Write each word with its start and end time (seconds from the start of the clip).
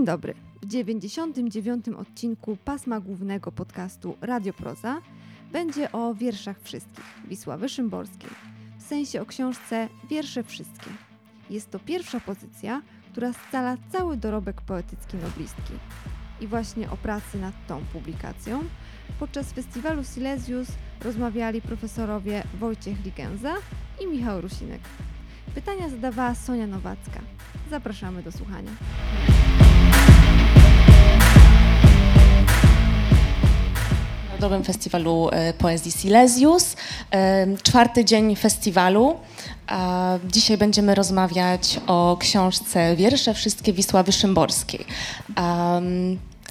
Dzień 0.00 0.06
dobry. 0.06 0.34
W 0.62 0.66
99. 0.66 1.88
odcinku 1.88 2.56
pasma 2.64 3.00
głównego 3.00 3.52
podcastu 3.52 4.16
Radio 4.20 4.52
Proza 4.52 5.00
będzie 5.52 5.92
o 5.92 6.14
wierszach 6.14 6.60
wszystkich 6.62 7.04
Wisławy 7.28 7.68
Szymborskiej, 7.68 8.30
w 8.78 8.82
sensie 8.82 9.22
o 9.22 9.26
książce 9.26 9.88
Wiersze 10.10 10.42
wszystkie. 10.42 10.90
Jest 11.50 11.70
to 11.70 11.78
pierwsza 11.78 12.20
pozycja, 12.20 12.82
która 13.12 13.32
scala 13.32 13.76
cały 13.92 14.16
dorobek 14.16 14.60
poetycki 14.60 15.16
noblistki. 15.16 15.72
I 16.40 16.46
właśnie 16.46 16.90
o 16.90 16.96
pracy 16.96 17.38
nad 17.38 17.54
tą 17.66 17.84
publikacją 17.92 18.64
podczas 19.18 19.52
festiwalu 19.52 20.04
Silesius 20.04 20.68
rozmawiali 21.04 21.62
profesorowie 21.62 22.42
Wojciech 22.60 23.04
Ligenza 23.04 23.54
i 24.02 24.06
Michał 24.06 24.40
Rusinek. 24.40 24.80
Pytania 25.54 25.88
zadawała 25.88 26.34
Sonia 26.34 26.66
Nowacka. 26.66 27.20
Zapraszamy 27.70 28.22
do 28.22 28.32
słuchania. 28.32 28.70
Narodowym 34.40 34.64
Festiwalu 34.64 35.28
e, 35.32 35.52
Poezji 35.52 35.92
Silesius. 35.92 36.76
E, 37.12 37.46
czwarty 37.62 38.04
dzień 38.04 38.36
festiwalu. 38.36 39.16
Dzisiaj 40.24 40.58
będziemy 40.58 40.94
rozmawiać 40.94 41.80
o 41.86 42.16
książce 42.20 42.96
Wiersze 42.96 43.34
Wszystkie 43.34 43.72
Wisławy 43.72 44.12
Szymborskiej. 44.12 44.84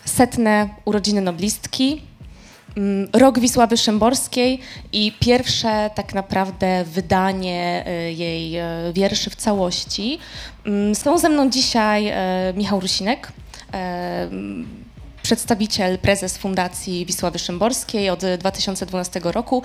Setne 0.06 0.70
urodziny 0.86 1.22
noblistki, 1.22 2.02
Rok 3.14 3.40
Wisławy 3.40 3.78
Szymborskiej 3.78 4.60
i 4.94 5.12
pierwsze 5.20 5.90
tak 5.96 6.14
naprawdę 6.14 6.84
wydanie 6.86 7.84
e, 7.86 8.12
jej 8.12 8.62
wierszy 8.94 9.30
w 9.30 9.36
całości. 9.36 10.20
Są 10.94 11.18
ze 11.18 11.30
mną 11.30 11.50
dzisiaj 11.50 12.14
Michał 12.56 12.80
Rusinek, 12.80 13.32
przedstawiciel, 15.30 15.98
prezes 15.98 16.38
Fundacji 16.38 17.06
Wisławy 17.06 17.40
Szymborskiej 17.40 18.10
od 18.10 18.22
2012 18.40 19.22
roku, 19.24 19.64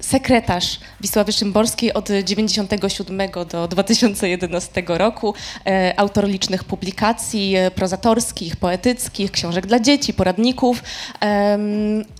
sekretarz 0.00 0.80
Wisławy 1.00 1.32
Szymborskiej 1.32 1.94
od 1.94 2.04
1997 2.04 3.30
do 3.50 3.68
2011 3.68 4.82
roku, 4.86 5.34
e, 5.66 5.94
autor 5.96 6.28
licznych 6.28 6.64
publikacji 6.64 7.54
prozatorskich, 7.74 8.56
poetyckich, 8.56 9.30
książek 9.30 9.66
dla 9.66 9.80
dzieci, 9.80 10.14
poradników 10.14 10.82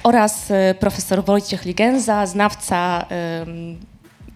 oraz 0.03 0.51
e, 0.51 0.75
profesor 0.75 1.25
Wojciech 1.25 1.65
Ligenza, 1.65 2.27
znawca 2.27 3.07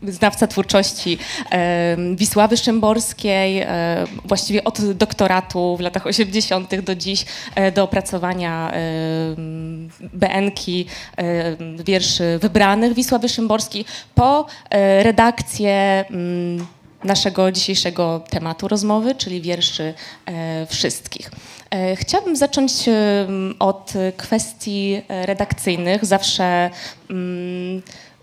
znawca 0.02 0.46
twórczości 0.46 1.18
e, 1.50 1.96
Wisławy 2.14 2.56
Szymborskiej, 2.56 3.60
e, 3.60 4.04
właściwie 4.24 4.64
od 4.64 4.92
doktoratu 4.92 5.76
w 5.76 5.80
latach 5.80 6.06
80. 6.06 6.80
do 6.80 6.94
dziś, 6.94 7.24
e, 7.54 7.72
do 7.72 7.84
opracowania 7.84 8.72
e, 8.72 8.76
BN-ki 10.00 10.86
e, 11.16 11.56
wierszy 11.84 12.38
wybranych 12.42 12.94
Wisławy 12.94 13.28
Szymborskiej, 13.28 13.84
po 14.14 14.46
e, 14.70 15.02
redakcję 15.02 16.04
naszego 17.04 17.52
dzisiejszego 17.52 18.24
tematu 18.30 18.68
rozmowy, 18.68 19.14
czyli 19.14 19.40
wierszy 19.40 19.94
wszystkich. 20.68 21.30
Chciałabym 21.94 22.36
zacząć 22.36 22.72
od 23.58 23.92
kwestii 24.16 25.02
redakcyjnych. 25.08 26.04
Zawsze 26.04 26.70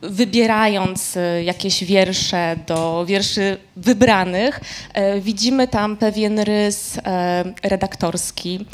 wybierając 0.02 1.18
e, 1.18 1.44
jakieś 1.44 1.84
wiersze 1.84 2.56
do 2.68 3.06
wierszy 3.06 3.58
wybranych, 3.76 4.60
e, 4.94 5.22
widzimy 5.22 5.68
tam 5.68 5.98
pewien 5.98 6.40
rys 6.40 6.98
e, 6.98 7.44
redaktorski, 7.64 8.66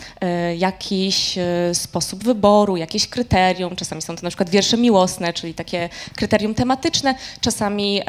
jakiś 0.58 1.36
sposób 1.73 2.23
wyboru, 2.23 2.78
jakieś 2.78 3.07
kryterium. 3.07 3.75
Czasami 3.75 4.01
są 4.01 4.16
to 4.16 4.23
na 4.23 4.29
przykład 4.29 4.50
wiersze 4.50 4.78
miłosne, 4.78 5.34
czyli 5.34 5.53
takie 5.53 5.90
kryterium 6.16 6.53
tematyczne. 6.56 7.16
Czasami 7.41 8.01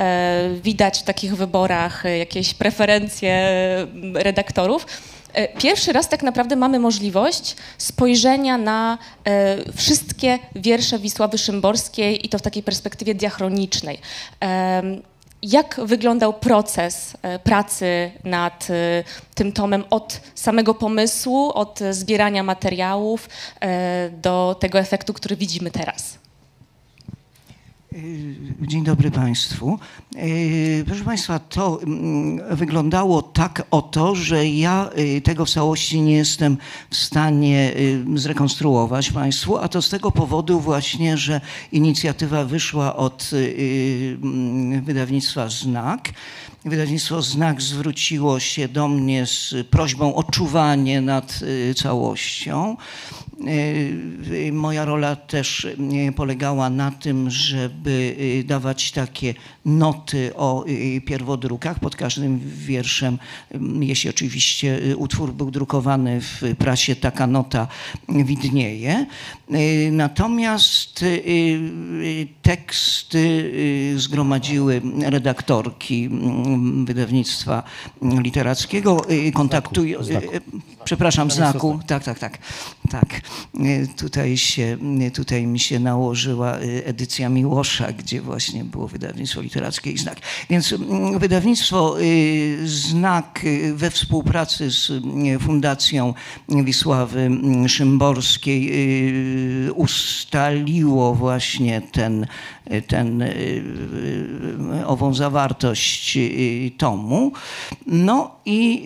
widać 0.62 0.98
w 0.98 1.03
takich 1.03 1.36
wyborach 1.36 2.04
jakieś 2.19 2.54
preferencje 2.54 3.48
redaktorów. 4.15 4.86
E, 5.32 5.48
pierwszy 5.48 5.93
raz 5.93 6.09
tak 6.09 6.22
naprawdę 6.22 6.56
mamy 6.56 6.78
możliwość 6.78 7.56
spojrzenia 7.78 8.59
na 8.59 8.98
e, 9.25 9.72
wszystkie 9.72 10.38
wiersze 10.54 10.98
Wisławy 10.98 11.38
Szymborskiej 11.38 12.26
i 12.26 12.28
to 12.28 12.38
w 12.38 12.43
takiej 12.43 12.62
perspektywie 12.62 13.15
diachronicznej. 13.15 13.98
Jak 15.42 15.81
wyglądał 15.84 16.32
proces 16.32 17.16
e, 17.22 17.38
pracy 17.38 18.10
nad 18.25 18.69
tym 19.34 19.53
tomem 19.53 19.84
od 19.91 20.21
samego 20.34 20.75
pomysłu, 20.75 21.53
od 21.53 21.81
zbierania 21.91 22.42
materiałów 22.42 23.28
do 24.12 24.56
tego 24.60 24.78
efektu, 24.78 25.12
który 25.12 25.37
widzimy 25.37 25.71
teraz? 25.71 26.22
E, 27.92 28.66
dzień 28.66 28.84
dobry 28.84 29.10
Państwu. 29.10 29.78
E, 30.16 30.84
proszę 30.86 31.04
Państwa, 31.04 31.38
to 31.38 31.80
mm, 31.82 32.56
wyglądało 32.56 33.22
tak 33.22 33.66
oto, 33.70 34.14
że 34.14 34.48
ja 34.48 34.91
e, 34.94 35.20
tego 35.20 35.44
w 35.44 35.50
całości 35.50 36.00
nie 36.00 36.14
jestem 36.14 36.56
w 36.91 36.97
stanie 36.97 37.72
zrekonstruować 38.14 39.10
Państwu, 39.10 39.58
a 39.58 39.69
to 39.69 39.82
z 39.82 39.88
tego 39.88 40.10
powodu 40.10 40.60
właśnie, 40.60 41.16
że 41.16 41.41
inicjatywa 41.72 42.44
wyszła 42.44 42.97
od 42.97 43.30
mm, 44.22 44.82
wydawnictwa 44.82 45.48
Znak. 45.48 46.09
Wydawnictwo 46.64 47.22
Znak 47.22 47.62
zwróciło 47.62 48.41
się 48.41 48.69
do 48.69 48.88
mnie 48.88 49.26
z 49.26 49.54
prośbą 49.70 50.14
o 50.14 50.22
czuwanie 50.22 51.00
nad 51.00 51.41
całością. 51.76 52.76
E, 53.47 54.53
moja 54.53 54.84
rola 54.84 55.16
też 55.16 55.64
e, 55.64 56.12
polegała 56.12 56.70
na 56.70 56.91
tym, 56.91 57.30
żeby 57.30 58.16
dawać 58.47 58.92
takie 58.92 59.34
noty 59.64 60.36
o 60.36 60.64
pierwodrukach 61.06 61.78
pod 61.78 61.96
każdym 61.96 62.40
wierszem. 62.56 63.18
Jeśli 63.80 64.10
oczywiście 64.10 64.80
utwór 64.96 65.32
był 65.32 65.50
drukowany 65.50 66.20
w 66.20 66.42
prasie, 66.58 66.96
taka 66.96 67.26
nota 67.26 67.68
widnieje. 68.08 69.06
Natomiast 69.92 71.04
teksty 72.42 73.52
zgromadziły 73.96 74.82
redaktorki 75.00 76.08
wydawnictwa 76.84 77.62
literackiego. 78.02 79.06
Kontaktują, 79.34 79.98
przepraszam, 80.84 81.30
znaku. 81.30 81.80
Tak, 81.86 82.04
tak, 82.04 82.18
tak. 82.18 82.38
tak. 82.90 83.20
Tutaj, 83.96 84.36
się, 84.36 84.76
tutaj 85.14 85.46
mi 85.46 85.58
się 85.58 85.80
nałożyła 85.80 86.56
edycja 86.84 87.28
Miłosza, 87.28 87.92
gdzie 87.92 88.20
właśnie 88.20 88.64
było 88.64 88.88
wydawnictwo 88.88 89.40
literackie 89.40 89.51
i 89.92 89.98
Znak. 89.98 90.20
Więc 90.50 90.72
mm, 90.72 91.18
wydawnictwo 91.18 92.00
y, 92.00 92.58
Znak 92.64 93.40
y, 93.44 93.74
we 93.74 93.90
współpracy 93.90 94.70
z 94.70 94.90
y, 94.90 95.38
Fundacją 95.38 96.14
Wisławy 96.48 97.30
Szymborskiej 97.66 98.72
ustaliło 99.74 101.14
właśnie 101.14 101.80
ten, 101.80 102.26
ten, 102.86 103.24
ową 104.86 105.14
zawartość 105.14 106.18
tomu. 106.76 107.32
No 107.86 108.30
i 108.44 108.82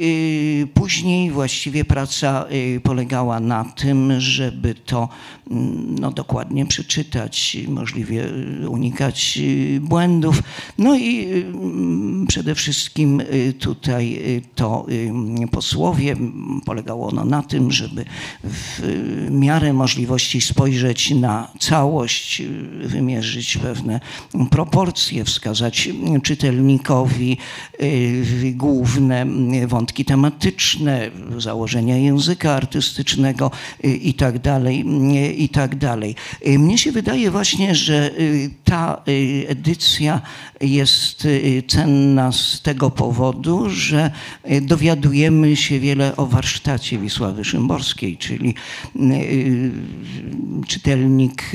później 0.74 1.30
właściwie 1.30 1.84
praca 1.84 2.46
polegała 2.82 3.40
na 3.40 3.64
tym, 3.64 4.20
żeby 4.20 4.74
to 4.74 5.08
mm, 5.50 5.98
no, 6.00 6.10
dokładnie 6.10 6.66
przeczytać, 6.66 7.56
możliwie 7.68 8.24
unikać 8.68 9.38
błędów. 9.80 10.42
No 10.78 10.96
i 10.96 11.26
mm, 11.32 12.26
przede 12.26 12.54
wszystkim 12.54 13.22
tutaj 13.58 14.20
to 14.54 14.86
posłowie 15.52 16.16
polegało 16.64 17.08
ono 17.08 17.24
na 17.24 17.42
tym, 17.42 17.70
żeby 17.70 18.04
w 18.44 18.80
miarę 19.30 19.72
możliwości 19.72 20.40
spojrzeć 20.40 21.10
na 21.10 21.48
całość, 21.58 22.42
wymierzyć 22.82 23.58
pewne 23.66 24.00
proporcje, 24.50 25.24
wskazać 25.24 25.88
czytelnikowi 26.22 27.36
główne 28.54 29.26
wątki 29.66 30.04
tematyczne, 30.04 31.10
założenia 31.38 31.96
języka 31.96 32.52
artystycznego 32.52 33.50
i 33.82 34.14
tak 34.14 34.38
dalej, 34.38 34.84
i 35.42 35.48
tak 35.48 35.76
dalej. 35.76 36.14
Mnie 36.46 36.78
się 36.78 36.92
wydaje 36.92 37.30
właśnie, 37.30 37.74
że 37.74 38.10
ta 38.66 39.02
edycja 39.46 40.20
jest 40.60 41.28
cenna 41.68 42.32
z 42.32 42.60
tego 42.62 42.90
powodu, 42.90 43.70
że 43.70 44.10
dowiadujemy 44.62 45.56
się 45.56 45.80
wiele 45.80 46.16
o 46.16 46.26
warsztacie 46.26 46.98
Wisławy 46.98 47.44
Szymborskiej, 47.44 48.16
czyli 48.16 48.54
czytelnik 50.66 51.52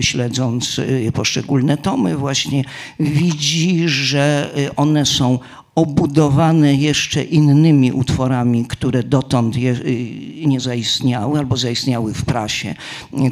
śledząc 0.00 0.80
poszczególne 1.14 1.76
tomy 1.76 2.16
właśnie 2.16 2.64
widzi, 3.00 3.88
że 3.88 4.54
one 4.76 5.06
są 5.06 5.38
obudowane 5.74 6.74
jeszcze 6.74 7.22
innymi 7.22 7.92
utworami, 7.92 8.66
które 8.66 9.02
dotąd 9.02 9.56
je, 9.56 9.72
y, 9.72 10.46
nie 10.46 10.60
zaistniały 10.60 11.38
albo 11.38 11.56
zaistniały 11.56 12.14
w 12.14 12.24
prasie. 12.24 12.74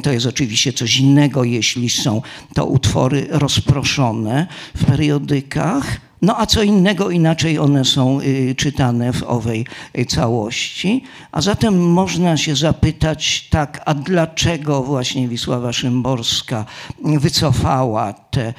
To 0.03 0.11
jest 0.11 0.25
oczywiście 0.25 0.73
coś 0.73 0.97
innego, 0.97 1.43
jeśli 1.43 1.89
są 1.89 2.21
to 2.53 2.65
utwory 2.65 3.27
rozproszone 3.29 4.47
w 4.75 4.85
periodykach. 4.85 5.99
No 6.23 6.39
a 6.39 6.45
co 6.45 6.63
innego, 6.63 7.09
inaczej 7.09 7.59
one 7.59 7.85
są 7.85 8.19
y, 8.21 8.55
czytane 8.57 9.13
w 9.13 9.23
owej 9.23 9.65
y, 9.97 10.05
całości. 10.05 11.03
A 11.31 11.41
zatem 11.41 11.91
można 11.91 12.37
się 12.37 12.55
zapytać, 12.55 13.47
tak, 13.49 13.81
a 13.85 13.93
dlaczego 13.93 14.83
właśnie 14.83 15.27
Wisława 15.27 15.73
Szymborska 15.73 16.65
wycofała 17.03 18.13
te 18.13 18.53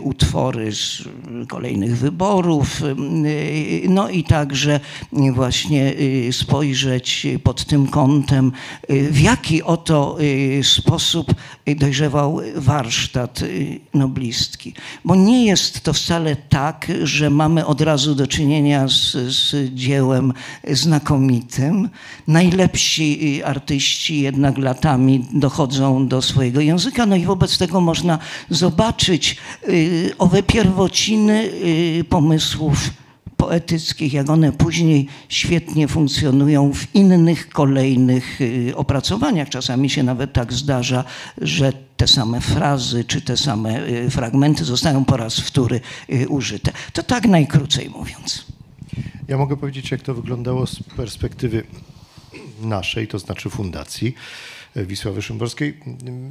utwory 0.00 0.72
z 0.72 1.02
kolejnych 1.48 1.98
wyborów, 1.98 2.82
y, 2.82 2.94
no 3.88 4.08
i 4.08 4.24
także 4.24 4.80
właśnie 5.32 5.94
y, 6.00 6.32
spojrzeć 6.32 7.26
pod 7.44 7.64
tym 7.64 7.86
kątem, 7.86 8.52
w 8.88 9.20
jaki 9.20 9.62
oto 9.62 10.16
sposób 10.62 11.34
dojrzewał 11.76 12.40
warsztat 12.56 13.40
noblistki. 13.94 14.74
Bo 15.04 15.14
nie 15.14 15.46
jest 15.46 15.80
to 15.80 15.92
wcale 15.92 16.36
tak, 16.36 16.92
że 17.02 17.30
mamy 17.30 17.66
od 17.66 17.80
razu 17.80 18.14
do 18.14 18.26
czynienia 18.26 18.88
z, 18.88 19.12
z 19.12 19.74
dziełem 19.74 20.32
znakomitym. 20.70 21.88
Najlepsi 22.26 23.40
artyści 23.44 24.20
jednak 24.20 24.58
latami 24.58 25.26
dochodzą 25.32 26.08
do 26.08 26.22
swojego 26.22 26.60
języka, 26.60 27.06
no 27.06 27.16
i 27.16 27.24
wobec 27.24 27.58
tego 27.58 27.80
można 27.80 28.18
zobaczyć, 28.50 29.36
Y, 29.49 29.49
owe 30.18 30.42
pierwociny 30.42 31.50
y, 32.00 32.04
pomysłów 32.08 32.90
poetyckich, 33.36 34.12
jak 34.12 34.30
one 34.30 34.52
później 34.52 35.06
świetnie 35.28 35.88
funkcjonują 35.88 36.72
w 36.72 36.94
innych 36.94 37.48
kolejnych 37.48 38.40
y, 38.40 38.72
opracowaniach. 38.76 39.48
Czasami 39.48 39.90
się 39.90 40.02
nawet 40.02 40.32
tak 40.32 40.52
zdarza, 40.52 41.04
że 41.38 41.72
te 41.96 42.06
same 42.06 42.40
frazy 42.40 43.04
czy 43.04 43.20
te 43.20 43.36
same 43.36 43.80
fragmenty 44.10 44.64
zostają 44.64 45.04
po 45.04 45.16
raz 45.16 45.40
wtóry 45.40 45.80
użyte. 46.28 46.72
To 46.92 47.02
tak 47.02 47.26
najkrócej 47.26 47.90
mówiąc. 47.90 48.44
Ja 49.28 49.38
mogę 49.38 49.56
powiedzieć, 49.56 49.90
jak 49.90 50.02
to 50.02 50.14
wyglądało 50.14 50.66
z 50.66 50.82
perspektywy 50.96 51.62
naszej, 52.62 53.08
to 53.08 53.18
znaczy 53.18 53.50
fundacji. 53.50 54.14
Wisławy 54.76 55.22
Szymborskiej. 55.22 55.80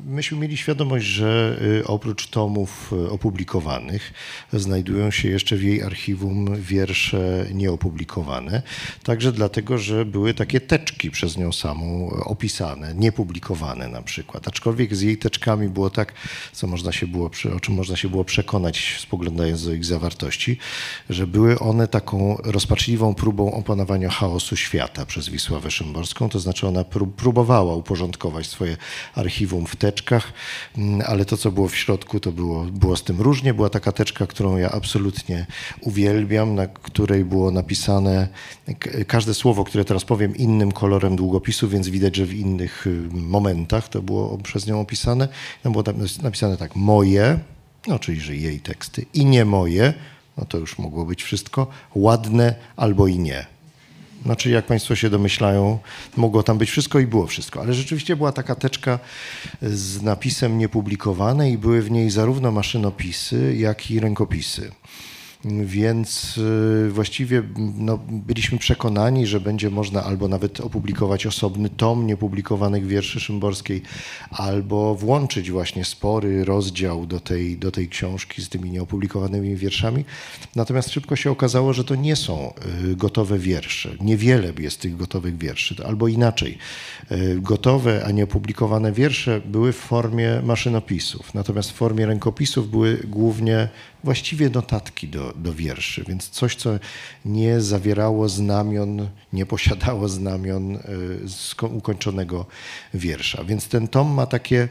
Myśmy 0.06 0.38
mieli 0.38 0.57
świadomość, 0.57 1.06
że 1.06 1.59
y, 1.81 1.88
oprócz 1.88 2.27
tomów 2.27 2.94
y, 2.94 3.09
opublikowanych 3.09 4.13
znajdują 4.53 5.12
się 5.12 5.30
jeszcze 5.30 5.56
w 5.56 5.63
jej 5.63 5.83
archiwum 5.83 6.62
wiersze 6.62 7.45
nieopublikowane. 7.53 8.62
Także 9.03 9.31
dlatego, 9.31 9.77
że 9.77 10.06
były 10.06 10.33
takie 10.33 10.62
teczki 10.62 11.12
przez 11.12 11.38
nią 11.38 11.51
samą 11.51 12.09
opisane, 12.09 12.94
niepublikowane 12.95 13.88
na 13.88 14.01
przykład. 14.01 14.47
Aczkolwiek 14.47 14.95
z 14.95 15.01
jej 15.01 15.18
teczkami 15.18 15.69
było 15.69 15.89
tak, 15.89 16.13
co 16.53 16.68
można 16.68 16.92
się 16.92 17.07
było, 17.07 17.31
o 17.56 17.59
czym 17.59 17.75
można 17.75 17.95
się 17.95 18.09
było 18.09 18.25
przekonać 18.25 18.95
spoglądając 19.00 19.65
do 19.65 19.74
ich 19.74 19.85
zawartości, 19.85 20.57
że 21.09 21.27
były 21.27 21.59
one 21.59 21.88
taką 21.88 22.38
rozpaczliwą 22.44 23.15
próbą 23.15 23.53
opanowania 23.53 24.09
chaosu 24.09 24.56
świata 24.56 25.06
przez 25.06 25.30
Wisławę 25.30 25.71
Szymborską. 25.71 26.30
To 26.30 26.39
znaczy 26.39 26.68
ona 26.68 26.83
próbowała 27.18 27.75
uporządkować 27.75 28.28
swoje 28.43 28.77
archiwum 29.15 29.65
w 29.65 29.75
teczkach, 29.75 30.33
mm, 30.77 31.01
ale 31.07 31.25
to, 31.25 31.37
co 31.37 31.51
było 31.51 31.67
w 31.67 31.75
środku, 31.75 32.19
to 32.19 32.31
było, 32.31 32.63
było 32.63 32.95
z 32.95 33.03
tym 33.03 33.21
różnie. 33.21 33.53
Była 33.53 33.69
taka 33.69 33.91
teczka, 33.91 34.27
którą 34.27 34.57
ja 34.57 34.71
absolutnie 34.71 35.45
uwielbiam, 35.81 36.55
na 36.55 36.67
której 36.67 37.25
było 37.25 37.51
napisane 37.51 38.27
każde 39.07 39.33
słowo, 39.33 39.63
które 39.63 39.85
teraz 39.85 40.05
powiem, 40.05 40.35
innym 40.35 40.71
kolorem 40.71 41.15
długopisu, 41.15 41.69
więc 41.69 41.87
widać, 41.89 42.15
że 42.15 42.25
w 42.25 42.33
innych 42.33 42.87
y, 42.87 43.09
momentach 43.11 43.89
to 43.89 44.01
było 44.01 44.37
przez 44.37 44.67
nią 44.67 44.81
opisane. 44.81 45.27
Tam 45.63 45.71
było 45.71 45.83
napisane 46.21 46.57
tak, 46.57 46.75
moje, 46.75 47.39
no 47.87 47.99
czyli, 47.99 48.19
że 48.19 48.35
jej 48.35 48.59
teksty, 48.59 49.05
i 49.13 49.25
nie 49.25 49.45
moje, 49.45 49.93
no 50.37 50.45
to 50.45 50.57
już 50.57 50.77
mogło 50.77 51.05
być 51.05 51.23
wszystko, 51.23 51.67
ładne 51.95 52.55
albo 52.75 53.07
i 53.07 53.19
nie. 53.19 53.58
Znaczy, 54.24 54.50
jak 54.50 54.66
Państwo 54.66 54.95
się 54.95 55.10
domyślają, 55.10 55.80
mogło 56.18 56.44
tam 56.44 56.57
być 56.57 56.69
wszystko 56.69 57.00
i 57.00 57.07
było 57.07 57.27
wszystko. 57.27 57.62
Ale 57.62 57.74
rzeczywiście 57.74 58.16
była 58.16 58.31
taka 58.31 58.56
teczka 58.56 59.00
z 59.62 60.01
napisem 60.01 60.57
niepublikowane 60.57 61.51
i 61.51 61.57
były 61.57 61.81
w 61.81 61.92
niej 61.92 62.10
zarówno 62.10 62.51
maszynopisy, 62.51 63.56
jak 63.57 63.92
i 63.92 64.00
rękopisy. 64.00 64.71
Więc 65.45 66.38
y, 66.38 66.89
właściwie 66.91 67.44
no, 67.77 68.00
byliśmy 68.12 68.57
przekonani, 68.57 69.27
że 69.27 69.39
będzie 69.39 69.69
można 69.69 70.03
albo 70.03 70.27
nawet 70.27 70.59
opublikować 70.59 71.25
osobny 71.25 71.69
tom 71.69 72.07
niepublikowanych 72.07 72.88
wierszy 72.88 73.19
Szymborskiej, 73.19 73.81
albo 74.31 74.95
włączyć 74.95 75.51
właśnie 75.51 75.86
spory 75.86 76.45
rozdział 76.45 77.06
do 77.06 77.19
tej, 77.19 77.57
do 77.57 77.71
tej 77.71 77.89
książki 77.89 78.41
z 78.41 78.50
tymi 78.50 78.71
nieopublikowanymi 78.71 79.56
wierszami. 79.56 80.06
Natomiast 80.56 80.89
szybko 80.89 81.15
się 81.15 81.31
okazało, 81.31 81.74
że 81.74 81.83
to 81.83 81.95
nie 81.95 82.15
są 82.15 82.53
y, 82.83 82.95
gotowe 82.95 83.39
wiersze. 83.39 83.89
Niewiele 84.01 84.53
jest 84.59 84.81
tych 84.81 84.97
gotowych 84.97 85.38
wierszy. 85.38 85.75
Albo 85.85 86.07
inaczej, 86.07 86.57
y, 87.12 87.38
gotowe, 87.42 88.06
a 88.06 88.12
nieopublikowane 88.12 88.92
wiersze 88.92 89.42
były 89.45 89.74
w 89.74 89.77
formie 89.77 90.42
maszynopisów, 90.44 91.33
natomiast 91.33 91.71
w 91.71 91.75
formie 91.75 92.06
rękopisów 92.06 92.69
były 92.69 92.97
głównie 93.07 93.69
właściwie 94.03 94.49
notatki 94.49 95.07
do, 95.07 95.33
do 95.35 95.53
wierszy, 95.53 96.03
więc 96.07 96.29
coś, 96.29 96.55
co 96.55 96.69
nie 97.25 97.61
zawierało 97.61 98.29
znamion, 98.29 99.09
nie 99.33 99.45
posiadało 99.45 100.09
znamion 100.09 100.75
y, 100.75 101.67
ukończonego 101.67 102.45
wiersza. 102.93 103.43
Więc 103.43 103.67
ten 103.67 103.87
tom 103.87 104.07
ma 104.13 104.25
takie 104.25 104.69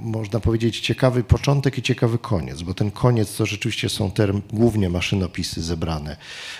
można 0.00 0.40
powiedzieć, 0.40 0.80
ciekawy 0.80 1.24
początek 1.24 1.78
i 1.78 1.82
ciekawy 1.82 2.18
koniec, 2.18 2.62
bo 2.62 2.74
ten 2.74 2.90
koniec 2.90 3.36
to 3.36 3.46
rzeczywiście 3.46 3.88
są 3.88 4.10
te 4.10 4.28
głównie 4.52 4.90
maszynopisy 4.90 5.62
zebrane 5.62 6.16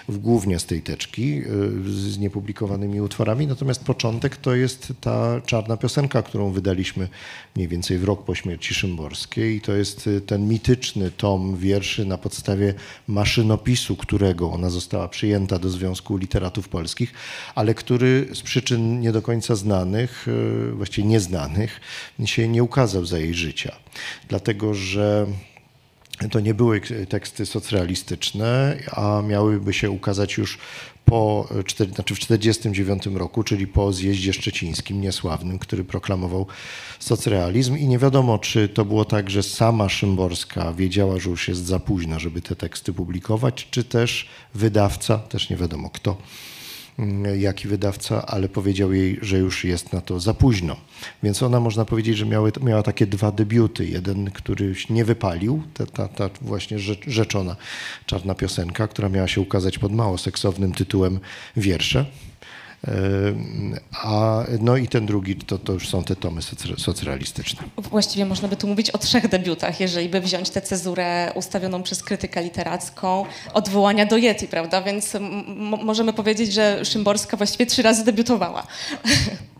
głównie 0.08 0.58
z 0.58 0.66
tej 0.66 0.82
teczki 0.82 1.38
y, 1.38 1.92
z 1.92 2.18
niepublikowanymi 2.18 3.00
utworami, 3.00 3.46
natomiast 3.46 3.84
początek 3.84 4.36
to 4.36 4.54
jest 4.54 4.92
ta 5.00 5.40
czarna 5.40 5.76
piosenka, 5.76 6.22
którą 6.22 6.50
wydaliśmy 6.50 7.08
mniej 7.56 7.68
więcej 7.68 7.98
w 7.98 8.04
rok 8.04 8.24
po 8.24 8.34
śmierci 8.34 8.74
Szymborskiej. 8.74 9.56
I 9.56 9.60
to 9.60 9.72
jest 9.72 10.06
y, 10.06 10.20
ten 10.20 10.48
mityczny 10.48 11.10
tom 11.10 11.56
wierszy 11.56 12.04
na 12.04 12.18
podstawie 12.18 12.74
maszynopisu, 13.08 13.96
którego 13.96 14.52
ona 14.52 14.70
została 14.70 15.08
przyjęta 15.08 15.58
do 15.58 15.70
Związku 15.70 16.16
Literatów 16.16 16.68
Polskich, 16.68 17.12
ale 17.54 17.74
który 17.74 18.28
z 18.34 18.42
przyczyn 18.42 19.00
nie 19.00 19.12
do 19.12 19.22
końca 19.22 19.56
znanych, 19.56 20.26
właściwie 20.72 21.08
nieznanych, 21.08 21.80
się 22.24 22.48
nie 22.48 22.55
nie 22.56 22.62
ukazał 22.62 23.06
za 23.06 23.18
jej 23.18 23.34
życia, 23.34 23.76
dlatego 24.28 24.74
że 24.74 25.26
to 26.30 26.40
nie 26.40 26.54
były 26.54 26.80
teksty 27.08 27.46
socrealistyczne, 27.46 28.76
a 28.92 29.22
miałyby 29.22 29.72
się 29.72 29.90
ukazać 29.90 30.36
już 30.36 30.58
po, 31.04 31.48
znaczy 31.94 32.14
w 32.14 32.18
1949 32.18 33.06
roku, 33.06 33.42
czyli 33.42 33.66
po 33.66 33.92
zjeździe 33.92 34.32
szczecińskim 34.32 35.00
niesławnym, 35.00 35.58
który 35.58 35.84
proklamował 35.84 36.46
socrealizm. 36.98 37.76
I 37.76 37.86
nie 37.86 37.98
wiadomo, 37.98 38.38
czy 38.38 38.68
to 38.68 38.84
było 38.84 39.04
tak, 39.04 39.30
że 39.30 39.42
sama 39.42 39.88
Szymborska 39.88 40.72
wiedziała, 40.72 41.18
że 41.18 41.30
już 41.30 41.48
jest 41.48 41.66
za 41.66 41.80
późno, 41.80 42.20
żeby 42.20 42.42
te 42.42 42.56
teksty 42.56 42.92
publikować, 42.92 43.68
czy 43.70 43.84
też 43.84 44.28
wydawca, 44.54 45.18
też 45.18 45.50
nie 45.50 45.56
wiadomo 45.56 45.90
kto, 45.90 46.16
Mm, 46.98 47.40
jaki 47.40 47.68
wydawca, 47.68 48.26
ale 48.26 48.48
powiedział 48.48 48.92
jej, 48.92 49.18
że 49.22 49.38
już 49.38 49.64
jest 49.64 49.92
na 49.92 50.00
to 50.00 50.20
za 50.20 50.34
późno. 50.34 50.76
Więc 51.22 51.42
ona 51.42 51.60
można 51.60 51.84
powiedzieć, 51.84 52.16
że 52.16 52.26
miały, 52.26 52.52
miała 52.62 52.82
takie 52.82 53.06
dwa 53.06 53.32
debiuty. 53.32 53.86
Jeden, 53.86 54.30
który 54.30 54.74
nie 54.90 55.04
wypalił, 55.04 55.62
ta, 55.74 55.86
ta, 55.86 56.08
ta 56.08 56.30
właśnie 56.40 56.78
rzeczona 57.06 57.56
czarna 58.06 58.34
piosenka, 58.34 58.88
która 58.88 59.08
miała 59.08 59.28
się 59.28 59.40
ukazać 59.40 59.78
pod 59.78 59.92
mało 59.92 60.18
seksownym 60.18 60.72
tytułem 60.72 61.20
Wiersze. 61.56 62.04
A, 63.92 64.44
no 64.60 64.76
i 64.76 64.88
ten 64.88 65.06
drugi 65.06 65.36
to, 65.36 65.58
to 65.58 65.72
już 65.72 65.88
są 65.88 66.04
te 66.04 66.16
tomy 66.16 66.40
socrealistyczne. 66.78 67.62
Właściwie 67.76 68.26
można 68.26 68.48
by 68.48 68.56
tu 68.56 68.66
mówić 68.66 68.90
o 68.90 68.98
trzech 68.98 69.28
debiutach, 69.28 69.80
jeżeli 69.80 70.08
by 70.08 70.20
wziąć 70.20 70.50
tę 70.50 70.62
cezurę 70.62 71.32
ustawioną 71.34 71.82
przez 71.82 72.02
krytykę 72.02 72.42
literacką, 72.42 73.26
odwołania 73.54 74.06
do 74.06 74.16
Yeti, 74.16 74.48
prawda? 74.48 74.82
Więc 74.82 75.12
możemy 75.82 76.12
powiedzieć, 76.12 76.52
że 76.52 76.84
Szymborska 76.84 77.36
właściwie 77.36 77.66
trzy 77.66 77.82
razy 77.82 78.04
debiutowała. 78.04 78.66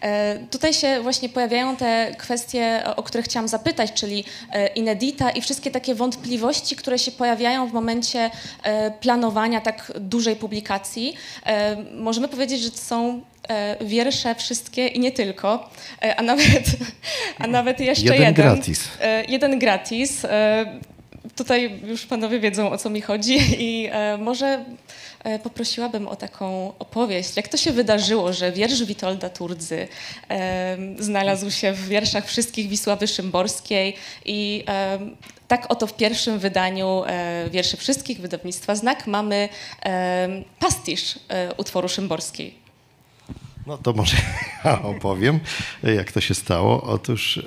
E, 0.00 0.38
tutaj 0.50 0.74
się 0.74 1.00
właśnie 1.02 1.28
pojawiają 1.28 1.76
te 1.76 2.14
kwestie, 2.18 2.82
o 2.96 3.02
które 3.02 3.22
chciałam 3.22 3.48
zapytać, 3.48 3.92
czyli 3.92 4.24
e, 4.52 4.66
inedita 4.66 5.30
i 5.30 5.40
wszystkie 5.40 5.70
takie 5.70 5.94
wątpliwości, 5.94 6.76
które 6.76 6.98
się 6.98 7.12
pojawiają 7.12 7.68
w 7.68 7.72
momencie 7.72 8.30
e, 8.62 8.90
planowania 8.90 9.60
tak 9.60 9.92
dużej 10.00 10.36
publikacji. 10.36 11.14
Możemy 11.94 12.28
powiedzieć, 12.28 12.60
że 12.60 12.70
to 12.70 12.78
są 12.78 13.22
wiersze 13.80 14.34
wszystkie 14.34 14.86
i 14.86 15.00
nie 15.00 15.12
tylko, 15.12 15.70
a 16.16 16.22
nawet, 16.22 16.64
a 17.38 17.46
nawet 17.46 17.80
jeszcze 17.80 18.04
jeden. 18.04 18.20
Jeden 18.20 18.34
gratis. 18.34 18.88
Jeden 19.28 19.58
gratis 19.58 20.26
tutaj 21.36 21.80
już 21.84 22.06
panowie 22.06 22.40
wiedzą, 22.40 22.70
o 22.70 22.78
co 22.78 22.90
mi 22.90 23.00
chodzi 23.00 23.38
i 23.58 23.90
może 24.18 24.64
poprosiłabym 25.42 26.08
o 26.08 26.16
taką 26.16 26.72
opowieść, 26.78 27.36
jak 27.36 27.48
to 27.48 27.56
się 27.56 27.72
wydarzyło, 27.72 28.32
że 28.32 28.52
wiersz 28.52 28.84
Witolda 28.84 29.30
Turdzy 29.30 29.88
e, 30.30 30.76
znalazł 30.98 31.50
się 31.50 31.72
w 31.72 31.88
wierszach 31.88 32.26
wszystkich 32.26 32.68
Wisławy 32.68 33.06
Szymborskiej 33.06 33.96
i 34.24 34.64
e, 34.68 34.98
tak 35.50 35.66
oto 35.68 35.86
w 35.86 35.96
pierwszym 35.96 36.38
wydaniu 36.38 37.02
e, 37.06 37.50
wierszy 37.50 37.76
wszystkich 37.76 38.20
wydawnictwa 38.20 38.74
Znak 38.74 39.06
mamy 39.06 39.48
e, 39.84 40.28
pastisz 40.58 41.18
e, 41.28 41.54
utworu 41.54 41.88
Szymborskiej. 41.88 42.54
No 43.66 43.78
to 43.78 43.92
może 43.92 44.16
ja 44.64 44.82
opowiem, 44.82 45.40
jak 45.82 46.12
to 46.12 46.20
się 46.20 46.34
stało. 46.34 46.82
Otóż 46.82 47.42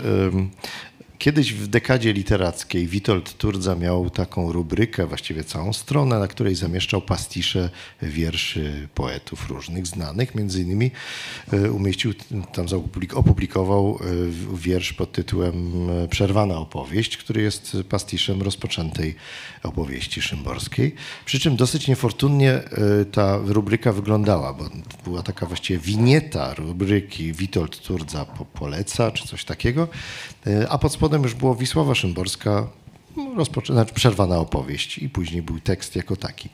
kiedyś 1.24 1.54
w 1.54 1.68
dekadzie 1.68 2.14
literackiej 2.14 2.88
Witold 2.88 3.38
Turdza 3.38 3.76
miał 3.76 4.10
taką 4.10 4.52
rubrykę, 4.52 5.08
właściwie 5.08 5.44
całą 5.44 5.74
stronę, 5.74 6.20
na 6.20 6.28
której 6.28 6.56
zamieszczał 6.56 7.02
pastisze 7.02 7.70
wierszy 8.02 8.88
poetów 8.96 9.50
różnych, 9.50 9.88
znanych. 9.88 10.36
Między 10.36 10.62
innymi 10.62 10.92
y, 11.54 11.72
umieścił, 11.72 12.14
tam 12.54 12.66
opublikował 13.14 14.00
y, 14.02 14.58
wiersz 14.58 14.94
pod 14.94 15.12
tytułem 15.12 15.90
y, 16.04 16.08
Przerwana 16.08 16.58
opowieść, 16.58 17.18
który 17.18 17.42
jest 17.42 17.78
pastiszem 17.90 18.42
rozpoczętej 18.42 19.16
opowieści 19.64 20.22
szymborskiej. 20.22 20.96
Przy 21.26 21.40
czym 21.40 21.56
dosyć 21.56 21.88
niefortunnie 21.88 22.60
ta 23.12 23.40
rubryka 23.46 23.94
wyglądała, 23.94 24.54
bo 24.54 24.70
była 25.04 25.24
taka 25.24 25.46
właściwie 25.46 25.80
winieta 25.80 26.54
rubryki 26.54 27.34
Witold 27.34 27.80
Turdza 27.80 28.26
po- 28.26 28.46
poleca, 28.46 29.12
czy 29.12 29.28
coś 29.28 29.46
takiego, 29.46 29.88
a 30.70 30.78
pod 30.78 30.94
spodem 30.94 31.13
już 31.22 31.34
było 31.34 31.56
Wisława 31.56 31.96
Szymborska, 31.96 32.68
no, 33.18 33.24
rozpoczę- 33.36 33.74
znaczy 33.74 33.94
przerwana 33.94 34.38
opowieść 34.40 34.98
i 34.98 35.10
później 35.10 35.42
był 35.42 35.60
tekst 35.60 35.96
jako 35.96 36.16
taki. 36.16 36.50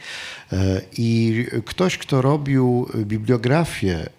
I 0.97 1.45
ktoś, 1.65 1.97
kto 1.97 2.21
robił 2.21 2.87
bibliografię 2.95 3.95
e, 3.97 4.09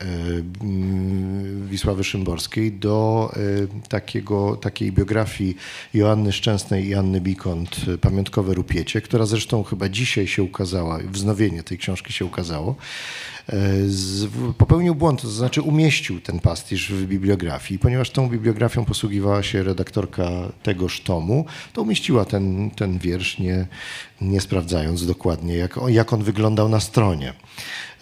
mm, 0.61 1.69
Wisławy 1.69 2.05
Szymborskiej 2.05 2.73
do 2.73 3.31
e, 3.37 3.89
takiego, 3.89 4.57
takiej 4.57 4.93
biografii 4.93 5.57
Joanny 5.95 6.33
Szczęsnej 6.33 6.87
i 6.87 6.95
Anny 6.95 7.21
Bikont 7.21 7.77
e, 7.95 7.99
Pamiątkowe 7.99 8.55
Rupiecie, 8.55 9.01
która 9.01 9.27
zresztą 9.27 9.63
chyba 9.63 9.89
dzisiaj 9.89 10.27
się 10.27 10.43
ukazała, 10.43 10.99
wznowienie 11.13 11.63
tej 11.63 11.79
książki 11.79 12.13
się 12.13 12.25
ukazało, 12.25 12.77
popełnił 14.59 14.95
błąd, 14.95 15.23
to 15.23 15.29
znaczy 15.29 15.63
umieścił 15.63 16.21
ten 16.21 16.41
pastisz 16.41 16.93
w 16.93 17.07
bibliografii. 17.07 17.79
Ponieważ 17.79 18.11
tą 18.11 18.29
bibliografią 18.29 18.85
posługiwała 18.85 19.43
się 19.43 19.63
redaktorka 19.63 20.31
tegoż 20.63 21.01
tomu, 21.01 21.45
to 21.73 21.83
umieściła 21.83 22.25
ten, 22.25 22.71
ten 22.71 22.99
wiersz, 22.99 23.39
nie, 23.39 23.67
nie 24.21 24.41
sprawdzając 24.41 25.07
dokładnie, 25.07 25.57
jak, 25.57 25.79
on- 25.79 25.93
jak 25.93 26.13
on 26.13 26.20
wyglądał 26.23 26.69
na 26.69 26.81
stronie. 26.81 27.33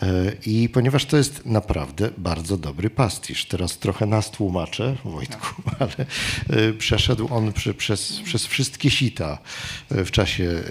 E, 0.03 0.33
I 0.47 0.69
ponieważ 0.69 1.05
to 1.05 1.17
jest 1.17 1.47
naprawdę 1.47 2.11
bardzo 2.19 2.57
dobry 2.57 2.91
pastisz, 2.91 3.47
teraz 3.47 3.79
trochę 3.79 4.07
nas 4.07 4.31
tłumaczę, 4.31 4.97
Wojtku, 5.05 5.63
ale 5.79 6.07
e, 6.51 6.73
przeszedł 6.73 7.29
on 7.31 7.53
przy, 7.53 7.75
przez, 7.75 8.21
przez 8.25 8.47
wszystkie 8.47 8.91
sita 8.91 9.39
e, 9.91 10.05
w 10.05 10.11
czasie 10.11 10.63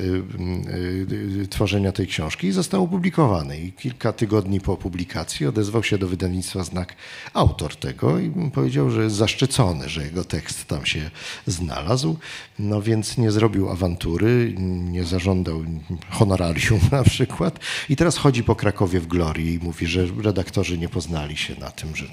tworzenia 1.50 1.92
tej 1.92 2.08
książki 2.08 2.48
i 2.48 2.52
został 2.52 2.84
opublikowany. 2.84 3.60
I 3.60 3.72
kilka 3.72 4.14
tygodni 4.14 4.62
po 4.62 4.78
publikacji 4.78 5.46
odezwał 5.46 5.84
się 5.84 5.98
do 5.98 6.08
wydawnictwa 6.08 6.64
Znak 6.64 6.96
autor 7.34 7.76
tego 7.76 8.20
i 8.20 8.32
powiedział, 8.54 8.90
że 8.90 9.04
jest 9.04 9.16
zaszczycony, 9.16 9.90
że 9.90 10.04
jego 10.04 10.24
tekst 10.24 10.66
tam 10.66 10.86
się 10.86 11.12
znalazł. 11.48 12.18
No 12.60 12.82
więc 12.82 13.18
nie 13.18 13.32
zrobił 13.32 13.70
awantury, 13.70 14.56
nie 14.92 15.04
zażądał 15.04 15.64
honorarium 16.10 16.80
na 16.92 17.04
przykład. 17.04 17.60
I 17.90 17.96
teraz 17.96 18.18
chodzi 18.18 18.44
po 18.44 18.56
Krakowie 18.56 19.00
w 19.00 19.08
glorii 19.18 19.54
i 19.54 19.60
mówi, 19.60 19.88
że 19.88 20.06
redaktorzy 20.24 20.78
nie 20.78 20.90
poznali 20.90 21.38
się 21.38 21.56
na 21.60 21.72
tym, 21.72 21.96
że... 21.96 22.06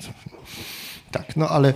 Tak, 1.11 1.37
no 1.37 1.49
ale 1.49 1.75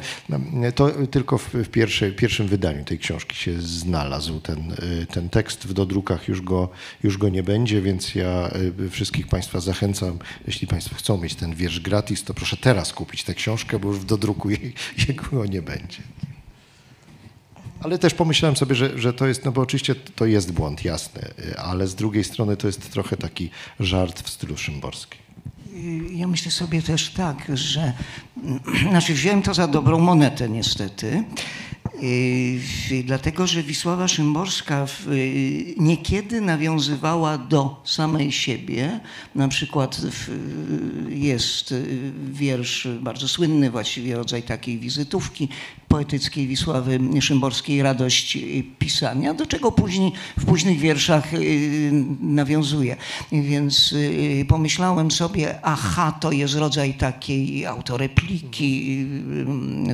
to 0.75 0.91
tylko 1.11 1.39
w, 1.39 1.55
w 1.55 1.69
pierwszej, 1.69 2.13
pierwszym 2.13 2.49
wydaniu 2.49 2.85
tej 2.85 2.99
książki 2.99 3.37
się 3.37 3.61
znalazł 3.61 4.41
ten, 4.41 4.73
y, 4.73 5.07
ten 5.07 5.29
tekst. 5.29 5.67
W 5.67 5.73
dodrukach 5.73 6.29
już 6.29 6.43
go, 6.43 6.69
już 7.03 7.19
go 7.19 7.29
nie 7.29 7.43
będzie, 7.43 7.83
więc 7.83 8.15
ja 8.15 8.51
y, 8.87 8.91
wszystkich 8.91 9.27
Państwa 9.27 9.61
zachęcam, 9.61 10.19
jeśli 10.47 10.67
Państwo 10.67 10.97
chcą 10.97 11.19
mieć 11.19 11.35
ten 11.35 11.55
wiersz 11.55 11.81
gratis, 11.81 12.25
to 12.25 12.35
proszę 12.35 12.57
teraz 12.57 12.93
kupić 12.93 13.25
tę 13.25 13.35
książkę, 13.35 13.79
bo 13.79 13.89
już 13.89 13.99
w 13.99 14.05
dodruku 14.05 14.51
jej, 14.51 14.75
jego 15.09 15.47
nie 15.47 15.63
będzie. 15.63 16.03
Ale 17.83 17.99
też 17.99 18.15
pomyślałem 18.15 18.57
sobie, 18.57 18.75
że, 18.75 18.99
że 18.99 19.13
to 19.13 19.27
jest, 19.27 19.45
no 19.45 19.53
bo 19.53 19.61
oczywiście 19.61 19.95
to 19.95 20.27
jest 20.27 20.53
błąd, 20.53 20.85
jasny, 20.85 21.23
ale 21.59 21.87
z 21.87 21.95
drugiej 21.95 22.25
strony 22.25 22.57
to 22.57 22.67
jest 22.67 22.91
trochę 22.91 23.17
taki 23.17 23.51
żart 23.81 24.23
w 24.23 24.31
stylu 24.31 24.57
szymborskim. 24.57 25.21
Ja 26.13 26.27
myślę 26.27 26.51
sobie 26.51 26.83
też 26.83 27.11
tak, 27.11 27.47
że 27.55 27.93
znaczy 28.91 29.15
wziąłem 29.15 29.43
to 29.43 29.55
za 29.55 29.69
dobrą 29.69 29.99
monetę 29.99 30.49
niestety. 30.49 31.25
Yy, 32.91 33.03
dlatego, 33.05 33.47
że 33.47 33.63
Wisława 33.63 34.09
Szymborska 34.09 34.87
yy, 35.07 35.75
niekiedy 35.77 36.41
nawiązywała 36.41 37.39
do 37.39 37.83
samej 37.85 38.33
siebie. 38.33 39.01
Na 39.35 39.49
przykład 39.49 39.97
w, 39.97 40.31
jest 41.09 41.71
yy, 41.71 42.13
wiersz 42.33 42.89
bardzo 43.01 43.29
słynny, 43.29 43.71
właściwie 43.71 44.17
rodzaj 44.17 44.43
takiej 44.43 44.79
wizytówki 44.79 45.49
poetyckiej 45.89 46.47
Wisławy 46.47 47.01
Szymborskiej 47.21 47.83
Radość 47.83 48.39
pisania, 48.79 49.35
do 49.35 49.47
czego 49.47 49.73
później 49.73 50.13
w 50.39 50.45
późnych 50.45 50.79
wierszach 50.79 51.33
yy, 51.33 51.41
nawiązuje. 52.21 52.97
Więc 53.33 53.93
yy, 53.93 54.45
pomyślałem 54.45 55.11
sobie, 55.11 55.59
aha, 55.63 56.13
to 56.21 56.33
jest 56.33 56.55
rodzaj 56.55 56.95
takiej 56.95 57.67
autorepliki, 57.67 59.07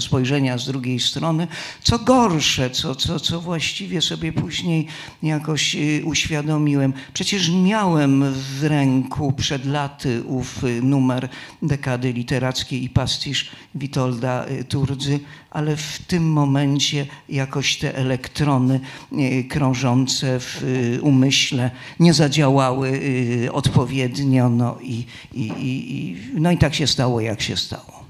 spojrzenia 0.00 0.58
z 0.58 0.66
drugiej 0.66 1.00
strony. 1.00 1.46
Co 1.82 1.98
gorsze, 1.98 2.70
co, 2.70 2.94
co, 2.94 3.20
co 3.20 3.40
właściwie 3.40 4.02
sobie 4.02 4.32
później 4.32 4.86
jakoś 5.22 5.76
uświadomiłem. 6.04 6.92
Przecież 7.14 7.50
miałem 7.50 8.32
w 8.32 8.64
ręku 8.64 9.32
przed 9.32 9.66
laty 9.66 10.22
ów 10.24 10.62
numer 10.82 11.28
dekady 11.62 12.12
literackiej 12.12 12.84
i 12.84 12.88
pastisz 12.88 13.50
Witolda 13.74 14.46
Turdzy, 14.68 15.20
ale 15.50 15.76
w 15.76 15.83
tym 16.06 16.32
momencie 16.32 17.06
jakoś 17.28 17.78
te 17.78 17.96
elektrony 17.96 18.80
y, 19.12 19.44
krążące 19.44 20.40
w 20.40 20.62
y, 20.62 21.02
umyśle 21.02 21.70
nie 22.00 22.14
zadziałały 22.14 22.88
y, 22.88 23.52
odpowiednio, 23.52 24.48
no 24.48 24.78
i, 24.82 25.04
i, 25.32 25.52
i, 25.58 26.16
no 26.34 26.50
i 26.50 26.58
tak 26.58 26.74
się 26.74 26.86
stało, 26.86 27.20
jak 27.20 27.42
się 27.42 27.56
stało. 27.56 28.04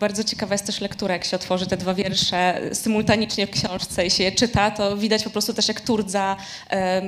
Bardzo 0.00 0.24
ciekawa 0.24 0.54
jest 0.54 0.66
też 0.66 0.80
lektura, 0.80 1.14
jak 1.14 1.24
się 1.24 1.36
otworzy 1.36 1.66
te 1.66 1.76
dwa 1.76 1.94
wiersze 1.94 2.60
symultanicznie 2.72 3.46
w 3.46 3.50
książce 3.50 4.06
i 4.06 4.10
się 4.10 4.24
je 4.24 4.32
czyta, 4.32 4.70
to 4.70 4.96
widać 4.96 5.24
po 5.24 5.30
prostu 5.30 5.54
też 5.54 5.68
jak 5.68 5.80
Turdza 5.80 6.36
em, 6.68 7.04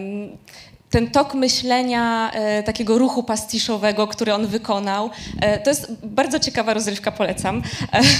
ten 0.93 1.11
tok 1.11 1.35
myślenia, 1.35 2.31
e, 2.33 2.63
takiego 2.63 2.99
ruchu 2.99 3.23
pastiszowego, 3.23 4.07
który 4.07 4.35
on 4.35 4.47
wykonał. 4.47 5.11
E, 5.41 5.59
to 5.59 5.71
jest 5.71 5.93
bardzo 6.03 6.41
ciekawa 6.41 6.75
rozrywka, 6.75 7.13
polecam. 7.13 7.63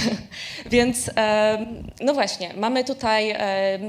Więc 0.71 1.09
e, 1.17 1.65
no 2.01 2.13
właśnie, 2.13 2.53
mamy 2.57 2.83
tutaj 2.83 3.35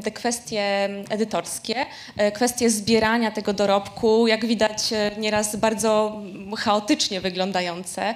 te 0.04 0.10
kwestie 0.10 0.88
edytorskie, 1.10 1.86
kwestie 2.34 2.70
zbierania 2.70 3.30
tego 3.30 3.52
dorobku, 3.52 4.26
jak 4.26 4.46
widać 4.46 4.78
nieraz 5.18 5.56
bardzo 5.56 6.20
chaotycznie 6.58 7.20
wyglądające, 7.20 8.14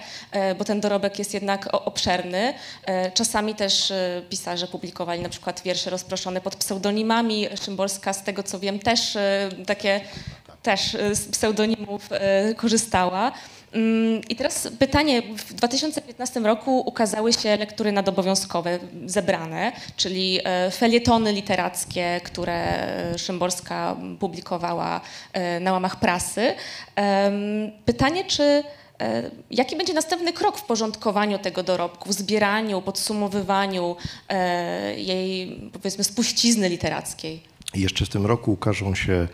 bo 0.59 0.65
ten 0.65 0.81
dorobek 0.81 1.19
jest 1.19 1.35
jednak 1.35 1.69
obszerny. 1.73 2.55
Czasami 3.15 3.55
też 3.55 3.93
pisarze 4.29 4.67
publikowali 4.67 5.23
na 5.23 5.29
przykład 5.29 5.63
wiersze 5.65 5.91
rozproszone 5.91 6.41
pod 6.41 6.57
pseudonimami. 6.57 7.47
Szymborska, 7.65 8.13
z 8.13 8.23
tego 8.23 8.43
co 8.43 8.59
wiem, 8.59 8.79
też 8.79 9.19
takie 9.67 10.01
też 10.69 10.95
e, 10.95 11.15
z 11.15 11.29
pseudonimów 11.29 12.09
e, 12.11 12.55
korzystała. 12.55 13.33
Mm, 13.73 14.21
I 14.29 14.37
teraz 14.37 14.69
pytanie. 14.79 15.23
W 15.23 15.55
2015 15.55 16.41
roku 16.41 16.81
ukazały 16.81 17.33
się 17.33 17.57
lektury 17.57 17.93
nadobowiązkowe 17.93 18.79
zebrane, 19.07 19.73
czyli 19.97 20.41
e, 20.45 20.71
felietony 20.71 21.33
literackie, 21.33 22.21
które 22.25 22.87
Szymborska 23.19 23.97
publikowała 24.21 25.01
na 25.61 25.73
łamach 25.73 25.97
prasy. 26.01 26.55
Pytanie, 27.85 28.25
czy 28.25 28.65
jaki 29.51 29.77
będzie 29.77 29.95
następny 29.95 30.33
krok 30.33 30.59
w 30.59 30.63
porządkowaniu 30.63 31.39
tego 31.39 31.63
dorobku, 31.63 32.09
w 32.09 32.13
zbieraniu, 32.13 32.83
podsumowywaniu 32.83 33.97
jej, 34.97 35.61
powiedzmy, 35.73 36.05
spuścizny 36.05 36.69
literackiej? 36.69 37.43
Jeszcze 37.75 38.05
w 38.05 38.09
tym 38.09 38.27
roku 38.27 38.53
ukażą 38.53 38.95
się 38.95 39.13
y, 39.13 39.29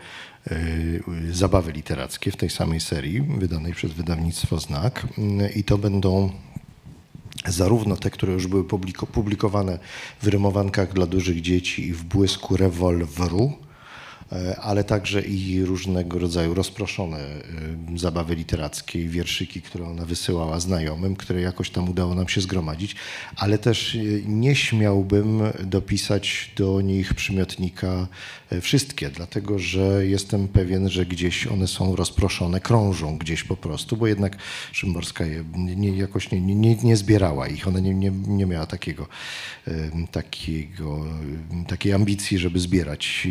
zabawy 1.31 1.71
literackie 1.71 2.31
w 2.31 2.37
tej 2.37 2.49
samej 2.49 2.79
serii, 2.79 3.21
wydanej 3.21 3.73
przez 3.73 3.91
wydawnictwo 3.91 4.59
Znak. 4.59 5.07
Y, 5.17 5.49
I 5.49 5.63
to 5.63 5.77
będą 5.77 6.31
zarówno 7.47 7.95
te, 7.97 8.09
które 8.09 8.33
już 8.33 8.47
były 8.47 8.63
publiko- 8.63 9.07
publikowane 9.07 9.79
w 10.21 10.27
rymowankach 10.27 10.93
dla 10.93 11.05
dużych 11.05 11.41
dzieci 11.41 11.87
i 11.87 11.93
w 11.93 12.03
błysku 12.03 12.57
rewolweru, 12.57 13.53
ale 14.61 14.83
także 14.83 15.21
i 15.21 15.65
różnego 15.65 16.19
rodzaju 16.19 16.53
rozproszone 16.53 17.17
e, 17.17 17.41
zabawy 17.95 18.35
literackie 18.35 19.01
i 19.01 19.09
wierszyki, 19.09 19.61
które 19.61 19.87
ona 19.87 20.05
wysyłała 20.05 20.59
znajomym, 20.59 21.15
które 21.15 21.41
jakoś 21.41 21.69
tam 21.69 21.89
udało 21.89 22.15
nam 22.15 22.27
się 22.27 22.41
zgromadzić, 22.41 22.95
ale 23.35 23.57
też 23.57 23.95
e, 23.95 23.99
nie 24.25 24.55
śmiałbym 24.55 25.41
dopisać 25.63 26.51
do 26.55 26.81
nich 26.81 27.13
przymiotnika 27.13 28.07
wszystkie, 28.61 29.09
dlatego 29.09 29.59
że 29.59 30.05
jestem 30.05 30.47
pewien, 30.47 30.89
że 30.89 31.05
gdzieś 31.05 31.47
one 31.47 31.67
są 31.67 31.95
rozproszone, 31.95 32.59
krążą 32.59 33.17
gdzieś 33.17 33.43
po 33.43 33.57
prostu, 33.57 33.97
bo 33.97 34.07
jednak 34.07 34.37
Szymborska 34.71 35.25
je 35.25 35.43
nie, 35.55 35.97
jakoś 35.97 36.31
nie, 36.31 36.41
nie, 36.41 36.75
nie 36.75 36.97
zbierała 36.97 37.47
ich, 37.47 37.67
ona 37.67 37.79
nie, 37.79 37.93
nie, 37.93 38.11
nie 38.11 38.45
miała 38.45 38.65
takiego, 38.65 39.07
takiego, 40.11 41.05
takiej 41.67 41.93
ambicji, 41.93 42.37
żeby 42.37 42.59
zbierać 42.59 43.27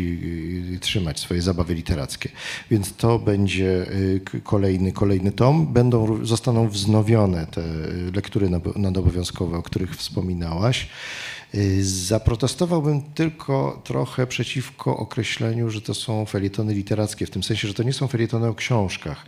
trzymać 0.85 1.19
swoje 1.19 1.41
zabawy 1.41 1.73
literackie. 1.73 2.29
Więc 2.71 2.95
to 2.95 3.19
będzie 3.19 3.91
y, 4.35 4.41
kolejny, 4.43 4.91
kolejny 4.91 5.31
tom. 5.31 5.73
Będą, 5.73 6.25
zostaną 6.25 6.69
wznowione 6.69 7.47
te 7.47 7.61
lektury 8.15 8.49
nadobowiązkowe, 8.75 9.57
o 9.57 9.63
których 9.63 9.95
wspominałaś. 9.95 10.87
Y, 11.55 11.85
zaprotestowałbym 11.85 13.01
tylko 13.01 13.81
trochę 13.83 14.27
przeciwko 14.27 14.97
określeniu, 14.97 15.69
że 15.69 15.81
to 15.81 15.93
są 15.93 16.25
felietony 16.25 16.73
literackie, 16.73 17.25
w 17.25 17.29
tym 17.29 17.43
sensie, 17.43 17.67
że 17.67 17.73
to 17.73 17.83
nie 17.83 17.93
są 17.93 18.07
felietony 18.07 18.47
o 18.47 18.55
książkach. 18.55 19.25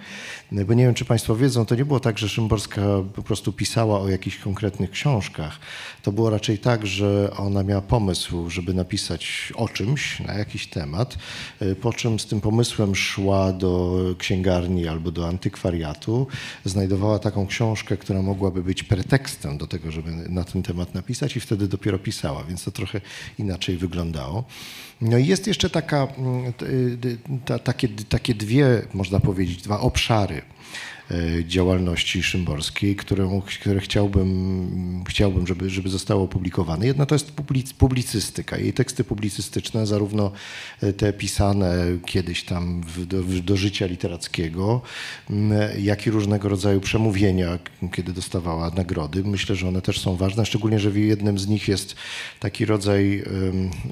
Y, 0.53 0.65
bo 0.65 0.73
nie 0.73 0.83
wiem, 0.83 0.93
czy 0.93 1.05
Państwo 1.05 1.35
wiedzą, 1.35 1.65
to 1.65 1.75
nie 1.75 1.85
było 1.85 1.99
tak, 1.99 2.17
że 2.17 2.29
Szymborska 2.29 2.81
po 3.15 3.23
prostu 3.23 3.53
pisała 3.53 3.99
o 3.99 4.09
jakichś 4.09 4.37
konkretnych 4.37 4.91
książkach. 4.91 5.59
To 6.03 6.11
było 6.11 6.29
raczej 6.29 6.57
tak, 6.57 6.85
że 6.85 7.31
ona 7.37 7.63
miała 7.63 7.81
pomysł, 7.81 8.49
żeby 8.49 8.73
napisać 8.73 9.53
o 9.55 9.69
czymś, 9.69 10.19
na 10.19 10.33
jakiś 10.33 10.67
temat, 10.67 11.17
y, 11.61 11.75
po 11.75 11.93
czym 11.93 12.19
z 12.19 12.25
tym 12.25 12.41
pomysłem 12.41 12.95
szła 12.95 13.53
do 13.53 13.97
księgarni 14.17 14.87
albo 14.87 15.11
do 15.11 15.27
antykwariatu, 15.27 16.27
znajdowała 16.65 17.19
taką 17.19 17.47
książkę, 17.47 17.97
która 17.97 18.21
mogłaby 18.21 18.63
być 18.63 18.83
pretekstem 18.83 19.57
do 19.57 19.67
tego, 19.67 19.91
żeby 19.91 20.11
na 20.11 20.43
ten 20.43 20.63
temat 20.63 20.93
napisać 20.93 21.35
i 21.35 21.39
wtedy 21.39 21.67
dopiero 21.67 21.99
pisała, 21.99 22.43
więc 22.43 22.63
to 22.63 22.71
trochę 22.71 23.01
inaczej 23.39 23.77
wyglądało. 23.77 24.43
No 25.01 25.17
i 25.17 25.27
jest 25.27 25.47
jeszcze 25.47 25.69
taka, 25.69 26.07
mm, 26.17 26.53
ta, 27.45 27.59
takie, 27.59 27.87
takie 28.09 28.35
dwie, 28.35 28.81
można 28.93 29.19
powiedzieć, 29.19 29.61
dwa 29.61 29.79
obszary 29.79 30.36
działalności 31.47 32.23
szymborskiej, 32.23 32.95
którą, 32.95 33.41
które 33.41 33.79
chciałbym, 33.79 35.03
chciałbym 35.07 35.47
żeby, 35.47 35.69
żeby 35.69 35.89
zostało 35.89 36.23
opublikowane. 36.23 36.87
Jedna 36.87 37.05
to 37.05 37.15
jest 37.15 37.31
publicystyka. 37.77 38.57
Jej 38.57 38.73
teksty 38.73 39.03
publicystyczne, 39.03 39.87
zarówno 39.87 40.31
e, 40.81 40.93
te 40.93 41.13
pisane 41.13 41.75
kiedyś 42.05 42.43
tam 42.43 42.81
w, 42.81 43.05
do, 43.05 43.23
do 43.23 43.57
życia 43.57 43.85
literackiego, 43.85 44.81
jak 45.79 46.07
i 46.07 46.11
różnego 46.11 46.49
rodzaju 46.49 46.81
przemówienia, 46.81 47.59
kiedy 47.91 48.13
dostawała 48.13 48.69
nagrody. 48.69 49.23
Myślę, 49.23 49.55
że 49.55 49.67
one 49.67 49.81
też 49.81 49.99
są 49.99 50.15
ważne, 50.15 50.45
szczególnie, 50.45 50.79
że 50.79 50.91
w 50.91 50.97
jednym 50.97 51.39
z 51.39 51.47
nich 51.47 51.67
jest 51.67 51.95
taki 52.39 52.65
rodzaj, 52.65 53.23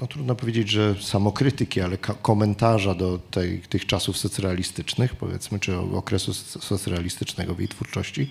no 0.00 0.06
trudno 0.06 0.34
powiedzieć, 0.34 0.70
że 0.70 0.94
samokrytyki, 1.00 1.80
ale 1.80 1.98
komentarza 1.98 2.94
do 2.94 3.18
tej, 3.18 3.60
tych 3.60 3.86
czasów 3.86 4.18
socrealistycznych, 4.18 5.16
powiedzmy, 5.16 5.60
czy 5.60 5.76
okresu 5.76 6.34
socrealistycznego 6.34 7.05
realistycznego 7.06 7.54
w 7.54 7.58
jej 7.58 7.68
twórczości, 7.68 8.30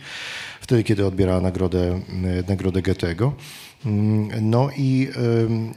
wtedy 0.62 0.84
kiedy 0.84 1.06
odbierała 1.06 1.42
nagrodę, 1.42 2.02
nagrodę 2.48 2.82
Goethego. 2.82 3.34
Mm, 3.86 4.50
no 4.50 4.70
i, 4.78 5.10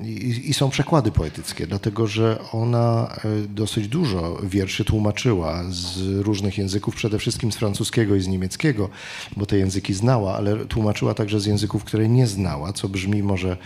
i, 0.04 0.50
i, 0.50 0.54
są 0.54 0.70
przekłady 0.70 1.10
poetyckie, 1.10 1.66
dlatego 1.66 2.06
że 2.06 2.38
ona 2.52 3.16
e, 3.24 3.48
dosyć 3.48 3.88
dużo 3.88 4.40
wierszy 4.42 4.84
tłumaczyła 4.84 5.64
z 5.68 5.98
różnych 6.20 6.58
języków, 6.58 6.94
przede 6.94 7.18
wszystkim 7.18 7.52
z 7.52 7.56
francuskiego 7.56 8.14
i 8.14 8.20
z 8.20 8.28
niemieckiego, 8.28 8.88
bo 9.36 9.46
te 9.46 9.58
języki 9.58 9.94
znała, 9.94 10.36
ale 10.36 10.66
tłumaczyła 10.66 11.14
także 11.14 11.40
z 11.40 11.46
języków, 11.46 11.84
które 11.84 12.08
nie 12.08 12.26
znała, 12.26 12.72
co 12.72 12.88
brzmi 12.88 13.22
może 13.22 13.56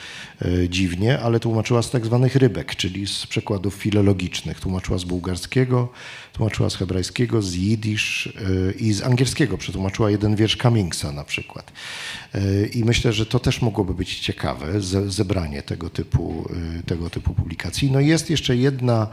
e, 0.42 0.68
dziwnie, 0.68 1.20
ale 1.20 1.40
tłumaczyła 1.40 1.82
z 1.82 1.90
tak 1.90 2.06
zwanych 2.06 2.36
rybek, 2.36 2.76
czyli 2.76 3.06
z 3.06 3.26
przekładów 3.26 3.74
filologicznych. 3.74 4.60
Tłumaczyła 4.60 4.98
z 4.98 5.04
bułgarskiego, 5.04 5.88
tłumaczyła 6.32 6.70
z 6.70 6.76
hebrajskiego, 6.76 7.42
z 7.42 7.54
jidysz 7.54 8.26
e, 8.26 8.72
i 8.72 8.92
z 8.92 9.02
angielskiego. 9.02 9.58
Przetłumaczyła 9.58 10.10
jeden 10.10 10.36
wiersz 10.36 10.56
Cummingsa 10.56 11.12
na 11.12 11.24
przykład. 11.24 11.72
I 12.74 12.84
myślę, 12.84 13.12
że 13.12 13.26
to 13.26 13.38
też 13.38 13.62
mogłoby 13.62 13.94
być 13.94 14.20
ciekawe, 14.20 14.80
zebranie 15.06 15.62
tego 15.62 15.90
typu, 15.90 16.48
y, 16.80 16.82
tego 16.82 17.10
typu 17.10 17.34
publikacji. 17.34 17.90
No 17.90 18.00
i 18.00 18.06
jest 18.06 18.30
jeszcze 18.30 18.56
jedna, 18.56 19.06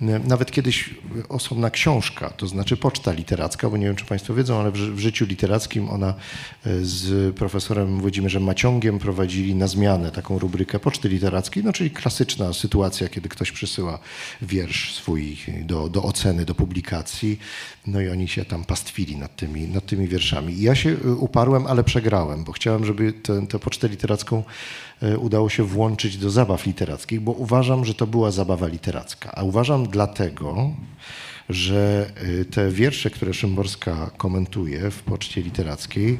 nawet 0.00 0.50
kiedyś 0.50 0.90
osobna 1.28 1.70
książka, 1.70 2.30
to 2.30 2.46
znaczy 2.46 2.76
Poczta 2.76 3.12
Literacka, 3.12 3.70
bo 3.70 3.76
nie 3.76 3.86
wiem, 3.86 3.96
czy 3.96 4.04
Państwo 4.04 4.34
wiedzą, 4.34 4.60
ale 4.60 4.70
w 4.70 4.98
życiu 4.98 5.24
literackim 5.24 5.88
ona 5.88 6.14
z 6.82 7.34
profesorem 7.36 8.00
Włodzimierzem 8.00 8.42
Maciągiem 8.42 8.98
prowadzili 8.98 9.54
na 9.54 9.66
zmianę 9.66 10.10
taką 10.10 10.38
rubrykę 10.38 10.78
Poczty 10.78 11.08
Literackiej, 11.08 11.64
no 11.64 11.72
czyli 11.72 11.90
klasyczna 11.90 12.52
sytuacja, 12.52 13.08
kiedy 13.08 13.28
ktoś 13.28 13.52
przysyła 13.52 13.98
wiersz 14.42 14.94
swój 14.94 15.36
do, 15.62 15.88
do 15.88 16.02
oceny, 16.02 16.44
do 16.44 16.54
publikacji, 16.54 16.63
no 17.86 18.00
i 18.00 18.08
oni 18.08 18.28
się 18.28 18.44
tam 18.44 18.64
pastwili 18.64 19.16
nad 19.16 19.36
tymi, 19.36 19.68
nad 19.68 19.86
tymi 19.86 20.08
wierszami. 20.08 20.54
I 20.54 20.62
ja 20.62 20.74
się 20.74 20.96
uparłem, 21.18 21.66
ale 21.66 21.84
przegrałem, 21.84 22.44
bo 22.44 22.52
chciałem, 22.52 22.84
żeby 22.84 23.12
tę 23.48 23.58
pocztę 23.58 23.88
literacką 23.88 24.42
E, 25.02 25.18
udało 25.18 25.48
się 25.48 25.62
włączyć 25.62 26.16
do 26.16 26.30
zabaw 26.30 26.66
literackich, 26.66 27.20
bo 27.20 27.32
uważam, 27.32 27.84
że 27.84 27.94
to 27.94 28.06
była 28.06 28.30
zabawa 28.30 28.66
literacka. 28.66 29.32
A 29.34 29.42
uważam 29.42 29.86
dlatego, 29.86 30.70
że 31.48 32.10
e, 32.40 32.44
te 32.44 32.70
wiersze, 32.70 33.10
które 33.10 33.34
Szymborska 33.34 34.10
komentuje 34.16 34.90
w 34.90 35.02
poczcie 35.02 35.42
literackiej, 35.42 36.18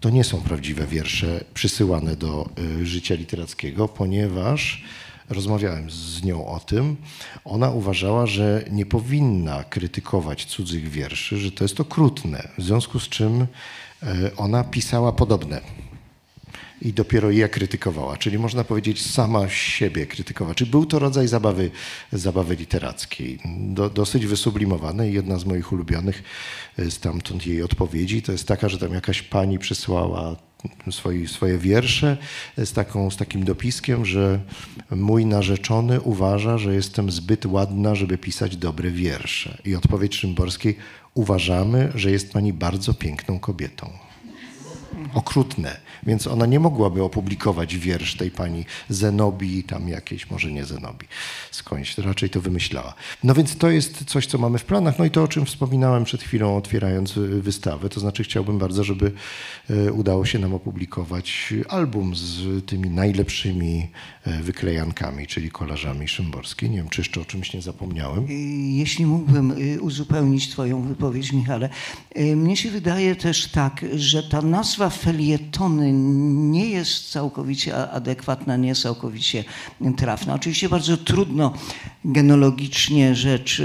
to 0.00 0.10
nie 0.10 0.24
są 0.24 0.40
prawdziwe 0.40 0.86
wiersze 0.86 1.44
przysyłane 1.54 2.16
do 2.16 2.48
życia 2.82 3.14
literackiego, 3.14 3.88
ponieważ 3.88 4.84
rozmawiałem 5.30 5.90
z 5.90 6.24
nią 6.24 6.46
o 6.46 6.60
tym. 6.60 6.96
Ona 7.44 7.70
uważała, 7.70 8.26
że 8.26 8.64
nie 8.70 8.86
powinna 8.86 9.64
krytykować 9.64 10.44
cudzych 10.44 10.88
wierszy, 10.88 11.38
że 11.38 11.52
to 11.52 11.64
jest 11.64 11.80
okrutne, 11.80 12.48
w 12.58 12.62
związku 12.62 13.00
z 13.00 13.08
czym 13.08 13.46
ona 14.36 14.64
pisała 14.64 15.12
podobne 15.12 15.60
i 16.84 16.92
dopiero 16.92 17.30
je 17.30 17.48
krytykowała, 17.48 18.16
czyli 18.16 18.38
można 18.38 18.64
powiedzieć 18.64 19.10
sama 19.10 19.48
siebie 19.48 20.06
krytykowała. 20.06 20.54
Czy 20.54 20.66
był 20.66 20.86
to 20.86 20.98
rodzaj 20.98 21.28
zabawy, 21.28 21.70
zabawy 22.12 22.56
literackiej, 22.56 23.38
do, 23.58 23.90
dosyć 23.90 24.26
wysublimowanej. 24.26 25.14
Jedna 25.14 25.38
z 25.38 25.44
moich 25.44 25.72
ulubionych 25.72 26.22
e, 26.78 26.90
stamtąd 26.90 27.46
jej 27.46 27.62
odpowiedzi 27.62 28.22
to 28.22 28.32
jest 28.32 28.48
taka, 28.48 28.68
że 28.68 28.78
tam 28.78 28.94
jakaś 28.94 29.22
pani 29.22 29.58
przysłała 29.58 30.36
swoje, 30.90 31.28
swoje 31.28 31.58
wiersze 31.58 32.16
z, 32.56 32.72
taką, 32.72 33.10
z 33.10 33.16
takim 33.16 33.44
dopiskiem, 33.44 34.04
że 34.04 34.40
mój 34.90 35.26
narzeczony 35.26 36.00
uważa, 36.00 36.58
że 36.58 36.74
jestem 36.74 37.10
zbyt 37.10 37.46
ładna, 37.46 37.94
żeby 37.94 38.18
pisać 38.18 38.56
dobre 38.56 38.90
wiersze. 38.90 39.58
I 39.64 39.74
odpowiedź 39.74 40.16
Szymborskiej, 40.16 40.76
uważamy, 41.14 41.92
że 41.94 42.10
jest 42.10 42.32
pani 42.32 42.52
bardzo 42.52 42.94
piękną 42.94 43.38
kobietą. 43.38 44.11
Okrutne 45.14 45.76
więc 46.06 46.26
ona 46.26 46.46
nie 46.46 46.60
mogłaby 46.60 47.02
opublikować 47.02 47.76
wiersz 47.76 48.16
tej 48.16 48.30
pani 48.30 48.64
Zenobii, 48.88 49.64
tam 49.64 49.88
jakieś, 49.88 50.30
może 50.30 50.52
nie 50.52 50.64
Zenobii, 50.64 51.08
skądś, 51.50 51.98
raczej 51.98 52.30
to 52.30 52.40
wymyślała. 52.40 52.94
No 53.24 53.34
więc 53.34 53.56
to 53.56 53.70
jest 53.70 54.04
coś, 54.04 54.26
co 54.26 54.38
mamy 54.38 54.58
w 54.58 54.64
planach, 54.64 54.98
no 54.98 55.04
i 55.04 55.10
to, 55.10 55.22
o 55.22 55.28
czym 55.28 55.46
wspominałem 55.46 56.04
przed 56.04 56.22
chwilą, 56.22 56.56
otwierając 56.56 57.12
wystawę, 57.40 57.88
to 57.88 58.00
znaczy 58.00 58.24
chciałbym 58.24 58.58
bardzo, 58.58 58.84
żeby 58.84 59.12
e, 59.70 59.92
udało 59.92 60.26
się 60.26 60.38
nam 60.38 60.54
opublikować 60.54 61.54
album 61.68 62.16
z 62.16 62.66
tymi 62.66 62.90
najlepszymi 62.90 63.90
e, 64.24 64.42
wyklejankami, 64.42 65.26
czyli 65.26 65.50
kolarzami 65.50 66.08
Szymborskiej. 66.08 66.70
Nie 66.70 66.76
wiem, 66.76 66.88
czy 66.88 67.00
jeszcze 67.00 67.20
o 67.20 67.24
czymś 67.24 67.54
nie 67.54 67.62
zapomniałem. 67.62 68.26
Jeśli 68.76 69.06
mógłbym 69.06 69.54
uzupełnić 69.80 70.48
twoją 70.48 70.82
wypowiedź, 70.82 71.32
Michale. 71.32 71.68
Mnie 72.36 72.56
się 72.56 72.70
wydaje 72.70 73.16
też 73.16 73.46
tak, 73.46 73.84
że 73.94 74.22
ta 74.22 74.42
nazwa 74.42 74.81
felietony 74.90 75.92
nie 76.50 76.66
jest 76.66 77.10
całkowicie 77.10 77.90
adekwatna, 77.90 78.56
nie 78.56 78.68
jest 78.68 78.82
całkowicie 78.82 79.44
trafna. 79.96 80.34
Oczywiście 80.34 80.68
bardzo 80.68 80.96
trudno 80.96 81.52
genologicznie 82.04 83.14
rzecz 83.14 83.62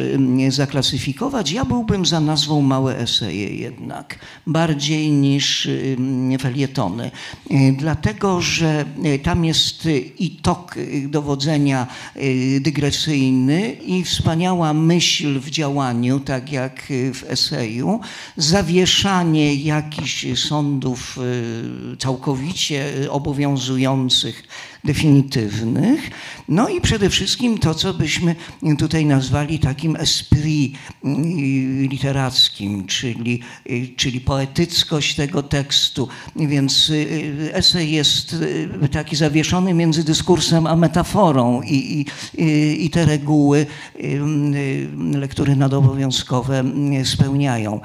zaklasyfikować. 0.49 1.51
Ja 1.51 1.65
byłbym 1.65 2.05
za 2.05 2.19
nazwą 2.19 2.61
małe 2.61 2.97
eseje 2.97 3.55
jednak, 3.55 4.19
bardziej 4.47 5.11
niż 5.11 5.69
felietony. 6.39 7.11
Dlatego, 7.77 8.41
że 8.41 8.85
tam 9.23 9.45
jest 9.45 9.87
i 10.19 10.31
tok 10.31 10.75
dowodzenia 11.07 11.87
y, 12.15 12.59
dygresyjny 12.61 13.71
i 13.71 14.03
wspaniała 14.03 14.73
myśl 14.73 15.39
w 15.39 15.49
działaniu, 15.49 16.19
tak 16.19 16.51
jak 16.51 16.83
w 17.13 17.23
eseju, 17.27 17.99
zawieszanie 18.37 19.55
jakichś 19.55 20.25
sądów 20.35 21.06
całkowicie 21.99 22.93
obowiązujących, 23.09 24.43
definitywnych. 24.83 26.09
No 26.47 26.69
i 26.69 26.81
przede 26.81 27.09
wszystkim 27.09 27.57
to, 27.57 27.73
co 27.73 27.93
byśmy 27.93 28.35
tutaj 28.77 29.05
nazwali 29.05 29.59
takim 29.59 29.95
esprit 29.95 30.73
literackim, 31.89 32.85
czyli, 32.85 33.41
czyli 33.95 34.21
poetyckość 34.21 35.15
tego 35.15 35.43
tekstu. 35.43 36.07
Więc 36.35 36.91
esej 37.51 37.91
jest 37.91 38.35
taki 38.91 39.15
zawieszony 39.15 39.73
między 39.73 40.03
dyskursem 40.03 40.67
a 40.67 40.75
metaforą 40.75 41.61
i, 41.61 42.05
i, 42.37 42.85
i 42.85 42.89
te 42.89 43.05
reguły 43.05 43.65
lektury 45.13 45.55
nadobowiązkowe 45.55 46.63
spełniają. 47.03 47.79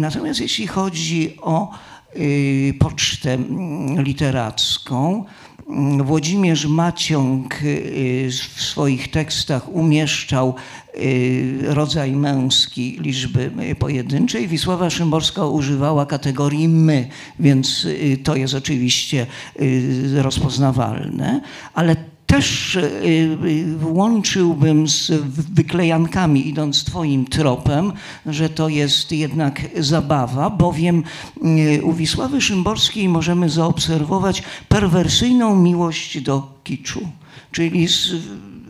Natomiast 0.00 0.40
jeśli 0.40 0.66
chodzi 0.66 1.36
o 1.40 1.72
y, 1.74 1.89
pocztę 2.78 3.38
literacką, 3.96 5.24
Włodzimierz 6.04 6.66
Maciąg 6.66 7.62
y, 7.62 8.28
w 8.30 8.62
swoich 8.62 9.10
tekstach 9.10 9.68
umieszczał 9.68 10.54
y, 10.96 11.58
rodzaj 11.68 12.12
męski 12.12 12.98
liczby 13.00 13.50
pojedynczej. 13.78 14.48
Wisława 14.48 14.90
Szymborska 14.90 15.46
używała 15.46 16.06
kategorii 16.06 16.68
my, 16.68 17.08
więc 17.40 17.86
to 18.24 18.36
jest 18.36 18.54
oczywiście 18.54 19.26
rozpoznawalne, 20.14 21.40
ale 21.74 21.96
też 22.30 22.76
y, 22.76 22.82
y, 22.82 23.76
łączyłbym 23.82 24.88
z 24.88 25.10
wyklejankami, 25.54 26.48
idąc 26.48 26.84
Twoim 26.84 27.24
tropem, 27.24 27.92
że 28.26 28.48
to 28.48 28.68
jest 28.68 29.12
jednak 29.12 29.62
zabawa, 29.78 30.50
bowiem 30.50 31.02
y, 31.78 31.82
u 31.82 31.92
Wisławy 31.92 32.40
Szymborskiej 32.40 33.08
możemy 33.08 33.50
zaobserwować 33.50 34.42
perwersyjną 34.68 35.56
miłość 35.56 36.20
do 36.20 36.60
kiczu, 36.64 37.08
czyli 37.52 37.88
z 37.88 38.14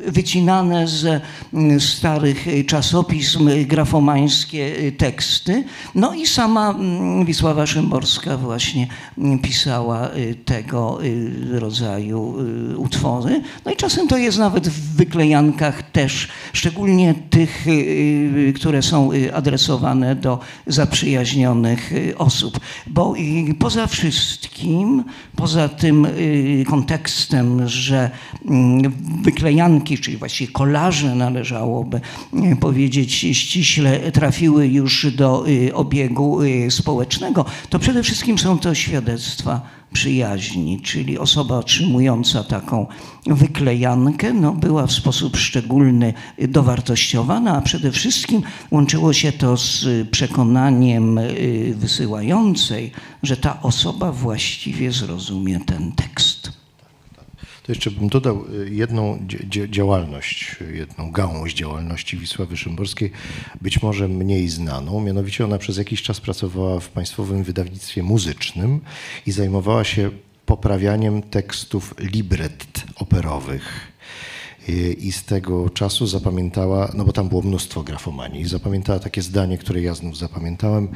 wycinane 0.06 0.88
z 0.88 1.22
mm, 1.54 1.80
starych 1.80 2.46
czasopism 2.66 3.50
grafomańskie 3.66 4.92
teksty. 4.92 5.64
No 5.94 6.14
i 6.14 6.26
sama 6.26 6.70
mm, 6.70 7.24
Wisława 7.24 7.66
Szymborska 7.66 8.36
właśnie 8.36 8.86
mm, 9.18 9.38
pisała 9.38 10.08
y, 10.08 10.34
tego 10.44 11.04
y, 11.04 11.60
rodzaju 11.60 12.36
y, 12.72 12.78
utwory. 12.78 13.42
No 13.64 13.72
i 13.72 13.76
czasem 13.76 14.08
to 14.08 14.18
jest 14.18 14.38
nawet 14.38 14.68
w 14.68 14.96
wyklejankach 14.96 15.90
też, 15.90 16.28
szczególnie 16.52 17.14
tych, 17.30 17.66
które 18.54 18.82
są 18.82 19.10
adresowane 19.34 20.16
do 20.16 20.38
zaprzyjaźnionych 20.66 21.92
osób. 22.18 22.60
Bo 22.86 23.14
poza 23.58 23.86
wszystkim, 23.86 25.04
poza 25.36 25.68
tym 25.68 26.06
kontekstem, 26.66 27.68
że 27.68 28.10
wyklejanki 29.22 29.89
czyli 29.98 30.16
właściwie 30.16 30.52
kolaże 30.52 31.14
należałoby 31.14 32.00
powiedzieć 32.60 33.12
ściśle, 33.12 34.12
trafiły 34.12 34.66
już 34.68 35.06
do 35.12 35.48
y, 35.48 35.74
obiegu 35.74 36.42
y, 36.42 36.70
społecznego, 36.70 37.44
to 37.70 37.78
przede 37.78 38.02
wszystkim 38.02 38.38
są 38.38 38.58
to 38.58 38.74
świadectwa 38.74 39.60
przyjaźni, 39.92 40.80
czyli 40.80 41.18
osoba 41.18 41.58
otrzymująca 41.58 42.44
taką 42.44 42.86
wyklejankę 43.26 44.32
no, 44.32 44.52
była 44.52 44.86
w 44.86 44.92
sposób 44.92 45.36
szczególny 45.36 46.14
dowartościowana, 46.48 47.56
a 47.56 47.60
przede 47.60 47.92
wszystkim 47.92 48.42
łączyło 48.70 49.12
się 49.12 49.32
to 49.32 49.56
z 49.56 49.86
przekonaniem 50.10 51.20
wysyłającej, 51.74 52.92
że 53.22 53.36
ta 53.36 53.62
osoba 53.62 54.12
właściwie 54.12 54.92
zrozumie 54.92 55.60
ten 55.60 55.92
tekst. 55.92 56.29
To 57.62 57.72
jeszcze 57.72 57.90
bym 57.90 58.08
dodał 58.08 58.44
y, 58.54 58.70
jedną 58.70 59.26
działalność, 59.68 60.56
jedną 60.74 61.10
gałąź 61.12 61.54
działalności 61.54 62.18
Wisławy 62.18 62.56
Szymborskiej, 62.56 63.10
być 63.60 63.82
może 63.82 64.08
mniej 64.08 64.48
znaną. 64.48 65.00
Mianowicie 65.00 65.44
ona 65.44 65.58
przez 65.58 65.76
jakiś 65.76 66.02
czas 66.02 66.20
pracowała 66.20 66.80
w 66.80 66.88
Państwowym 66.88 67.42
Wydawnictwie 67.42 68.02
Muzycznym 68.02 68.80
i 69.26 69.32
zajmowała 69.32 69.84
się 69.84 70.10
poprawianiem 70.46 71.22
tekstów 71.22 71.94
libret 71.98 72.84
operowych. 72.96 73.92
I 74.98 75.12
z 75.12 75.24
tego 75.24 75.70
czasu 75.70 76.06
zapamiętała, 76.06 76.92
no 76.94 77.04
bo 77.04 77.12
tam 77.12 77.28
było 77.28 77.42
mnóstwo 77.42 77.82
grafomanii, 77.82 78.44
zapamiętała 78.48 78.98
takie 78.98 79.22
zdanie, 79.22 79.58
które 79.58 79.80
ja 79.80 79.94
znów 79.94 80.18
zapamiętałem. 80.18 80.88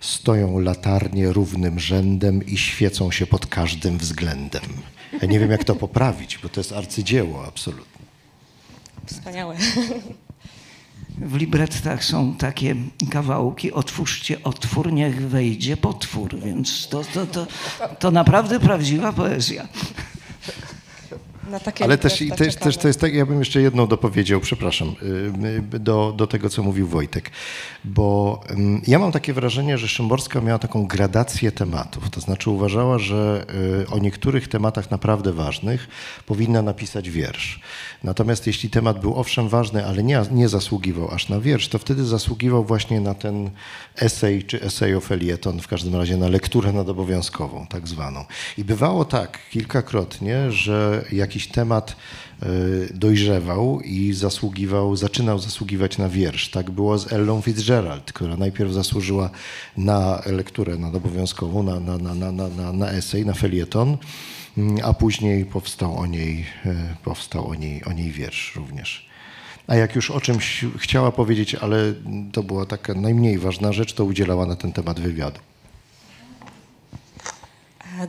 Stoją 0.00 0.58
latarnie 0.58 1.32
równym 1.32 1.80
rzędem 1.80 2.46
i 2.46 2.56
świecą 2.56 3.10
się 3.10 3.26
pod 3.26 3.46
każdym 3.46 3.98
względem. 3.98 4.62
Ja 5.20 5.28
nie 5.28 5.38
wiem, 5.38 5.50
jak 5.50 5.64
to 5.64 5.74
poprawić, 5.74 6.38
bo 6.38 6.48
to 6.48 6.60
jest 6.60 6.72
arcydzieło 6.72 7.44
absolutnie. 7.46 8.06
Wspaniałe. 9.06 9.56
W 11.18 11.36
librettach 11.36 12.04
są 12.04 12.34
takie 12.34 12.74
kawałki, 13.10 13.72
otwórzcie 13.72 14.42
otwór, 14.42 14.92
niech 14.92 15.28
wejdzie 15.28 15.76
potwór, 15.76 16.38
więc 16.38 16.88
to, 16.88 17.04
to, 17.04 17.26
to, 17.26 17.46
to 17.98 18.10
naprawdę 18.10 18.60
prawdziwa 18.60 19.12
poezja 19.12 19.68
Ale 21.80 21.98
też, 21.98 22.24
też, 22.36 22.56
też 22.56 22.76
to 22.76 22.88
jest 22.88 23.00
tak, 23.00 23.14
ja 23.14 23.26
bym 23.26 23.38
jeszcze 23.38 23.60
jedną 23.62 23.86
dopowiedział, 23.86 24.40
przepraszam, 24.40 24.94
y, 25.74 25.78
do, 25.78 26.14
do 26.16 26.26
tego, 26.26 26.48
co 26.48 26.62
mówił 26.62 26.86
Wojtek, 26.86 27.30
bo 27.84 28.40
ja 28.86 28.98
mam 28.98 29.12
takie 29.12 29.32
wrażenie, 29.32 29.78
że 29.78 29.88
Szymborska 29.88 30.40
miała 30.40 30.58
taką 30.58 30.86
gradację 30.86 31.52
tematów, 31.52 32.10
to 32.10 32.20
znaczy 32.20 32.50
uważała, 32.50 32.98
że 32.98 33.46
y, 33.82 33.90
o 33.90 33.98
niektórych 33.98 34.48
tematach 34.48 34.90
naprawdę 34.90 35.32
ważnych 35.32 35.88
powinna 36.26 36.62
napisać 36.62 37.10
wiersz. 37.10 37.60
Natomiast 38.04 38.46
jeśli 38.46 38.70
temat 38.70 39.00
był 39.00 39.14
owszem 39.14 39.48
ważny, 39.48 39.86
ale 39.86 40.02
nie, 40.02 40.22
nie 40.30 40.48
zasługiwał 40.48 41.10
aż 41.10 41.28
na 41.28 41.40
wiersz, 41.40 41.68
to 41.68 41.78
wtedy 41.78 42.04
zasługiwał 42.04 42.64
właśnie 42.64 43.00
na 43.00 43.14
ten 43.14 43.50
esej 43.96 44.44
czy 44.44 44.62
esejofelieton, 44.62 45.60
w 45.60 45.68
każdym 45.68 45.96
razie 45.96 46.16
na 46.16 46.28
lekturę 46.28 46.72
nadobowiązkową, 46.72 47.66
tak 47.66 47.88
zwaną. 47.88 48.24
I 48.58 48.64
bywało 48.64 49.04
tak 49.04 49.38
kilkakrotnie, 49.50 50.52
że 50.52 51.04
jakiś 51.32 51.48
temat 51.48 51.96
e, 52.42 52.46
dojrzewał 52.94 53.80
i 53.80 54.12
zasługiwał, 54.12 54.96
zaczynał 54.96 55.38
zasługiwać 55.38 55.98
na 55.98 56.08
wiersz. 56.08 56.50
Tak 56.50 56.70
było 56.70 56.98
z 56.98 57.12
Ellą 57.12 57.40
Fitzgerald, 57.40 58.12
która 58.12 58.36
najpierw 58.36 58.72
zasłużyła 58.72 59.30
na 59.76 60.22
lekturę 60.26 60.76
nadobowiązkową, 60.76 61.62
na, 61.62 61.80
na, 61.80 61.98
na, 61.98 62.14
na, 62.32 62.48
na, 62.48 62.72
na 62.72 62.90
esej, 62.90 63.26
na 63.26 63.34
felieton, 63.34 63.96
mm, 64.58 64.76
a 64.82 64.92
później 64.92 65.44
powstał 65.44 65.96
o 65.98 66.06
niej, 66.06 66.46
e, 66.66 66.96
powstał 67.04 67.48
o 67.48 67.54
niej, 67.54 67.84
o 67.84 67.92
niej 67.92 68.10
wiersz 68.10 68.56
również. 68.56 69.06
A 69.66 69.76
jak 69.76 69.96
już 69.96 70.10
o 70.10 70.20
czymś 70.20 70.64
chciała 70.78 71.12
powiedzieć, 71.12 71.54
ale 71.54 71.94
to 72.32 72.42
była 72.42 72.66
taka 72.66 72.94
najmniej 72.94 73.38
ważna 73.38 73.72
rzecz, 73.72 73.92
to 73.92 74.04
udzielała 74.04 74.46
na 74.46 74.56
ten 74.56 74.72
temat 74.72 75.00
wywiadu. 75.00 75.40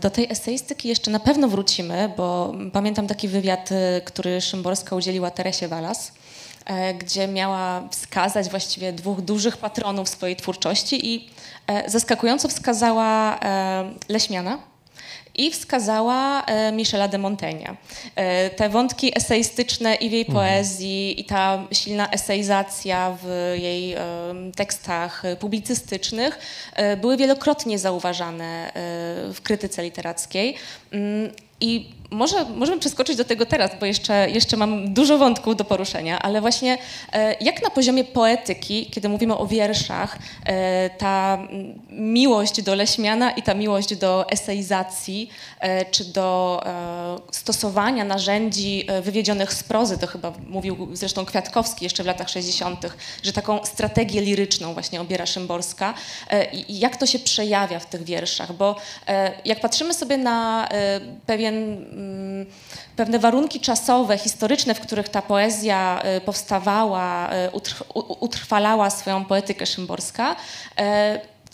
Do 0.01 0.10
tej 0.10 0.32
eseistyki 0.32 0.89
jeszcze 0.89 1.12
na 1.12 1.19
pewno 1.19 1.47
wrócimy, 1.47 2.12
bo 2.17 2.53
pamiętam 2.73 3.08
taki 3.08 3.27
wywiad, 3.27 3.71
y, 3.71 4.01
który 4.06 4.41
Szymborska 4.41 4.95
udzieliła 4.95 5.32
Teresie 5.32 5.67
Walas, 5.67 6.12
e, 6.65 6.93
gdzie 6.93 7.27
miała 7.27 7.88
wskazać 7.91 8.49
właściwie 8.49 8.93
dwóch 8.93 9.21
dużych 9.21 9.58
patronów 9.58 10.10
swojej 10.10 10.36
twórczości 10.36 11.13
i 11.13 11.29
e, 11.67 11.89
zaskakująco 11.89 12.47
wskazała 12.47 13.39
e, 13.39 13.93
Leśmiana, 14.10 14.72
i 15.36 15.52
wskazała 15.52 16.46
e, 16.46 16.72
Michela 16.72 17.08
de 17.08 17.17
Montaigne. 17.17 17.76
E, 18.15 18.50
te 18.50 18.69
wątki 18.69 19.17
eseistyczne 19.17 19.96
i 19.96 20.10
w 20.10 20.12
jej 20.12 20.26
mhm. 20.26 20.36
poezji, 20.36 21.22
i 21.22 21.26
ta 21.26 21.67
silna 21.72 22.10
eseizacja 22.10 23.17
w 23.24 23.54
jej 23.58 23.96
tekstach 24.56 25.24
publicystycznych 25.39 26.39
e, 26.74 26.98
były 26.98 27.17
wielokrotnie 27.17 27.80
zauważane 27.80 28.72
w 29.34 29.38
krytyce 29.43 29.84
literackiej. 29.84 30.56
Mm, 30.91 31.32
I 31.62 31.89
może 32.13 32.45
możemy 32.45 32.80
przeskoczyć 32.80 33.17
do 33.17 33.26
tego 33.26 33.45
teraz, 33.45 33.71
bo 33.80 33.86
jeszcze, 33.86 34.30
jeszcze 34.30 34.58
mam 34.58 34.93
dużo 34.93 35.17
wątków 35.17 35.56
do 35.56 35.65
poruszenia, 35.65 36.19
ale 36.19 36.41
właśnie 36.41 36.78
e, 37.13 37.36
jak 37.41 37.63
na 37.63 37.69
poziomie 37.69 38.04
poetyki, 38.04 38.86
kiedy 38.86 39.10
mówimy 39.10 39.38
o 39.38 39.47
wierszach, 39.47 40.17
e, 40.45 40.89
ta 40.89 41.38
miłość 41.89 42.62
do 42.62 42.76
Leśmiana 42.76 43.32
i 43.32 43.43
ta 43.43 43.54
miłość 43.54 43.95
do 43.95 44.30
eseizacji, 44.30 45.30
e, 45.60 45.86
czy 45.86 46.06
do 46.06 46.63
stosowania 47.32 48.04
narzędzi 48.04 48.88
wywiedzionych 49.02 49.54
z 49.54 49.63
prozy, 49.63 49.97
to 49.97 50.08
chyba 50.08 50.34
mówił 50.47 50.89
zresztą 50.93 51.26
Kwiatkowski 51.26 51.86
jeszcze 51.86 52.04
w 52.04 52.06
latach 52.06 52.30
60., 52.30 52.95
że 53.23 53.34
taką 53.34 53.65
strategię 53.65 54.21
liryczną 54.21 54.73
właśnie 54.73 55.02
obiera 55.02 55.26
Szymborska 55.26 55.93
jak 56.69 56.97
to 56.97 57.06
się 57.06 57.19
przejawia 57.19 57.80
w 57.80 57.86
tych 57.86 58.04
wierszach, 58.04 58.54
bo 58.54 58.76
jak 59.45 59.60
patrzymy 59.60 59.93
sobie 59.93 60.17
na 60.17 60.67
pewien 61.26 61.86
pewne 62.95 63.19
warunki 63.19 63.59
czasowe, 63.59 64.17
historyczne, 64.17 64.75
w 64.75 64.79
których 64.79 65.09
ta 65.09 65.21
poezja 65.21 66.01
y, 66.17 66.21
powstawała, 66.21 67.29
y, 67.33 67.51
utrwalała 68.19 68.89
swoją 68.89 69.25
poetykę 69.25 69.65
szymborska, 69.65 70.35
y, 70.35 70.83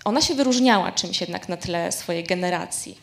ona 0.06 0.22
się 0.22 0.36
wyróżniała 0.36 0.92
czymś 0.92 1.22
jednak 1.22 1.50
na 1.50 1.58
tle 1.58 1.92
swojej 1.92 2.24
generacji. 2.24 2.98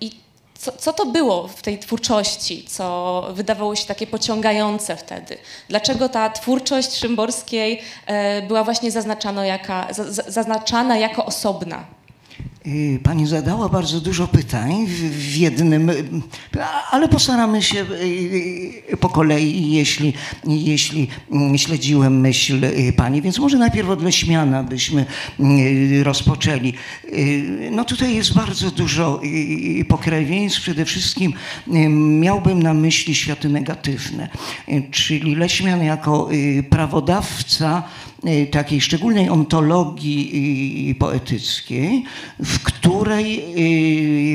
I 0.00 0.10
co, 0.58 0.72
co, 0.72 0.92
to 0.92 1.06
było 1.06 1.48
w 1.48 1.62
tej 1.62 1.78
twórczości, 1.78 2.64
co 2.68 3.28
wydawało 3.34 3.76
się 3.76 3.86
takie 3.86 4.06
pociągające 4.06 4.96
wtedy? 4.96 5.38
Dlaczego 5.68 6.08
ta 6.08 6.30
twórczość 6.30 6.96
Szymborskiej 6.96 7.82
była 8.48 8.64
właśnie 8.64 8.90
zaznaczana, 8.90 9.42
zaznaczana 10.28 10.98
jako 10.98 11.24
osobna? 11.24 11.84
Y, 12.66 12.98
pani 13.02 13.26
zadała 13.26 13.68
bardzo 13.68 14.00
dużo 14.00 14.26
pytań 14.28 14.86
w 14.86 15.36
jednym, 15.36 15.90
ale 16.90 17.08
postaramy 17.08 17.62
się 17.62 17.80
y, 17.80 17.94
y, 18.92 18.96
po 18.96 19.08
kolei, 19.08 19.72
jeśli, 19.72 20.12
jeśli 20.46 21.08
mm, 21.32 21.58
śledziłem 21.58 22.20
myśl 22.20 22.60
Pani. 22.96 23.22
Więc 23.22 23.38
może 23.38 23.58
najpierw 23.58 23.88
od 23.88 24.02
Leśmiana 24.02 24.62
byśmy 24.62 25.06
rozpoczęli. 26.02 26.72
No 27.70 27.84
tutaj 27.84 28.14
jest 28.14 28.34
bardzo 28.34 28.70
dużo 28.70 29.20
pokrewieństw. 29.88 30.60
Przede 30.60 30.84
wszystkim 30.84 31.32
miałbym 32.20 32.62
na 32.62 32.74
myśli 32.74 33.14
światy 33.14 33.48
negatywne, 33.48 34.28
czyli 34.90 35.34
Leśmian 35.34 35.82
jako 35.82 36.28
prawodawca 36.70 37.82
Y, 38.13 38.13
takiej 38.50 38.80
szczególnej 38.80 39.28
ontologii 39.28 40.90
y, 40.90 40.94
poetyckiej, 40.94 42.04
w 42.38 42.62
której 42.62 43.44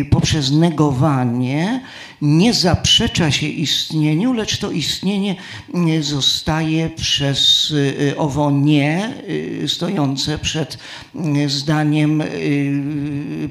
y, 0.02 0.06
poprzez 0.06 0.52
negowanie 0.52 1.82
nie 2.22 2.54
zaprzecza 2.54 3.32
się 3.32 3.48
istnieniu, 3.48 4.34
lecz 4.34 4.58
to 4.58 4.72
istnienie 4.72 5.36
zostaje 6.02 6.90
przez 6.90 7.74
owo 8.18 8.52
nie 8.52 9.14
stojące 9.68 10.38
przed 10.38 10.78
zdaniem 11.48 12.24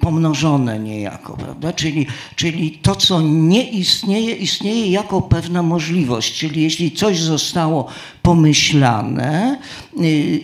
pomnożone 0.00 0.78
niejako, 0.78 1.36
prawda? 1.36 1.72
Czyli, 1.72 2.06
czyli 2.36 2.70
to, 2.70 2.96
co 2.96 3.20
nie 3.20 3.70
istnieje, 3.70 4.34
istnieje 4.34 4.90
jako 4.90 5.22
pewna 5.22 5.62
możliwość. 5.62 6.38
Czyli 6.38 6.62
jeśli 6.62 6.92
coś 6.92 7.20
zostało 7.20 7.88
pomyślane, 8.22 9.58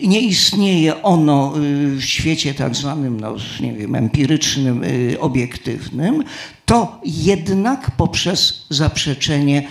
nie 0.03 0.21
istnieje 0.21 1.03
ono 1.03 1.53
w 1.97 2.03
świecie 2.03 2.53
tak 2.53 2.75
zwanym, 2.75 3.19
no, 3.19 3.35
nie 3.61 3.73
wiem, 3.73 3.95
empirycznym, 3.95 4.83
obiektywnym, 5.19 6.23
to 6.65 6.99
jednak 7.05 7.91
poprzez 7.91 8.65
zaprzeczenie 8.69 9.67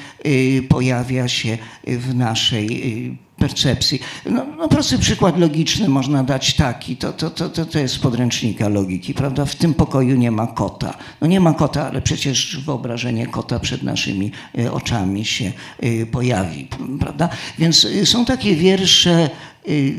pojawia 0.68 1.28
się 1.28 1.58
w 1.86 2.14
naszej 2.14 3.18
percepcji. 3.36 4.00
No, 4.26 4.46
no, 4.56 4.68
prosty 4.68 4.98
przykład 4.98 5.38
logiczny 5.38 5.88
można 5.88 6.24
dać 6.24 6.54
taki, 6.54 6.96
to, 6.96 7.12
to, 7.12 7.30
to, 7.30 7.48
to 7.66 7.78
jest 7.78 7.94
z 7.94 7.98
podręcznika 7.98 8.68
logiki, 8.68 9.14
prawda? 9.14 9.44
W 9.44 9.54
tym 9.54 9.74
pokoju 9.74 10.16
nie 10.16 10.30
ma 10.30 10.46
kota. 10.46 10.94
No 11.20 11.26
nie 11.26 11.40
ma 11.40 11.52
kota, 11.52 11.88
ale 11.88 12.02
przecież 12.02 12.60
wyobrażenie 12.66 13.26
kota 13.26 13.60
przed 13.60 13.82
naszymi 13.82 14.32
y, 14.58 14.72
oczami 14.72 15.24
się 15.24 15.52
y, 15.84 16.06
pojawi, 16.06 16.68
prawda? 17.00 17.28
Więc 17.58 17.84
y, 17.84 18.06
są 18.06 18.24
takie 18.24 18.56
wiersze 18.56 19.30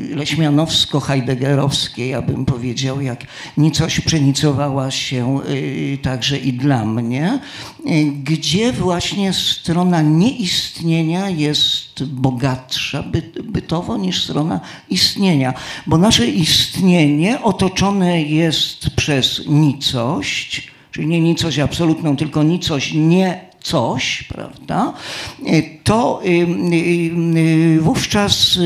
leśmianowsko-heideggerowskie, 0.09 2.07
ja 2.07 2.21
bym 2.21 2.45
powiedział, 2.45 3.01
jak 3.01 3.25
nicość 3.57 3.99
przenicowała 3.99 4.91
się 4.91 5.39
także 6.01 6.37
i 6.37 6.53
dla 6.53 6.85
mnie, 6.85 7.39
gdzie 8.23 8.73
właśnie 8.73 9.33
strona 9.33 10.01
nieistnienia 10.01 11.29
jest 11.29 12.03
bogatsza 12.03 13.03
bytowo 13.43 13.97
niż 13.97 14.23
strona 14.23 14.59
istnienia, 14.89 15.53
bo 15.87 15.97
nasze 15.97 16.27
istnienie 16.27 17.41
otoczone 17.41 18.21
jest 18.21 18.89
przez 18.89 19.41
nicość, 19.47 20.71
czyli 20.91 21.07
nie 21.07 21.21
nicość 21.21 21.59
absolutną, 21.59 22.15
tylko 22.15 22.43
nicość 22.43 22.93
nie 22.93 23.54
coś, 23.65 24.23
prawda, 24.23 24.93
to 25.83 26.21
wówczas 27.79 28.59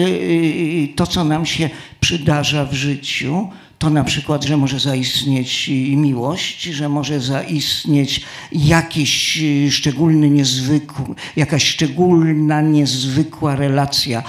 to, 0.96 1.08
co 1.08 1.24
nam 1.24 1.46
się 1.46 1.70
przydarza 2.00 2.66
w 2.66 2.74
życiu, 2.74 3.48
to 3.80 3.90
na 3.90 4.04
przykład, 4.04 4.44
że 4.44 4.58
może 4.58 4.80
zaistnieć 4.80 5.70
miłość, 5.96 6.64
że 6.64 6.90
może 6.90 7.20
zaistnieć 7.20 8.22
jakiś 8.52 9.42
szczególny, 9.70 10.30
niezwykły, 10.30 11.16
jakaś 11.36 11.64
szczególna, 11.68 12.62
niezwykła 12.62 13.56
relacja 13.56 14.24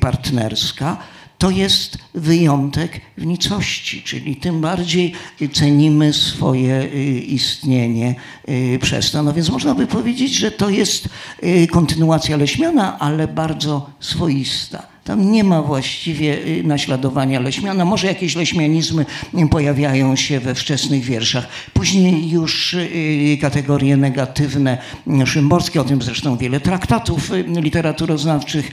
partnerska, 0.00 0.96
to 1.38 1.50
jest 1.50 1.98
wyjątek 2.14 3.00
w 3.18 3.26
nicości, 3.26 4.02
czyli 4.02 4.36
tym 4.36 4.60
bardziej 4.60 5.12
cenimy 5.52 6.12
swoje 6.12 6.82
y, 6.82 6.88
istnienie 7.20 8.14
y, 8.48 8.78
przez 8.82 9.10
to. 9.10 9.22
No 9.22 9.32
więc 9.32 9.50
można 9.50 9.74
by 9.74 9.86
powiedzieć, 9.86 10.34
że 10.34 10.50
to 10.50 10.70
jest 10.70 11.08
y, 11.42 11.66
kontynuacja 11.66 12.36
Leśmiana, 12.36 12.98
ale 12.98 13.28
bardzo 13.28 13.90
swoista. 14.00 14.95
Tam 15.06 15.32
nie 15.32 15.44
ma 15.44 15.62
właściwie 15.62 16.46
y, 16.46 16.62
naśladowania 16.64 17.40
leśmiana. 17.40 17.84
Może 17.84 18.06
jakieś 18.06 18.36
leśmianizmy 18.36 19.06
pojawiają 19.50 20.16
się 20.16 20.40
we 20.40 20.54
wczesnych 20.54 21.04
wierszach. 21.04 21.48
Później 21.72 22.30
już 22.30 22.74
y, 22.74 23.38
kategorie 23.40 23.96
negatywne 23.96 24.78
y, 25.22 25.26
szymborskie, 25.26 25.80
o 25.80 25.84
tym 25.84 26.02
zresztą 26.02 26.36
wiele 26.36 26.60
traktatów 26.60 27.30
literaturoznawczych 27.46 28.70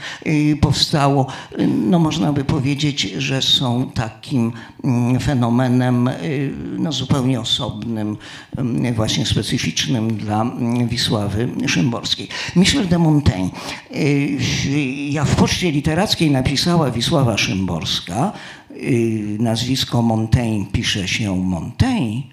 powstało. 0.62 1.28
No 1.68 2.00
można 2.00 2.34
by 2.34 2.44
powiedzieć, 2.44 3.02
że 3.02 3.42
są 3.42 3.92
takim 3.94 4.52
mm, 4.84 5.20
fenomenem 5.20 6.10
no, 6.78 6.92
zupełnie 6.92 7.40
osobnym, 7.40 8.18
właśnie 8.96 9.26
specyficznym 9.26 10.18
dla 10.18 10.42
mm, 10.42 10.88
Wisławy 10.88 11.50
Szymborskiej. 11.68 12.28
Michel 12.56 12.88
de 12.88 13.00
Montaigne. 13.00 13.50
Ja 15.10 15.26
w 15.26 15.36
poczcie 15.36 15.72
literackiej 15.72 16.23
napisała 16.32 16.92
Wisława 16.92 17.38
Szymborska, 17.38 18.32
y, 18.72 19.38
nazwisko 19.40 20.02
Montaigne 20.02 20.66
pisze 20.72 21.08
się 21.08 21.38
Montaigne, 21.38 22.24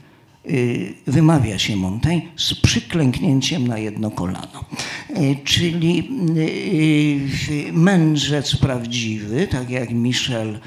y, 0.46 0.94
wymawia 1.06 1.58
się 1.58 1.76
Montaigne 1.76 2.28
z 2.36 2.54
przyklęknięciem 2.54 3.68
na 3.68 3.78
jedno 3.78 4.10
kolano. 4.10 4.64
Y, 5.10 5.36
czyli 5.44 6.10
mędrzec 7.72 8.56
prawdziwy, 8.56 9.46
tak 9.46 9.70
jak 9.70 9.90
Michel 9.90 10.58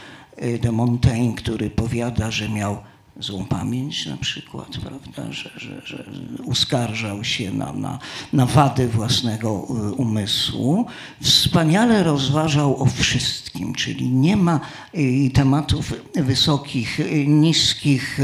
de 0.62 0.71
Montaigne, 0.71 1.36
który 1.36 1.69
powiada, 1.69 2.31
że 2.31 2.49
miał 2.49 2.77
złą 3.19 3.45
pamięć 3.45 4.06
na 4.06 4.17
przykład, 4.17 4.67
prawda, 4.84 5.32
że, 5.32 5.49
że, 5.58 5.82
że 5.86 6.04
uskarżał 6.43 7.23
się 7.23 7.52
na, 7.52 7.73
na, 7.73 7.99
na 8.34 8.45
wady 8.45 8.88
własnego 8.88 9.67
y, 9.89 9.93
umysłu. 9.93 10.86
Wspaniale 11.21 12.04
rozważał 12.04 12.84
o 12.84 12.86
wszystkim, 12.86 13.76
czyli 13.76 14.10
nie 14.10 14.38
ma 14.38 14.60
y, 14.95 15.30
tematów 15.34 15.93
wysokich, 16.15 16.99
y, 16.99 17.28
niskich, 17.28 18.19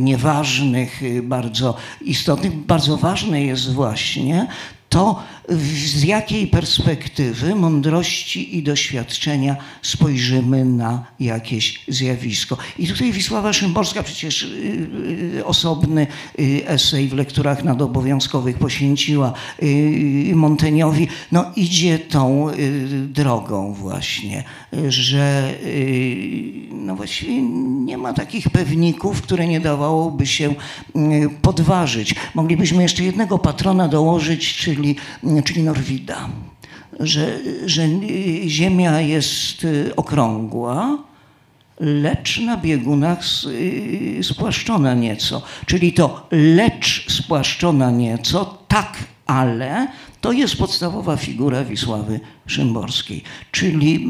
nieważnych, 0.00 1.00
bardzo 1.22 1.76
istotnych. 2.00 2.56
Bardzo 2.56 2.96
ważne 2.96 3.42
jest 3.42 3.72
właśnie 3.72 4.46
to 4.90 5.22
z 5.50 6.02
jakiej 6.02 6.46
perspektywy 6.46 7.54
mądrości 7.54 8.56
i 8.56 8.62
doświadczenia 8.62 9.56
spojrzymy 9.82 10.64
na 10.64 11.04
jakieś 11.20 11.84
zjawisko. 11.88 12.56
I 12.78 12.86
tutaj 12.86 13.12
Wisława 13.12 13.52
Szymborska 13.52 14.02
przecież 14.02 14.42
y, 14.42 14.46
y, 15.36 15.44
osobny 15.44 16.06
y, 16.38 16.62
esej 16.66 17.08
w 17.08 17.14
lekturach 17.14 17.64
nadobowiązkowych 17.64 18.58
poświęciła 18.58 19.32
Monteniowi. 20.34 21.08
No 21.32 21.44
idzie 21.56 21.98
tą 21.98 22.46
drogą 23.08 23.72
właśnie, 23.72 24.44
że 24.88 25.54
no 26.72 26.96
właściwie 26.96 27.42
nie 27.84 27.98
ma 27.98 28.12
takich 28.12 28.50
pewników, 28.50 29.22
które 29.22 29.46
nie 29.46 29.60
dawałoby 29.60 30.26
się 30.26 30.54
podważyć. 31.42 32.14
Moglibyśmy 32.34 32.82
jeszcze 32.82 33.04
jednego 33.04 33.38
patrona 33.38 33.88
dołożyć, 33.88 34.56
czyli 34.56 34.96
czyli 35.42 35.62
Norwida, 35.62 36.28
że, 37.00 37.38
że 37.66 37.82
Ziemia 38.46 39.00
jest 39.00 39.64
y, 39.64 39.96
okrągła, 39.96 40.98
lecz 41.80 42.40
na 42.40 42.56
biegunach 42.56 43.20
y, 43.46 44.20
spłaszczona 44.22 44.94
nieco. 44.94 45.42
Czyli 45.66 45.92
to 45.92 46.26
lecz 46.30 47.12
spłaszczona 47.12 47.90
nieco, 47.90 48.58
tak, 48.68 48.98
ale 49.26 49.88
to 50.20 50.32
jest 50.32 50.56
podstawowa 50.56 51.16
figura 51.16 51.64
Wisławy 51.64 52.20
Szymborskiej. 52.50 53.22
Czyli 53.50 54.08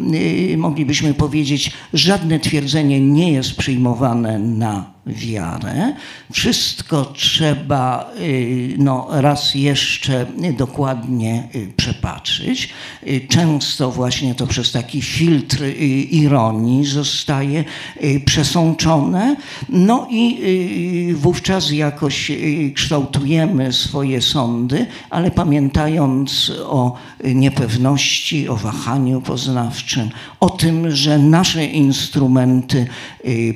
yy, 0.50 0.56
moglibyśmy 0.56 1.14
powiedzieć, 1.14 1.72
żadne 1.92 2.38
twierdzenie 2.38 3.00
nie 3.00 3.32
jest 3.32 3.56
przyjmowane 3.56 4.38
na 4.38 5.00
wiarę. 5.06 5.92
Wszystko 6.32 7.04
trzeba 7.04 8.10
y, 8.20 8.74
no, 8.78 9.08
raz 9.10 9.54
jeszcze 9.54 10.26
dokładnie 10.56 11.48
y, 11.54 11.72
przepatrzyć. 11.76 12.68
Y, 13.06 13.20
często 13.28 13.90
właśnie 13.90 14.34
to 14.34 14.46
przez 14.46 14.72
taki 14.72 15.02
filtr 15.02 15.64
ironii 16.10 16.84
zostaje 16.84 17.64
przesączone. 18.24 19.36
No 19.68 20.06
i 20.10 21.14
wówczas 21.14 21.70
jakoś 21.70 22.32
kształtujemy 22.74 23.72
swoje 23.72 24.22
sądy, 24.22 24.86
ale 25.10 25.30
pamiętając 25.30 26.52
o 26.64 26.96
niepewności, 27.24 28.29
o 28.48 28.56
wahaniu 28.56 29.20
poznawczym, 29.20 30.10
o 30.40 30.50
tym, 30.50 30.90
że 30.90 31.18
nasze 31.18 31.64
instrumenty 31.64 32.86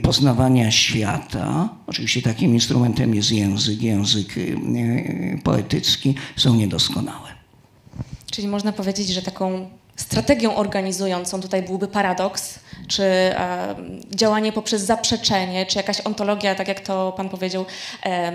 poznawania 0.03 0.71
świata, 0.71 1.69
oczywiście 1.87 2.23
takim 2.23 2.55
instrumentem 2.55 3.15
jest 3.15 3.33
język, 3.33 3.83
język 3.83 4.35
poetycki, 5.45 6.15
są 6.37 6.55
niedoskonałe. 6.55 7.29
Czyli 8.31 8.49
można 8.49 8.73
powiedzieć, 8.73 9.09
że 9.09 9.23
taką 9.23 9.69
strategią 9.97 10.55
organizującą 10.55 11.41
tutaj 11.41 11.63
byłby 11.63 11.89
paradoks, 11.89 12.59
czy 12.89 13.03
e, 13.03 13.75
działanie 14.15 14.53
poprzez 14.53 14.83
zaprzeczenie, 14.83 15.67
czy 15.67 15.79
jakaś 15.79 16.01
ontologia, 16.01 16.55
tak 16.55 16.69
jak 16.69 16.81
to 16.81 17.13
pan 17.17 17.29
powiedział, 17.29 17.65
e, 18.07 18.33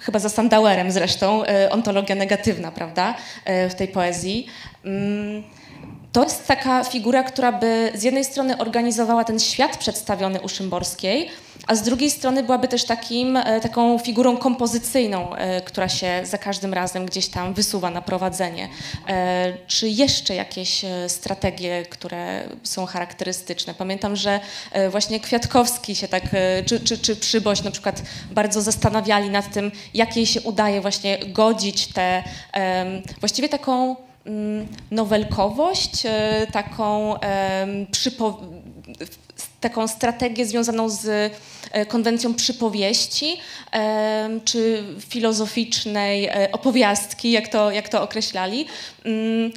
chyba 0.00 0.18
za 0.18 0.28
Sandauerem 0.28 0.90
zresztą, 0.90 1.44
e, 1.44 1.70
ontologia 1.70 2.14
negatywna, 2.14 2.70
prawda, 2.70 3.14
e, 3.44 3.68
w 3.68 3.74
tej 3.74 3.88
poezji. 3.88 4.46
To 6.16 6.24
jest 6.24 6.46
taka 6.46 6.84
figura, 6.84 7.22
która 7.24 7.52
by 7.52 7.92
z 7.94 8.02
jednej 8.02 8.24
strony 8.24 8.58
organizowała 8.58 9.24
ten 9.24 9.40
świat 9.40 9.76
przedstawiony 9.76 10.40
u 10.40 10.48
Szymborskiej, 10.48 11.30
a 11.66 11.74
z 11.74 11.82
drugiej 11.82 12.10
strony 12.10 12.42
byłaby 12.42 12.68
też 12.68 12.84
takim, 12.84 13.36
e, 13.36 13.60
taką 13.60 13.98
figurą 13.98 14.36
kompozycyjną, 14.36 15.34
e, 15.34 15.60
która 15.60 15.88
się 15.88 16.20
za 16.24 16.38
każdym 16.38 16.74
razem 16.74 17.06
gdzieś 17.06 17.28
tam 17.28 17.54
wysuwa 17.54 17.90
na 17.90 18.02
prowadzenie. 18.02 18.68
E, 19.08 19.52
czy 19.66 19.88
jeszcze 19.88 20.34
jakieś 20.34 20.84
strategie, 21.08 21.82
które 21.90 22.48
są 22.62 22.86
charakterystyczne? 22.86 23.74
Pamiętam, 23.74 24.16
że 24.16 24.40
właśnie 24.90 25.20
Kwiatkowski 25.20 25.94
się 25.94 26.08
tak, 26.08 26.22
czy, 26.66 26.80
czy, 26.80 26.98
czy 26.98 27.16
Przyboś 27.16 27.62
na 27.62 27.70
przykład 27.70 28.02
bardzo 28.30 28.62
zastanawiali 28.62 29.30
nad 29.30 29.52
tym, 29.52 29.72
jak 29.94 30.16
jej 30.16 30.26
się 30.26 30.40
udaje 30.40 30.80
właśnie 30.80 31.18
godzić 31.18 31.86
tę 31.86 32.22
właściwie 33.20 33.48
taką 33.48 33.96
nowelkowość, 34.90 36.02
taką 36.52 37.14
przypo 37.90 38.40
taką 39.60 39.88
strategię 39.88 40.46
związaną 40.46 40.88
z 40.88 41.32
e, 41.72 41.86
konwencją 41.86 42.34
przypowieści 42.34 43.36
czy 44.44 44.84
filozoficznej 45.08 46.26
e, 46.26 46.48
opowiastki, 46.52 47.30
jak 47.30 47.48
to, 47.48 47.70
jak 47.70 47.88
to 47.88 48.02
określali. 48.02 48.66
Mm, 49.04 49.52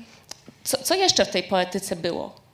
co, 0.64 0.78
co 0.78 0.96
jeszcze 0.96 1.26
w 1.26 1.30
tej 1.30 1.44
poetyce 1.44 1.96
było? 1.96 2.49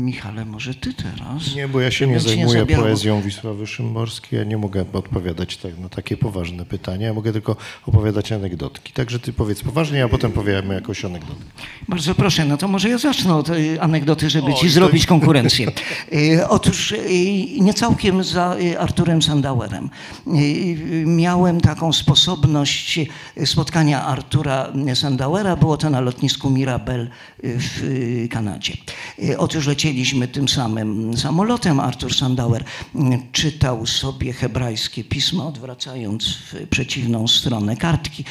Michale, 0.00 0.44
może 0.44 0.74
ty 0.74 0.94
teraz? 0.94 1.54
Nie, 1.56 1.68
bo 1.68 1.80
ja 1.80 1.90
się 1.90 2.06
nie 2.06 2.20
zajmuję 2.20 2.64
nie 2.68 2.76
poezją 2.76 3.22
Wisławy 3.22 3.66
Szymborskiej. 3.66 4.38
Ja 4.38 4.44
nie 4.44 4.58
mogę 4.58 4.84
odpowiadać 4.92 5.56
tak, 5.56 5.78
na 5.78 5.88
takie 5.88 6.16
poważne 6.16 6.64
pytania. 6.64 7.06
Ja 7.06 7.14
mogę 7.14 7.32
tylko 7.32 7.56
opowiadać 7.86 8.32
anegdotki. 8.32 8.92
Także 8.92 9.18
ty 9.18 9.32
powiedz 9.32 9.62
poważnie, 9.62 10.04
a 10.04 10.08
potem 10.08 10.32
powiemy 10.32 10.74
jakoś 10.74 11.04
anegdotę. 11.04 11.40
Bardzo 11.88 12.14
proszę, 12.14 12.44
no 12.44 12.56
to 12.56 12.68
może 12.68 12.88
ja 12.88 12.98
zacznę 12.98 13.34
od 13.34 13.48
y, 13.48 13.80
anegdoty, 13.80 14.30
żeby 14.30 14.52
o, 14.52 14.54
ci 14.54 14.68
zrobić 14.68 15.06
konkurencję. 15.06 15.70
Y, 16.12 16.48
otóż 16.48 16.92
y, 16.92 16.96
nie 17.60 17.74
całkiem 17.74 18.24
za 18.24 18.56
Arturem 18.78 19.22
Sandauerem. 19.22 19.90
Miałem 21.06 21.60
taką 21.60 21.92
sposobność 21.92 23.00
spotkania 23.44 24.04
Artura 24.04 24.72
Sandauera. 24.94 25.56
Było 25.56 25.76
to 25.76 25.90
na 25.90 26.00
lotnisku 26.00 26.50
Mirabel 26.50 27.10
w 27.42 28.26
Kanadzie. 28.30 28.76
Otóż 29.38 29.66
lecieliśmy 29.66 30.28
tym 30.28 30.48
samym 30.48 31.16
samolotem. 31.16 31.80
Artur 31.80 32.14
Sandauer 32.14 32.64
czytał 33.32 33.86
sobie 33.86 34.32
hebrajskie 34.32 35.04
pismo, 35.04 35.46
odwracając 35.46 36.28
w 36.28 36.54
przeciwną 36.70 37.28
stronę 37.28 37.76
kartki. 37.76 38.24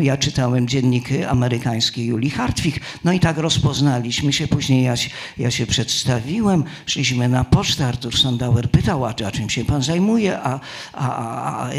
Ja 0.00 0.16
czytałem 0.16 0.68
dziennik 0.68 1.08
amerykański 1.28 2.06
Julii 2.06 2.30
Hartwig. 2.30 2.80
No 3.04 3.12
i 3.12 3.20
tak 3.20 3.38
rozpoznaliśmy 3.38 4.32
się. 4.32 4.48
Później 4.48 4.84
ja, 4.84 4.94
ja 5.38 5.50
się 5.50 5.66
przedstawiłem, 5.66 6.64
szliśmy 6.86 7.28
na 7.28 7.44
pocztę. 7.44 7.86
Artur 7.86 8.18
Sandauer 8.18 8.70
pytał, 8.70 9.04
a, 9.04 9.14
czym 9.14 9.50
się 9.50 9.64
pan 9.64 9.82
zajmuje, 9.82 10.38
a, 10.38 10.60
a, 10.92 11.08
a, 11.08 11.70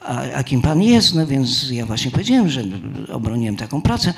a, 0.00 0.22
a 0.34 0.44
kim 0.44 0.62
pan 0.62 0.82
jest? 0.82 1.14
No 1.14 1.26
więc 1.26 1.70
ja 1.70 1.86
właśnie 1.86 2.10
powiedziałem, 2.10 2.48
że 2.48 2.64
obroniłem 3.12 3.56
taką 3.56 3.82
pracę 3.82 4.14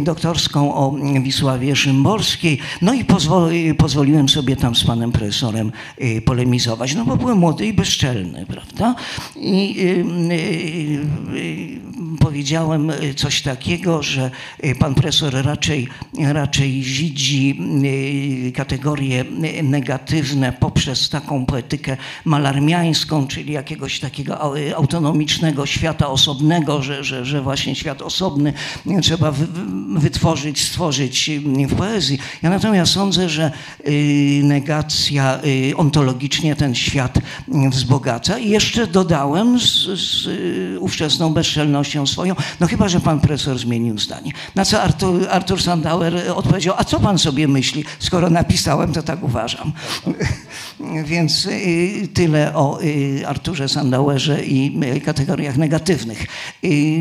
doktorską 0.00 0.74
o 0.74 0.96
Wisławie 1.22 1.76
Szymborskiej. 1.76 2.58
No 2.82 2.94
i 2.94 2.99
pozwoli, 3.04 3.74
pozwoliłem 3.74 4.28
sobie 4.28 4.56
tam 4.56 4.74
z 4.74 4.84
panem 4.84 5.12
profesorem 5.12 5.72
y, 6.02 6.22
polemizować, 6.22 6.94
no 6.94 7.04
bo 7.04 7.16
byłem 7.16 7.38
młody 7.38 7.66
i 7.66 7.72
bezczelny, 7.72 8.46
prawda? 8.46 8.94
I 9.36 9.76
y, 9.80 10.34
y, 11.36 11.80
powiedziałem 12.20 12.92
coś 13.16 13.42
takiego, 13.42 14.02
że 14.02 14.30
pan 14.78 14.94
profesor 14.94 15.34
raczej, 15.44 15.88
raczej 16.18 16.82
widzi 16.82 17.60
kategorie 18.54 19.24
negatywne 19.62 20.52
poprzez 20.52 21.08
taką 21.08 21.46
poetykę 21.46 21.96
malarmiańską, 22.24 23.26
czyli 23.26 23.52
jakiegoś 23.52 24.00
takiego 24.00 24.40
autonomicznego 24.76 25.66
świata 25.66 26.08
osobnego, 26.08 26.82
że, 26.82 27.04
że, 27.04 27.24
że 27.24 27.42
właśnie 27.42 27.74
świat 27.74 28.02
osobny 28.02 28.52
trzeba 29.02 29.32
wytworzyć, 29.96 30.62
stworzyć 30.62 31.30
w 31.68 31.74
poezji. 31.74 32.18
Ja 32.42 32.50
natomiast 32.50 32.89
sądzę, 32.90 33.28
że 33.28 33.52
y, 33.86 34.40
negacja 34.44 35.40
y, 35.70 35.76
ontologicznie 35.76 36.56
ten 36.56 36.74
świat 36.74 37.18
wzbogaca. 37.70 38.38
I 38.38 38.50
jeszcze 38.50 38.86
dodałem 38.86 39.60
z, 39.60 39.86
z 40.00 40.26
y, 40.26 40.76
ówczesną 40.80 41.32
bezczelnością 41.32 42.06
swoją, 42.06 42.34
no 42.60 42.66
chyba, 42.66 42.88
że 42.88 43.00
pan 43.00 43.20
profesor 43.20 43.58
zmienił 43.58 43.98
zdanie. 43.98 44.32
Na 44.54 44.64
co 44.64 44.82
Artur, 44.82 45.28
Artur 45.30 45.62
Sandauer 45.62 46.14
odpowiedział, 46.34 46.74
a 46.78 46.84
co 46.84 47.00
pan 47.00 47.18
sobie 47.18 47.48
myśli? 47.48 47.84
Skoro 47.98 48.30
napisałem, 48.30 48.92
to 48.92 49.02
tak 49.02 49.22
uważam. 49.22 49.72
Więc 51.04 51.48
tyle 52.14 52.54
o 52.54 52.78
Arturze 53.26 53.68
Sandauerze 53.68 54.44
i 54.44 54.80
kategoriach 55.04 55.56
negatywnych. 55.56 56.26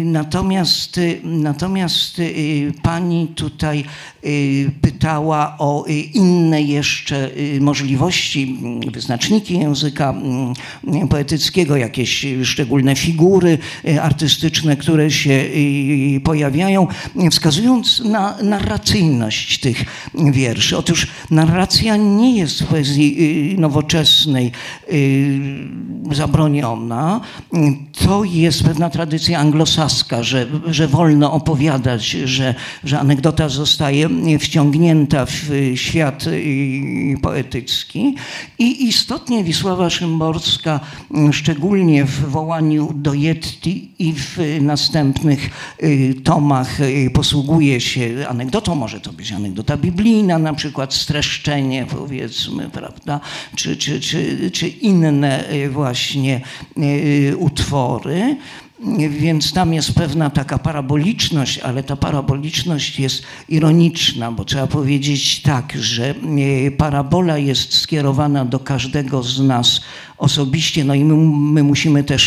Natomiast, 0.04 1.00
natomiast 1.24 2.22
pani 2.84 3.28
tutaj 3.28 3.86
pytała 4.82 5.56
o 5.58 5.69
inne 6.14 6.62
jeszcze 6.62 7.30
możliwości, 7.60 8.58
wyznaczniki 8.92 9.60
języka 9.60 10.14
poetyckiego, 11.10 11.78
jakieś 11.78 12.26
szczególne 12.44 12.96
figury 12.96 13.58
artystyczne, 14.02 14.78
które 14.78 15.12
się 15.12 15.46
pojawiają, 16.24 16.88
wskazując 17.32 18.02
na 18.06 18.38
narracyjność 18.44 19.60
tych 19.60 19.86
wierszy. 20.32 20.78
Otóż 20.78 21.08
narracja 21.32 21.98
nie 21.98 22.38
jest 22.38 22.64
w 22.64 22.68
poezji 22.68 23.56
nowoczesnej 23.58 24.52
zabroniona. 26.12 27.22
To 28.06 28.24
jest 28.24 28.64
pewna 28.64 28.90
tradycja 28.90 29.40
anglosaska, 29.40 30.24
że, 30.24 30.48
że 30.68 30.88
wolno 30.88 31.32
opowiadać, 31.34 32.10
że, 32.10 32.56
że 32.84 33.00
anegdota 33.00 33.50
zostaje 33.50 34.10
wciągnięta 34.40 35.26
w 35.26 35.50
świat 35.76 36.26
poetycki. 37.22 38.16
I 38.60 38.88
istotnie 38.88 39.44
Wisława 39.44 39.90
Szymborska, 39.90 40.80
szczególnie 41.32 42.06
w 42.06 42.30
wołaniu 42.30 42.92
do 42.96 43.14
Yetti 43.14 43.92
i 44.00 44.14
w 44.14 44.38
następnych 44.62 45.50
y, 45.84 46.16
tomach 46.24 46.82
y, 46.82 47.10
posługuje 47.14 47.82
się 47.82 48.26
anegdotą, 48.30 48.76
może 48.76 49.00
to 49.00 49.14
być 49.14 49.32
anegdota 49.32 49.78
biblijna, 49.78 50.40
na 50.40 50.54
przykład 50.54 50.94
streszczenie 50.94 51.86
powiedzmy, 51.86 52.70
prawda, 52.70 53.20
czy, 53.56 53.78
czy, 53.78 54.00
czy, 54.00 54.52
czy 54.52 54.68
inne 54.68 55.52
y, 55.52 55.70
właśnie 55.70 56.42
utwory. 57.38 58.38
Więc 59.10 59.54
tam 59.54 59.74
jest 59.74 59.94
pewna 59.94 60.30
taka 60.30 60.58
paraboliczność, 60.58 61.60
ale 61.60 61.84
ta 61.84 61.96
paraboliczność 61.96 63.00
jest 63.00 63.24
ironiczna, 63.50 64.32
bo 64.32 64.46
trzeba 64.46 64.68
powiedzieć 64.68 65.42
tak, 65.42 65.74
że 65.80 66.10
e, 66.10 66.72
parabola 66.72 67.38
jest 67.38 67.74
skierowana 67.74 68.46
do 68.46 68.60
każdego 68.60 69.24
z 69.24 69.40
nas 69.40 69.82
osobiście, 70.18 70.84
no 70.84 70.94
i 70.94 71.04
my, 71.04 71.16
my 71.52 71.64
musimy 71.64 72.04
te, 72.04 72.18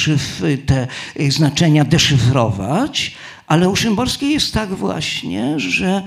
te 0.66 0.89
znaczenia 1.31 1.85
deszyfrować, 1.85 3.14
ale 3.47 3.68
u 3.68 3.76
Szymborskiej 3.76 4.31
jest 4.31 4.55
tak 4.55 4.68
właśnie, 4.68 5.61
że 5.61 6.03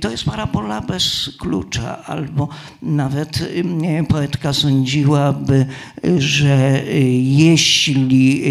to 0.00 0.10
jest 0.10 0.24
parabola 0.24 0.80
bez 0.80 1.30
klucza, 1.38 2.04
albo 2.04 2.48
nawet 2.82 3.40
y, 3.40 4.04
poetka 4.08 4.52
sądziłaby, 4.52 5.66
że 6.18 6.82
jeśli 7.22 8.42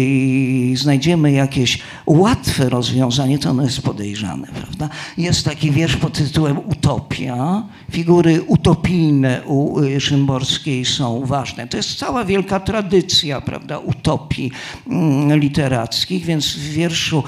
znajdziemy 0.76 1.32
jakieś 1.32 1.78
łatwe 2.06 2.68
rozwiązanie, 2.68 3.38
to 3.38 3.50
ono 3.50 3.62
jest 3.62 3.82
podejrzane, 3.82 4.46
prawda? 4.46 4.88
Jest 5.18 5.44
taki 5.44 5.70
wiersz 5.70 5.96
pod 5.96 6.12
tytułem 6.12 6.58
Utopia. 6.58 7.62
Figury 7.90 8.42
utopijne 8.42 9.42
u 9.46 9.76
Szymborskiej 10.00 10.84
są 10.84 11.26
ważne. 11.26 11.66
To 11.66 11.76
jest 11.76 11.94
cała 11.94 12.24
wielka 12.24 12.60
tradycja, 12.60 13.40
prawda, 13.40 13.78
utopii 13.78 14.50
mm, 14.86 15.38
literackich, 15.38 16.24
więc 16.24 16.52
w 16.56 16.70
wierszu 16.70 17.22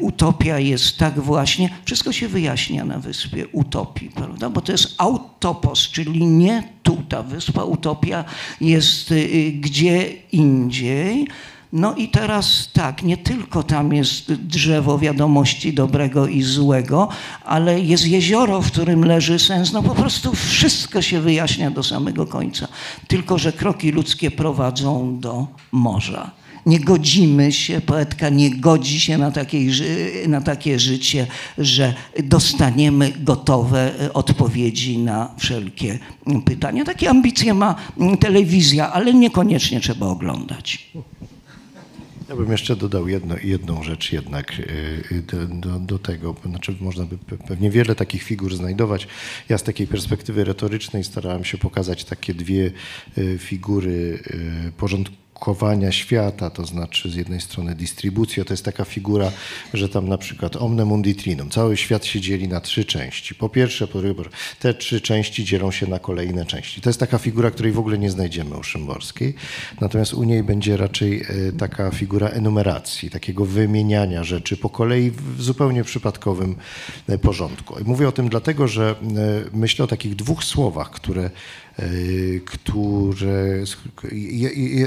Utopia 0.00 0.58
jest 0.58 0.98
tak 0.98 1.20
właśnie, 1.20 1.70
wszystko 1.84 2.12
się 2.12 2.28
wyjaśnia 2.28 2.84
na 2.84 2.98
wyspie 2.98 3.41
Utopii, 3.46 4.10
prawda? 4.10 4.50
Bo 4.50 4.60
to 4.60 4.72
jest 4.72 4.94
autopos, 4.98 5.78
czyli 5.78 6.26
nie 6.26 6.68
tu. 6.82 7.02
Ta 7.08 7.22
wyspa 7.22 7.64
Utopia 7.64 8.24
jest 8.60 9.10
y, 9.10 9.52
gdzie 9.52 10.12
indziej. 10.32 11.28
No 11.72 11.94
i 11.94 12.08
teraz 12.08 12.68
tak, 12.72 13.02
nie 13.02 13.16
tylko 13.16 13.62
tam 13.62 13.92
jest 13.92 14.32
drzewo 14.32 14.98
wiadomości 14.98 15.72
dobrego 15.72 16.26
i 16.26 16.42
złego, 16.42 17.08
ale 17.44 17.80
jest 17.80 18.06
jezioro, 18.06 18.62
w 18.62 18.72
którym 18.72 19.04
leży 19.04 19.38
sens. 19.38 19.72
No 19.72 19.82
po 19.82 19.94
prostu 19.94 20.34
wszystko 20.34 21.02
się 21.02 21.20
wyjaśnia 21.20 21.70
do 21.70 21.82
samego 21.82 22.26
końca. 22.26 22.68
Tylko, 23.08 23.38
że 23.38 23.52
kroki 23.52 23.92
ludzkie 23.92 24.30
prowadzą 24.30 25.20
do 25.20 25.46
morza 25.72 26.41
nie 26.66 26.80
godzimy 26.80 27.52
się, 27.52 27.80
poetka 27.80 28.28
nie 28.28 28.50
godzi 28.50 29.00
się 29.00 29.18
na, 29.18 29.32
na 30.28 30.40
takie 30.40 30.78
życie, 30.78 31.26
że 31.58 31.94
dostaniemy 32.24 33.12
gotowe 33.20 34.00
e, 34.00 34.12
odpowiedzi 34.12 34.98
na 34.98 35.34
wszelkie 35.38 35.98
pytania. 36.44 36.84
Takie 36.84 37.10
ambicje 37.10 37.54
ma 37.54 37.74
telewizja, 38.20 38.92
ale 38.92 39.14
niekoniecznie 39.14 39.80
trzeba 39.80 40.06
oglądać. 40.06 40.92
Ja 42.28 42.36
bym 42.36 42.52
jeszcze 42.52 42.76
dodał 42.76 43.08
jedno, 43.08 43.34
jedną 43.44 43.82
rzecz 43.82 44.12
jednak 44.12 44.52
e, 45.10 45.22
do, 45.22 45.46
do, 45.46 45.78
do, 45.78 45.98
tego. 45.98 46.34
Znaczy 46.46 46.76
można 46.80 47.04
by 47.04 47.18
pewnie 47.48 47.70
wiele 47.70 47.94
takich 47.94 48.22
figur 48.22 48.56
znajdować. 48.56 49.08
Ja 49.48 49.58
z 49.58 49.62
takiej 49.62 49.86
perspektywy 49.86 50.44
retorycznej 50.44 51.04
starałem 51.04 51.44
się 51.44 51.58
pokazać 51.58 52.04
takie 52.04 52.34
dwie 52.34 52.70
e, 53.18 53.38
figury 53.38 54.22
porządku 54.76 55.21
kowania 55.42 55.92
świata, 55.92 56.50
to 56.50 56.66
znaczy 56.66 57.10
z 57.10 57.14
jednej 57.14 57.40
strony 57.40 57.74
dystrybucja, 57.74 58.44
to 58.44 58.52
jest 58.52 58.64
taka 58.64 58.84
figura, 58.84 59.32
że 59.74 59.88
tam 59.88 60.08
na 60.08 60.18
przykład 60.18 60.56
omne 60.56 60.84
mundi 60.84 61.14
trinum, 61.14 61.50
cały 61.50 61.76
świat 61.76 62.04
się 62.04 62.20
dzieli 62.20 62.48
na 62.48 62.60
trzy 62.60 62.84
części. 62.84 63.34
Po 63.34 63.48
pierwsze, 63.48 63.88
te 64.60 64.74
trzy 64.74 65.00
części 65.00 65.44
dzielą 65.44 65.70
się 65.70 65.86
na 65.86 65.98
kolejne 65.98 66.46
części. 66.46 66.80
To 66.80 66.90
jest 66.90 67.00
taka 67.00 67.18
figura, 67.18 67.50
której 67.50 67.72
w 67.72 67.78
ogóle 67.78 67.98
nie 67.98 68.10
znajdziemy 68.10 68.56
u 68.56 68.62
Szymborskiej, 68.62 69.34
natomiast 69.80 70.14
u 70.14 70.24
niej 70.24 70.42
będzie 70.42 70.76
raczej 70.76 71.22
e, 71.22 71.52
taka 71.52 71.90
figura 71.90 72.28
enumeracji, 72.28 73.10
takiego 73.10 73.44
wymieniania 73.44 74.24
rzeczy 74.24 74.56
po 74.56 74.70
kolei 74.70 75.10
w 75.10 75.42
zupełnie 75.42 75.84
przypadkowym 75.84 76.56
e, 77.08 77.18
porządku. 77.18 77.78
I 77.78 77.84
mówię 77.84 78.08
o 78.08 78.12
tym 78.12 78.28
dlatego, 78.28 78.68
że 78.68 78.90
e, 78.90 78.94
myślę 79.52 79.84
o 79.84 79.88
takich 79.88 80.16
dwóch 80.16 80.44
słowach, 80.44 80.90
które 80.90 81.30
które 82.44 83.64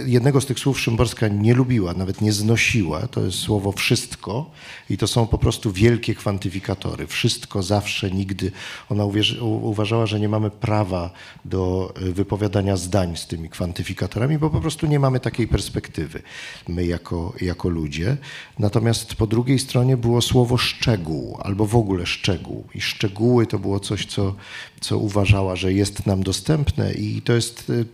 jednego 0.05 0.41
z 0.41 0.45
tych 0.45 0.59
słów 0.59 0.79
Szymborska 0.79 1.27
nie 1.27 1.53
lubiła, 1.53 1.93
nawet 1.93 2.21
nie 2.21 2.33
znosiła. 2.33 3.07
To 3.07 3.25
jest 3.25 3.37
słowo 3.37 3.71
wszystko 3.71 4.51
i 4.89 4.97
to 4.97 5.07
są 5.07 5.27
po 5.27 5.37
prostu 5.37 5.71
wielkie 5.71 6.15
kwantyfikatory. 6.15 7.07
Wszystko, 7.07 7.63
zawsze, 7.63 8.11
nigdy. 8.11 8.51
Ona 8.89 9.05
uważała, 9.41 10.05
że 10.05 10.19
nie 10.19 10.29
mamy 10.29 10.51
prawa 10.51 11.09
do 11.45 11.93
e, 11.95 12.11
wypowiadania 12.11 12.77
zdań 12.77 13.17
z 13.17 13.27
tymi 13.27 13.49
kwantyfikatorami, 13.49 14.37
bo 14.37 14.49
po 14.49 14.61
prostu 14.61 14.87
nie 14.87 14.99
mamy 14.99 15.19
takiej 15.19 15.47
perspektywy 15.47 16.21
my 16.67 16.85
jako, 16.85 17.33
jako 17.41 17.69
ludzie. 17.69 18.17
Natomiast 18.59 19.15
po 19.15 19.27
drugiej 19.27 19.59
stronie 19.59 19.97
było 19.97 20.21
słowo 20.21 20.57
szczegół 20.57 21.37
albo 21.41 21.65
w 21.65 21.75
ogóle 21.75 22.05
szczegół. 22.05 22.67
I 22.75 22.81
szczegóły 22.81 23.47
to 23.47 23.59
było 23.59 23.79
coś, 23.79 24.05
co, 24.05 24.35
co 24.81 24.97
uważała, 24.97 25.55
że 25.55 25.73
jest 25.73 26.05
nam 26.05 26.23
dostępne 26.23 26.74
i 26.97 27.21
to 27.21 27.33
jest 27.33 27.69
y, 27.69 27.85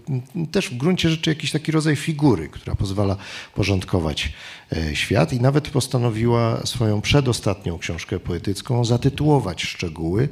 też 0.51 0.69
w 0.69 0.77
gruncie 0.77 1.09
rzeczy 1.09 1.29
jakiś 1.29 1.51
taki 1.51 1.71
rodzaj 1.71 1.95
figury, 1.95 2.49
która 2.49 2.75
pozwala 2.75 3.17
porządkować 3.55 4.33
e, 4.71 4.95
świat 4.95 5.33
i 5.33 5.41
nawet 5.41 5.69
postanowiła 5.69 6.65
swoją 6.65 7.01
przedostatnią 7.01 7.77
książkę 7.77 8.19
poetycką 8.19 8.85
zatytułować 8.85 9.63
Szczegóły, 9.63 10.29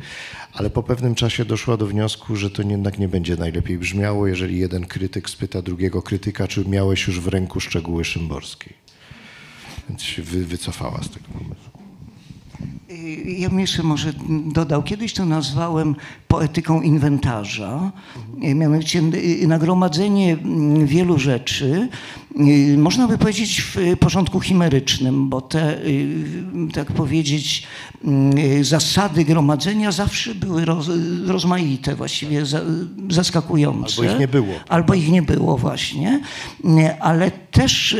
ale 0.53 0.69
po 0.69 0.83
pewnym 0.83 1.15
czasie 1.15 1.45
doszła 1.45 1.77
do 1.77 1.87
wniosku, 1.87 2.35
że 2.35 2.49
to 2.49 2.61
jednak 2.61 2.99
nie 2.99 3.07
będzie 3.07 3.35
najlepiej 3.35 3.77
brzmiało, 3.77 4.27
jeżeli 4.27 4.59
jeden 4.59 4.85
krytyk 4.85 5.29
spyta 5.29 5.61
drugiego 5.61 6.01
krytyka, 6.01 6.47
czy 6.47 6.65
miałeś 6.65 7.07
już 7.07 7.19
w 7.19 7.27
ręku 7.27 7.59
Szczegóły 7.59 8.05
Szymborskiej. 8.05 8.73
Więc 9.89 10.03
się 10.03 10.21
wycofała 10.21 11.03
z 11.03 11.09
tego 11.09 11.25
pomysłu. 11.27 11.79
Ja 13.25 13.49
bym 13.49 13.59
jeszcze 13.59 13.83
może 13.83 14.13
dodał, 14.45 14.83
kiedyś 14.83 15.13
to 15.13 15.25
nazwałem 15.25 15.95
poetyką 16.27 16.81
inwentarza, 16.81 17.91
mianowicie 18.37 19.01
nagromadzenie 19.47 20.37
wielu 20.85 21.19
rzeczy, 21.19 21.89
można 22.77 23.07
by 23.07 23.17
powiedzieć 23.17 23.61
w 23.61 23.97
porządku 23.99 24.39
chimerycznym, 24.39 25.29
bo 25.29 25.41
te, 25.41 25.79
tak 26.73 26.91
powiedzieć, 26.91 27.67
zasady 28.61 29.25
gromadzenia 29.25 29.91
zawsze 29.91 30.35
były 30.35 30.65
roz, 30.65 30.89
rozmaite, 31.25 31.95
właściwie 31.95 32.43
zaskakujące. 33.09 34.01
Albo 34.01 34.13
ich 34.13 34.19
nie 34.19 34.27
było. 34.27 34.53
Albo 34.67 34.93
ich 34.93 35.09
nie 35.09 35.21
było 35.21 35.57
właśnie, 35.57 36.21
ale 36.99 37.31
też 37.31 37.97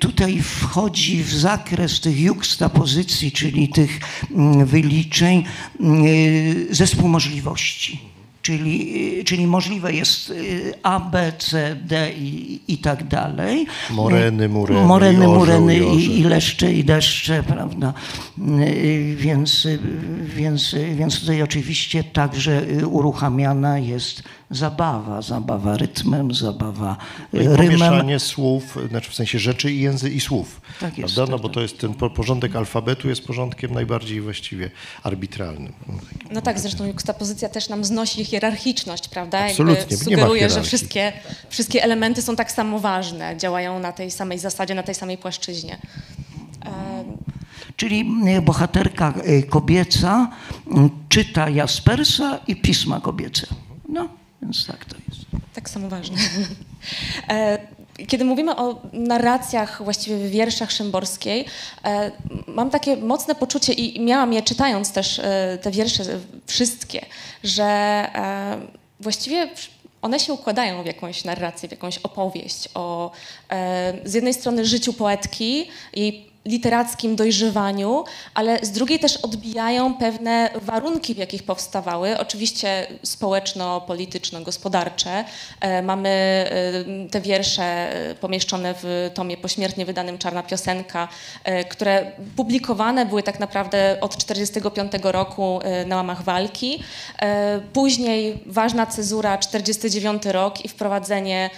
tutaj 0.00 0.40
wchodzi 0.42 1.22
w 1.24 1.34
zakres 1.34 2.00
tych 2.00 2.20
juxtapozycji, 2.20 3.32
czyli 3.32 3.68
tych 3.68 4.00
wyliczeń, 4.64 5.44
zespół 6.70 7.08
możliwości. 7.08 8.00
Czyli, 8.48 9.24
czyli 9.24 9.46
możliwe 9.46 9.92
jest 9.92 10.32
A, 10.82 11.00
B, 11.00 11.32
C, 11.38 11.76
D 11.82 12.12
i, 12.12 12.60
i 12.68 12.78
tak 12.78 13.08
dalej. 13.08 13.66
Moreny, 13.90 14.48
mureny, 14.48 14.86
Moreny, 14.86 15.24
i 15.24 15.28
mureny 15.28 15.78
i, 15.78 16.20
i, 16.20 16.24
leszcze 16.24 16.72
i 16.72 16.84
deszcze, 16.84 17.42
prawda. 17.42 17.94
Więc, 19.16 19.68
więc, 20.36 20.76
więc 20.94 21.20
tutaj 21.20 21.42
oczywiście 21.42 22.04
także 22.04 22.62
uruchamiana 22.86 23.78
jest 23.78 24.22
zabawa, 24.50 25.22
zabawa 25.22 25.76
rytmem, 25.76 26.34
zabawa 26.34 26.96
no 27.32 27.40
rymem. 27.40 27.56
Pomieszanie 27.56 28.18
słów, 28.18 28.78
znaczy 28.88 29.10
w 29.10 29.14
sensie 29.14 29.38
rzeczy 29.38 29.72
i 29.72 29.80
język 29.80 30.12
i 30.12 30.20
słów. 30.20 30.60
Tak 30.80 30.98
jest. 30.98 31.14
Prawda? 31.14 31.32
No 31.32 31.38
tak, 31.38 31.42
bo 31.42 31.48
to 31.48 31.60
jest 31.60 31.78
ten 31.78 31.94
porządek 31.94 32.56
alfabetu 32.56 33.08
jest 33.08 33.26
porządkiem 33.26 33.74
najbardziej 33.74 34.20
właściwie 34.20 34.70
arbitralnym. 35.02 35.72
No 36.30 36.40
tak, 36.40 36.60
zresztą 36.60 36.92
ta 37.06 37.14
pozycja 37.14 37.48
też 37.48 37.68
nam 37.68 37.84
znosi 37.84 38.24
hierarchiczność, 38.40 39.08
prawda? 39.08 39.38
Absolutnie, 39.38 39.80
Jakby 39.80 39.96
sugeruje, 39.96 40.50
że 40.50 40.62
wszystkie, 40.62 41.12
wszystkie 41.48 41.82
elementy 41.82 42.22
są 42.22 42.36
tak 42.36 42.52
samo 42.52 42.78
ważne, 42.78 43.36
działają 43.36 43.78
na 43.78 43.92
tej 43.92 44.10
samej 44.10 44.38
zasadzie, 44.38 44.74
na 44.74 44.82
tej 44.82 44.94
samej 44.94 45.18
płaszczyźnie. 45.18 45.78
Czyli 47.76 48.04
bohaterka 48.42 49.14
e, 49.24 49.42
kobieca 49.42 50.30
czyta 51.08 51.48
Jaspersa 51.48 52.38
i 52.46 52.56
pisma 52.56 53.00
kobiece. 53.00 53.46
No, 53.88 54.08
więc 54.42 54.66
tak 54.66 54.84
to 54.84 54.96
jest. 55.08 55.20
Tak 55.54 55.70
samo 55.70 55.88
ważne. 55.88 56.16
E, 57.98 58.06
kiedy 58.06 58.24
mówimy 58.24 58.56
o 58.56 58.80
narracjach, 58.92 59.82
właściwie 59.84 60.16
w 60.16 60.30
wierszach 60.30 60.70
Szymborskiej, 60.72 61.44
e, 61.84 62.10
mam 62.46 62.70
takie 62.70 62.96
mocne 62.96 63.34
poczucie 63.34 63.72
i 63.72 64.00
miałam 64.00 64.32
je 64.32 64.42
czytając 64.42 64.92
też 64.92 65.18
e, 65.18 65.58
te 65.62 65.70
wiersze 65.70 66.04
wszystkie, 66.46 67.06
że 67.44 68.08
właściwie 69.00 69.48
one 70.02 70.20
się 70.20 70.32
układają 70.32 70.82
w 70.82 70.86
jakąś 70.86 71.24
narrację, 71.24 71.68
w 71.68 71.72
jakąś 71.72 71.98
opowieść 71.98 72.68
o 72.74 73.10
z 74.04 74.14
jednej 74.14 74.34
strony 74.34 74.64
życiu 74.64 74.92
poetki, 74.92 75.68
jej 75.94 76.30
literackim 76.48 77.16
dojrzewaniu, 77.16 78.04
ale 78.34 78.58
z 78.62 78.70
drugiej 78.70 78.98
też 78.98 79.16
odbijają 79.16 79.94
pewne 79.94 80.50
warunki, 80.62 81.14
w 81.14 81.18
jakich 81.18 81.42
powstawały, 81.42 82.18
oczywiście 82.18 82.86
społeczno-polityczno-gospodarcze. 83.02 85.24
E, 85.60 85.82
mamy 85.82 86.08
e, 86.08 87.08
te 87.10 87.20
wiersze 87.20 87.62
e, 87.62 88.14
pomieszczone 88.14 88.74
w 88.82 89.10
tomie 89.14 89.36
pośmiertnie 89.36 89.86
wydanym 89.86 90.18
Czarna 90.18 90.42
Piosenka, 90.42 91.08
które 91.70 92.12
publikowane 92.36 93.06
były 93.06 93.22
tak 93.22 93.40
naprawdę 93.40 93.96
od 94.00 94.16
1945 94.16 94.92
roku 95.02 95.60
na 95.86 95.96
łamach 95.96 96.22
walki. 96.22 96.82
Później 97.72 98.42
ważna 98.46 98.86
cezura 98.86 99.38
49 99.38 100.26
rok 100.26 100.64
i 100.64 100.68
wprowadzenie 100.68 101.50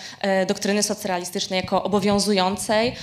doktryny 0.48 0.82
socrealistycznej 0.82 1.56
jako 1.56 1.82
obowiązującej. 1.82 2.94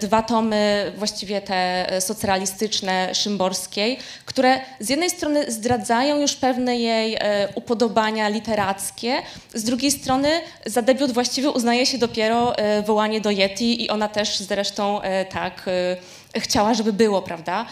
Dwa 0.00 0.22
tomy 0.22 0.92
właściwie 0.96 1.31
te 1.40 1.86
socrealistyczne 2.00 3.14
Szymborskiej, 3.14 3.98
które 4.26 4.60
z 4.80 4.88
jednej 4.88 5.10
strony 5.10 5.52
zdradzają 5.52 6.20
już 6.20 6.34
pewne 6.34 6.76
jej 6.76 7.18
upodobania 7.54 8.28
literackie, 8.28 9.22
z 9.54 9.64
drugiej 9.64 9.90
strony 9.90 10.40
za 10.66 10.82
debiut 10.82 11.12
właściwie 11.12 11.50
uznaje 11.50 11.86
się 11.86 11.98
dopiero 11.98 12.54
wołanie 12.86 13.20
do 13.20 13.30
Yeti 13.30 13.84
i 13.84 13.88
ona 13.90 14.08
też 14.08 14.38
zresztą 14.38 15.00
tak 15.30 15.70
chciała, 16.36 16.74
żeby 16.74 16.92
było, 16.92 17.22
prawda? 17.22 17.66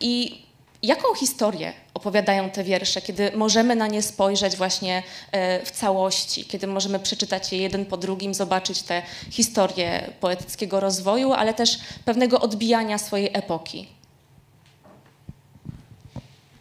I 0.00 0.42
jaką 0.82 1.14
historię 1.14 1.72
opowiadają 1.94 2.50
te 2.50 2.64
wiersze, 2.64 3.00
kiedy 3.02 3.32
możemy 3.36 3.76
na 3.76 3.86
nie 3.86 4.02
spojrzeć 4.02 4.56
właśnie 4.56 5.02
e, 5.32 5.64
w 5.64 5.70
całości, 5.70 6.44
kiedy 6.44 6.66
możemy 6.66 6.98
przeczytać 6.98 7.52
je 7.52 7.58
jeden 7.58 7.86
po 7.86 7.96
drugim, 7.96 8.34
zobaczyć 8.34 8.82
tę 8.82 9.02
historię 9.30 10.10
poetyckiego 10.20 10.80
rozwoju, 10.80 11.32
ale 11.32 11.54
też 11.54 11.78
pewnego 12.04 12.40
odbijania 12.40 12.98
swojej 12.98 13.30
epoki. 13.32 13.88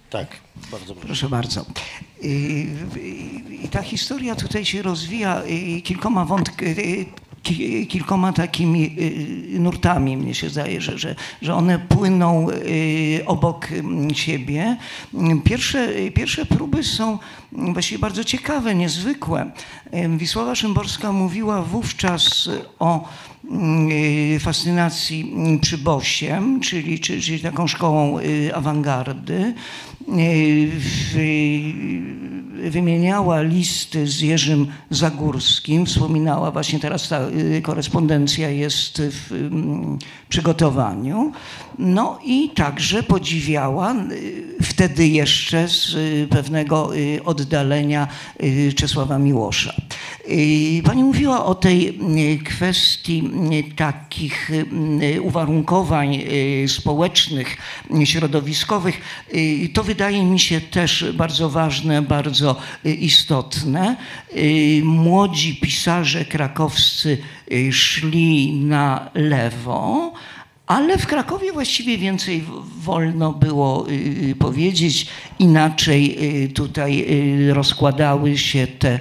Tak, 0.09 0.27
bardzo 0.71 0.93
proszę. 0.93 1.07
Proszę 1.07 1.29
bardzo. 1.29 1.65
I, 2.21 2.67
I, 3.63 3.69
ta 3.69 3.81
historia 3.81 4.35
tutaj 4.35 4.65
się 4.65 4.81
rozwija 4.81 5.43
kilkoma 5.83 6.25
wątkami 6.25 6.75
kilkoma 7.89 8.33
takimi 8.33 8.95
y, 9.55 9.59
nurtami, 9.59 10.17
mnie 10.17 10.33
się 10.33 10.49
zdaje, 10.49 10.81
że, 10.81 10.97
że, 10.97 11.15
że 11.41 11.55
one 11.55 11.79
płyną 11.79 12.49
y, 12.49 13.23
obok 13.25 13.67
siebie. 14.13 14.77
Pierwsze, 15.43 15.89
pierwsze 16.13 16.45
próby 16.45 16.83
są 16.83 17.19
właściwie 17.51 17.99
bardzo 17.99 18.23
ciekawe, 18.23 18.75
niezwykłe. 18.75 19.51
Wisława 20.17 20.55
Szymborska 20.55 21.11
mówiła 21.11 21.61
wówczas 21.61 22.49
o 22.79 23.09
fascynacji 24.39 25.35
przybosiem, 25.61 26.59
czyli, 26.59 26.99
czyli, 26.99 27.39
taką 27.39 27.67
szkołą 27.67 28.19
y, 28.19 28.55
awangardy. 28.55 29.53
Wymieniała 32.71 33.41
listy 33.41 34.07
z 34.07 34.21
Jerzym 34.21 34.67
Zagórskim, 34.89 35.85
wspominała 35.85 36.51
właśnie 36.51 36.79
teraz 36.79 37.09
ta 37.09 37.19
korespondencja 37.63 38.49
jest 38.49 39.01
w 39.01 39.31
mm, 39.31 39.97
przygotowaniu. 40.29 41.31
No 41.79 42.19
i 42.25 42.49
także 42.49 43.03
podziwiała 43.03 43.95
wtedy 44.63 45.07
jeszcze 45.07 45.67
z 45.67 45.95
pewnego 46.29 46.91
oddalenia 47.25 48.07
Czesława 48.75 49.19
Miłosza. 49.19 49.73
Pani 50.83 51.03
mówiła 51.03 51.45
o 51.45 51.55
tej 51.55 51.99
kwestii 52.45 53.29
takich 53.75 54.51
uwarunkowań 55.21 56.23
społecznych, 56.67 57.57
środowiskowych. 58.03 59.01
To 59.73 59.83
wydaje 59.87 60.23
mi 60.25 60.39
się 60.39 60.61
też 60.61 61.05
bardzo 61.13 61.49
ważne, 61.49 62.01
bardzo 62.01 62.55
istotne. 62.83 63.95
Młodzi 64.83 65.55
pisarze 65.55 66.25
krakowscy 66.25 67.17
szli 67.71 68.53
na 68.53 69.09
lewo, 69.13 70.13
ale 70.67 70.97
w 70.97 71.07
Krakowie 71.07 71.53
właściwie 71.53 71.97
więcej 71.97 72.43
wolno 72.79 73.33
było 73.33 73.89
y, 73.89 73.93
y, 74.29 74.35
powiedzieć. 74.35 75.07
Inaczej 75.39 76.17
y, 76.45 76.49
tutaj 76.49 77.05
rozkładały 77.53 78.37
się 78.37 78.67
te 78.67 78.99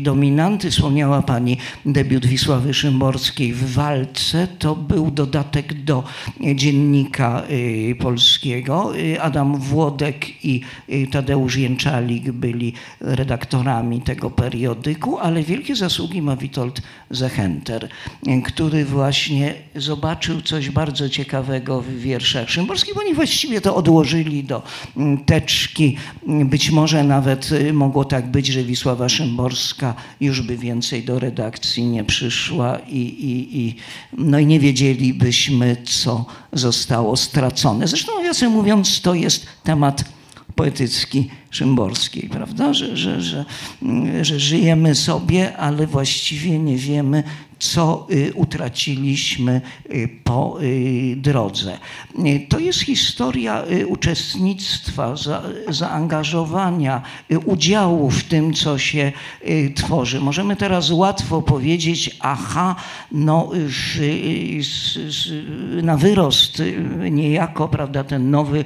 dominanty. 0.00 0.70
Wspomniała 0.70 1.22
Pani 1.22 1.58
debiut 1.86 2.26
Wisławy 2.26 2.74
Szymborskiej 2.74 3.52
w 3.52 3.72
walce. 3.72 4.48
To 4.58 4.76
był 4.76 5.10
dodatek 5.10 5.84
do 5.84 6.04
dziennika 6.54 7.42
polskiego. 7.98 8.92
Adam 9.20 9.58
Włodek 9.58 10.44
i 10.44 10.60
Tadeusz 11.10 11.56
Jęczalik 11.56 12.30
byli 12.30 12.72
redaktorami 13.00 14.00
tego 14.00 14.30
periodyku, 14.30 15.18
ale 15.18 15.42
wielkie 15.42 15.76
zasługi 15.76 16.22
ma 16.22 16.36
Witold 16.36 16.82
Zechenter, 17.10 17.88
który 18.44 18.84
właśnie 18.84 19.54
zobaczył 19.76 20.42
coś 20.42 20.70
bardzo 20.70 20.83
bardzo 20.84 21.08
ciekawego 21.08 21.80
w 21.80 21.88
wierszach 21.88 22.50
szymborskich, 22.50 22.94
bo 22.94 23.00
oni 23.00 23.14
właściwie 23.14 23.60
to 23.60 23.76
odłożyli 23.76 24.44
do 24.44 24.62
mm, 24.96 25.24
teczki. 25.24 25.96
Być 26.26 26.70
może 26.70 27.04
nawet 27.04 27.52
y, 27.52 27.72
mogło 27.72 28.04
tak 28.04 28.30
być, 28.30 28.46
że 28.46 28.64
Wisława 28.64 29.08
Szymborska 29.08 29.94
już 30.20 30.42
by 30.42 30.56
więcej 30.56 31.02
do 31.02 31.18
redakcji 31.18 31.84
nie 31.84 32.04
przyszła 32.04 32.78
i, 32.78 32.98
i, 32.98 33.58
i, 33.60 33.76
no 34.12 34.38
i 34.38 34.46
nie 34.46 34.60
wiedzielibyśmy, 34.60 35.76
co 35.84 36.26
zostało 36.52 37.16
stracone. 37.16 37.88
Zresztą, 37.88 38.12
nawiasem 38.18 38.52
mówiąc, 38.52 39.00
to 39.00 39.14
jest 39.14 39.46
temat 39.62 40.04
poetycki 40.54 41.30
Szymborskiej, 41.50 42.28
prawda? 42.28 42.74
Że, 42.74 42.96
że, 42.96 43.22
że, 43.22 43.44
mm, 43.82 44.24
że 44.24 44.40
żyjemy 44.40 44.94
sobie, 44.94 45.56
ale 45.56 45.86
właściwie 45.86 46.58
nie 46.58 46.76
wiemy, 46.76 47.22
co 47.64 48.06
y, 48.10 48.32
utraciliśmy 48.34 49.60
y, 49.90 50.08
po 50.24 50.58
y, 50.62 51.16
drodze. 51.16 51.78
To 52.48 52.58
jest 52.58 52.80
historia 52.80 53.64
uczestnictwa, 53.86 55.14
zaangażowania, 55.68 57.02
udziału 57.44 58.10
w 58.10 58.24
tym, 58.24 58.54
co 58.54 58.78
się 58.78 59.12
tworzy. 59.74 60.20
Możemy 60.20 60.56
teraz 60.56 60.90
łatwo 60.90 61.42
powiedzieć, 61.42 62.16
aha, 62.20 62.76
no 63.12 63.50
na 65.82 65.96
wyrost 65.96 66.62
niejako, 67.10 67.68
prawda, 67.68 68.04
ten 68.04 68.30
nowy 68.30 68.64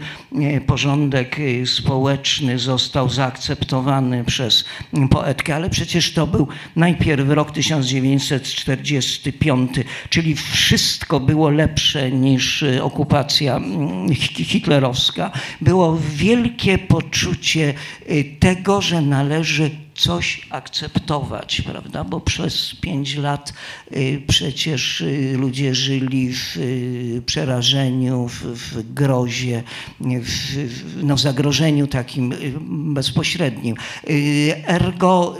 porządek 0.66 1.36
społeczny 1.64 2.58
został 2.58 3.08
zaakceptowany 3.08 4.24
przez 4.24 4.64
poetkę, 5.10 5.54
ale 5.54 5.70
przecież 5.70 6.12
to 6.12 6.26
był 6.26 6.48
najpierw 6.76 7.28
rok 7.28 7.50
1940 7.50 8.87
1945, 8.94 9.86
czyli 10.10 10.34
wszystko 10.34 11.20
było 11.20 11.50
lepsze 11.50 12.10
niż 12.10 12.62
y, 12.62 12.82
okupacja 12.82 13.56
mm, 13.56 14.14
hitlerowska. 14.14 15.30
Było 15.60 15.98
wielkie 16.12 16.78
poczucie 16.78 17.74
y, 18.10 18.24
tego, 18.40 18.82
że 18.82 19.02
należy 19.02 19.70
coś 19.94 20.46
akceptować, 20.50 21.60
prawda? 21.60 22.04
Bo 22.04 22.20
przez 22.20 22.74
pięć 22.80 23.16
lat 23.16 23.52
y, 23.92 24.22
przecież 24.28 25.04
ludzie 25.32 25.74
żyli 25.74 26.32
w 26.32 26.58
przerażeniu, 27.26 28.28
w, 28.28 28.42
w 28.42 28.92
grozie, 28.94 29.62
w, 30.00 31.02
no, 31.02 31.16
w 31.16 31.20
zagrożeniu 31.20 31.86
takim 31.86 32.34
bezpośrednim. 32.94 33.76
Ergo 34.66 35.36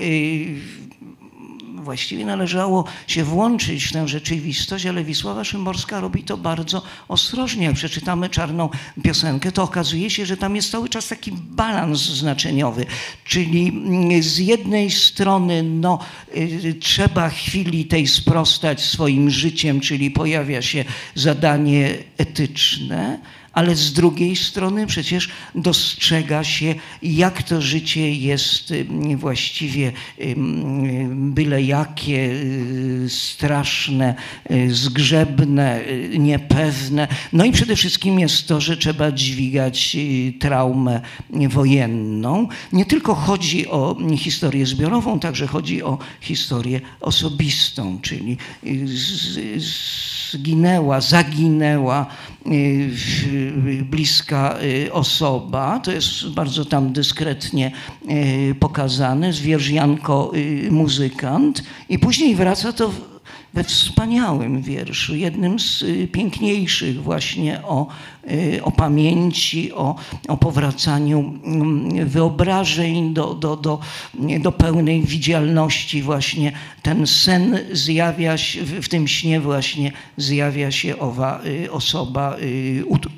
właściwie 1.88 2.24
należało 2.24 2.84
się 3.06 3.24
włączyć 3.24 3.84
w 3.84 3.92
tę 3.92 4.08
rzeczywistość, 4.08 4.86
ale 4.86 5.04
Wisława 5.04 5.44
Szymborska 5.44 6.00
robi 6.00 6.22
to 6.22 6.36
bardzo 6.36 6.82
ostrożnie. 7.08 7.66
Jak 7.66 7.74
przeczytamy 7.74 8.28
czarną 8.28 8.68
piosenkę, 9.02 9.52
to 9.52 9.62
okazuje 9.62 10.10
się, 10.10 10.26
że 10.26 10.36
tam 10.36 10.56
jest 10.56 10.70
cały 10.70 10.88
czas 10.88 11.08
taki 11.08 11.32
balans 11.32 12.00
znaczeniowy, 12.00 12.86
czyli 13.24 13.68
mm, 13.68 14.22
z 14.22 14.38
jednej 14.38 14.90
strony 14.90 15.62
no, 15.62 15.98
y, 16.36 16.74
trzeba 16.80 17.28
chwili 17.28 17.84
tej 17.84 18.06
sprostać 18.06 18.80
swoim 18.80 19.30
życiem, 19.30 19.80
czyli 19.80 20.10
pojawia 20.10 20.62
się 20.62 20.84
zadanie 21.14 21.94
etyczne, 22.18 23.18
ale 23.58 23.76
z 23.76 23.92
drugiej 23.92 24.36
strony 24.36 24.86
przecież 24.86 25.28
dostrzega 25.54 26.44
się, 26.44 26.74
jak 27.02 27.42
to 27.42 27.62
życie 27.62 28.14
jest 28.14 28.74
właściwie 29.16 29.92
byle 31.10 31.62
jakie, 31.62 32.30
y, 32.30 33.06
straszne, 33.08 34.14
y, 34.50 34.74
zgrzebne, 34.74 35.80
y, 35.80 36.18
niepewne. 36.18 37.08
No 37.32 37.44
i 37.44 37.52
przede 37.52 37.76
wszystkim 37.76 38.18
jest 38.18 38.48
to, 38.48 38.60
że 38.60 38.76
trzeba 38.76 39.12
dźwigać 39.12 39.96
traumę 40.40 41.00
wojenną. 41.48 42.48
Nie 42.72 42.86
tylko 42.86 43.14
chodzi 43.14 43.68
o 43.68 43.96
historię 44.18 44.66
zbiorową, 44.66 45.20
także 45.20 45.46
chodzi 45.46 45.82
o 45.82 45.98
historię 46.20 46.80
osobistą, 47.00 47.98
czyli 48.02 48.36
zginęła, 50.30 51.00
zaginęła 51.00 52.06
bliska 53.90 54.58
y, 54.62 54.92
osoba, 54.92 55.80
to 55.80 55.92
jest 55.92 56.28
bardzo 56.28 56.64
tam 56.64 56.92
dyskretnie 56.92 57.72
y, 58.10 58.54
pokazane, 58.60 59.32
zwierzianko 59.32 60.32
y, 60.34 60.70
muzykant. 60.70 61.62
I 61.88 61.98
później 61.98 62.34
wraca 62.34 62.72
to 62.72 62.90
we 63.54 63.64
wspaniałym 63.64 64.62
wierszu, 64.62 65.16
jednym 65.16 65.60
z 65.60 65.82
y, 65.82 66.08
piękniejszych 66.12 67.02
właśnie 67.02 67.62
o, 67.62 67.86
y, 67.86 68.17
o 68.62 68.70
pamięci, 68.70 69.72
o, 69.72 69.94
o 70.28 70.36
powracaniu 70.36 71.34
mm, 71.44 72.08
wyobrażeń 72.08 73.14
do, 73.14 73.34
do, 73.34 73.56
do, 73.56 73.78
do 74.40 74.52
pełnej 74.52 75.02
widzialności 75.02 76.02
właśnie. 76.02 76.52
Ten 76.82 77.06
sen 77.06 77.58
zjawia 77.72 78.38
się, 78.38 78.64
w 78.64 78.88
tym 78.88 79.08
śnie 79.08 79.40
właśnie 79.40 79.92
zjawia 80.16 80.70
się 80.70 80.98
owa 80.98 81.40
y, 81.46 81.72
osoba 81.72 82.36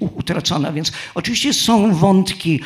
utracona. 0.00 0.72
Więc 0.72 0.92
oczywiście 1.14 1.54
są 1.54 1.94
wątki 1.94 2.60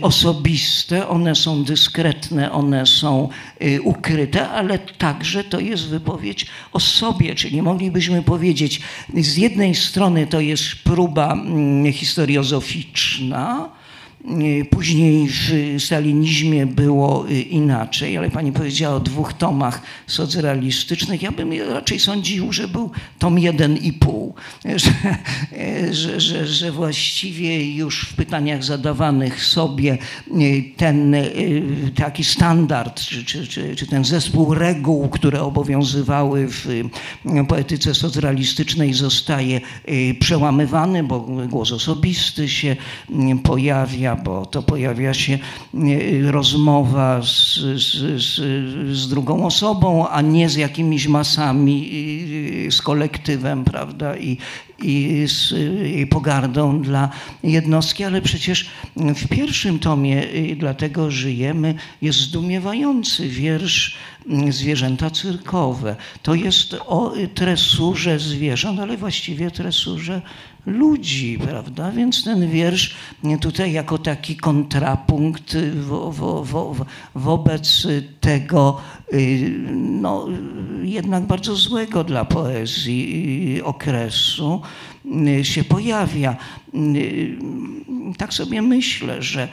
osobiste, 0.00 1.08
one 1.08 1.34
są 1.34 1.64
dyskretne, 1.64 2.52
one 2.52 2.86
są 2.86 3.28
ukryte, 3.84 4.48
ale 4.48 4.78
także 4.78 5.44
to 5.44 5.60
jest 5.60 5.88
wypowiedź 5.88 6.46
o 6.72 6.80
sobie, 6.80 7.34
czyli 7.34 7.62
moglibyśmy 7.62 8.22
powiedzieć, 8.22 8.80
z 9.14 9.36
jednej 9.36 9.74
strony 9.74 10.26
to 10.26 10.40
jest 10.40 10.64
próba 10.84 11.32
mm, 11.32 11.83
historiozoficzna, 11.92 13.68
później 14.70 15.28
w 15.28 15.82
stalinizmie 15.82 16.66
było 16.66 17.28
y, 17.28 17.40
inaczej, 17.40 18.16
ale 18.16 18.30
pani 18.30 18.52
powiedziała 18.52 18.96
o 18.96 19.00
dwóch 19.00 19.32
tomach 19.32 19.82
socrealistycznych. 20.06 21.22
Ja 21.22 21.32
bym 21.32 21.52
raczej 21.68 22.00
sądził, 22.00 22.52
że 22.52 22.68
był 22.68 22.90
tom 23.18 23.38
jeden 23.38 23.76
i 23.76 23.92
pół, 23.92 24.34
że, 25.90 26.20
że, 26.20 26.46
że, 26.46 26.72
właściwie 26.72 27.74
już 27.74 28.00
w 28.00 28.14
pytaniach 28.14 28.64
zadawanych 28.64 29.44
sobie 29.44 29.98
y, 30.40 30.64
ten 30.76 31.16
taki 31.94 32.24
standard, 32.24 33.00
czy, 33.00 33.24
czy, 33.24 33.46
czy, 33.46 33.76
czy 33.76 33.86
ten 33.86 34.04
zespół 34.04 34.54
reguł, 34.54 35.08
które 35.08 35.42
obowiązywały 35.42 36.48
w 36.48 36.68
poetyce 37.48 37.94
socrealistycznej 37.94 38.94
zostaje 38.94 39.60
przełamywany, 40.20 41.04
bo 41.04 41.20
głos 41.48 41.72
osobisty 41.72 42.48
się 42.48 42.76
pojawia, 43.42 44.13
bo 44.16 44.46
to 44.46 44.62
pojawia 44.62 45.14
się 45.14 45.38
e, 45.74 46.32
rozmowa 46.32 47.22
z, 47.22 47.54
z, 47.56 48.22
z, 48.22 48.40
z 48.96 49.08
drugą 49.08 49.46
osobą, 49.46 50.08
a 50.08 50.20
nie 50.20 50.48
z 50.48 50.56
jakimiś 50.56 51.08
masami, 51.08 51.90
z 52.70 52.82
kolektywem, 52.82 53.64
prawda, 53.64 54.16
i, 54.16 54.38
i 54.82 55.24
z 55.26 55.54
i 55.96 56.06
pogardą 56.06 56.82
dla 56.82 57.08
jednostki, 57.42 58.04
ale 58.04 58.22
przecież 58.22 58.70
w 58.96 59.28
pierwszym 59.28 59.78
tomie 59.78 60.24
Dlatego 60.56 61.10
żyjemy 61.10 61.74
jest 62.02 62.18
zdumiewający 62.18 63.28
wiersz 63.28 63.96
Zwierzęta 64.50 65.10
cyrkowe. 65.10 65.96
To 66.22 66.34
jest 66.34 66.76
o 66.86 67.12
tresurze 67.34 68.18
zwierząt, 68.18 68.80
ale 68.80 68.96
właściwie 68.96 69.50
tresurze 69.50 70.22
ludzi, 70.66 71.38
prawda? 71.38 71.90
Więc 71.92 72.24
ten 72.24 72.50
wiersz 72.50 72.94
tutaj 73.40 73.72
jako 73.72 73.98
taki 73.98 74.36
kontrapunkt 74.36 75.56
wo, 75.74 76.12
wo, 76.12 76.44
wo, 76.44 76.76
wobec 77.14 77.86
tego 78.20 78.80
y, 79.12 79.50
no, 79.74 80.26
jednak 80.82 81.26
bardzo 81.26 81.56
złego 81.56 82.04
dla 82.04 82.24
poezji 82.24 83.62
okresu 83.62 84.60
y, 84.64 84.93
się 85.42 85.64
pojawia. 85.64 86.36
Y, 86.74 87.36
tak 88.18 88.34
sobie 88.34 88.62
myślę, 88.62 89.22
że 89.22 89.48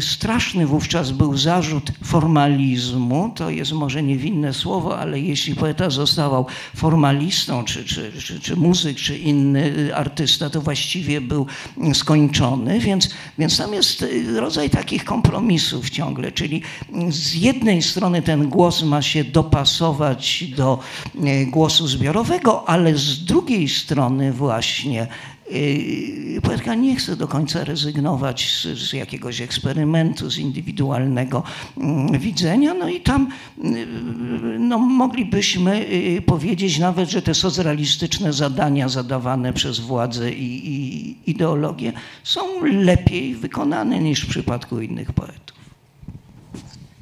straszny 0.00 0.66
wówczas 0.66 1.10
był 1.10 1.36
zarzut 1.36 1.92
formalizmu, 2.04 3.32
to 3.34 3.50
jest 3.50 3.72
może 3.72 4.02
niewinne 4.02 4.54
słowo, 4.54 4.98
ale 4.98 5.20
jeśli 5.20 5.54
poeta 5.54 5.90
zostawał 5.90 6.46
formalistą, 6.76 7.64
czy, 7.64 7.84
czy, 7.84 8.12
czy, 8.22 8.40
czy 8.40 8.56
muzyk, 8.56 8.96
czy 8.96 9.18
inny 9.18 9.90
artysta, 9.94 10.50
to 10.50 10.60
właściwie 10.60 11.20
był 11.20 11.46
skończony, 11.94 12.80
więc, 12.80 13.10
więc 13.38 13.56
tam 13.58 13.74
jest 13.74 14.04
rodzaj 14.36 14.70
takich 14.70 15.04
kompromisów 15.04 15.90
ciągle, 15.90 16.32
czyli 16.32 16.62
z 17.08 17.34
jednej 17.34 17.82
strony 17.82 18.22
ten 18.22 18.48
głos 18.48 18.82
ma 18.82 19.02
się 19.02 19.24
dopasować 19.24 20.44
do 20.56 20.78
głosu 21.46 21.86
zbiorowego, 21.86 22.68
ale 22.68 22.96
z 22.96 23.24
drugiej 23.24 23.68
strony 23.68 24.32
właśnie 24.32 24.67
e, 24.86 26.40
Poetka 26.40 26.74
nie 26.74 26.96
chce 26.96 27.16
do 27.16 27.28
końca 27.28 27.64
rezygnować 27.64 28.50
z, 28.50 28.78
z, 28.78 28.92
jakiegoś 28.92 29.40
eksperymentu, 29.40 30.30
z 30.30 30.38
indywidualnego 30.38 31.42
mm, 31.78 32.18
widzenia. 32.18 32.74
No 32.74 32.88
i 32.88 33.00
tam 33.00 33.28
mm, 33.58 34.68
no, 34.68 34.78
moglibyśmy 34.78 35.86
y, 36.18 36.22
powiedzieć 36.26 36.78
nawet, 36.78 37.10
że 37.10 37.22
te 37.22 37.34
socrealistyczne 37.34 38.32
zadania 38.32 38.88
zadawane 38.88 39.52
przez 39.52 39.78
władzę 39.78 40.32
i, 40.32 40.68
i 40.68 41.30
ideologię 41.30 41.92
są 42.24 42.64
lepiej 42.64 43.34
wykonane 43.34 43.98
niż 43.98 44.24
w 44.24 44.28
przypadku 44.28 44.80
innych 44.80 45.12
poetów. 45.12 45.57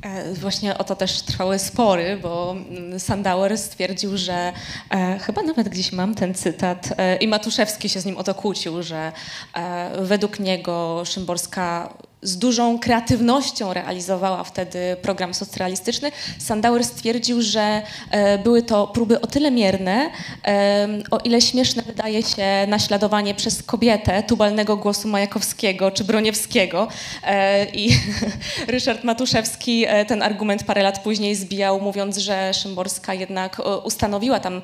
E, 0.06 0.34
właśnie 0.34 0.78
o 0.78 0.84
to 0.84 0.96
też 0.96 1.22
trwały 1.22 1.58
spory, 1.58 2.18
bo 2.22 2.56
mm, 2.70 3.00
Sandauer 3.00 3.58
stwierdził, 3.58 4.16
że 4.16 4.52
e, 4.90 5.18
chyba 5.18 5.42
nawet 5.42 5.68
gdzieś 5.68 5.92
mam 5.92 6.14
ten 6.14 6.34
cytat 6.34 6.88
e, 6.96 7.16
i 7.16 7.28
Matuszewski 7.28 7.88
się 7.88 8.00
z 8.00 8.04
nim 8.04 8.16
o 8.16 8.24
to 8.24 8.34
kłócił, 8.34 8.82
że 8.82 9.12
e, 9.54 9.90
według 10.04 10.40
niego 10.40 11.02
Szymborska 11.04 11.94
z 12.22 12.38
dużą 12.38 12.78
kreatywnością 12.78 13.72
realizowała 13.72 14.44
wtedy 14.44 14.96
program 15.02 15.34
socrealistyczny. 15.34 16.12
Sandauer 16.38 16.84
stwierdził, 16.84 17.42
że 17.42 17.82
e, 18.10 18.38
były 18.38 18.62
to 18.62 18.86
próby 18.86 19.20
o 19.20 19.26
tyle 19.26 19.50
mierne, 19.50 20.10
e, 20.46 20.88
o 21.10 21.18
ile 21.18 21.40
śmieszne 21.40 21.82
wydaje 21.82 22.22
się 22.22 22.46
naśladowanie 22.68 23.34
przez 23.34 23.62
kobietę 23.62 24.22
tubalnego 24.22 24.76
głosu 24.76 25.08
Majakowskiego 25.08 25.90
czy 25.90 26.04
Broniewskiego. 26.04 26.88
E, 27.24 27.64
I 27.64 27.90
Ryszard 28.68 29.04
Matuszewski 29.04 29.86
ten 30.06 30.22
argument 30.22 30.64
parę 30.64 30.82
lat 30.82 31.02
później 31.02 31.34
zbijał, 31.34 31.80
mówiąc, 31.80 32.16
że 32.16 32.54
Szymborska 32.54 33.14
jednak 33.14 33.62
ustanowiła 33.84 34.40
tam 34.40 34.62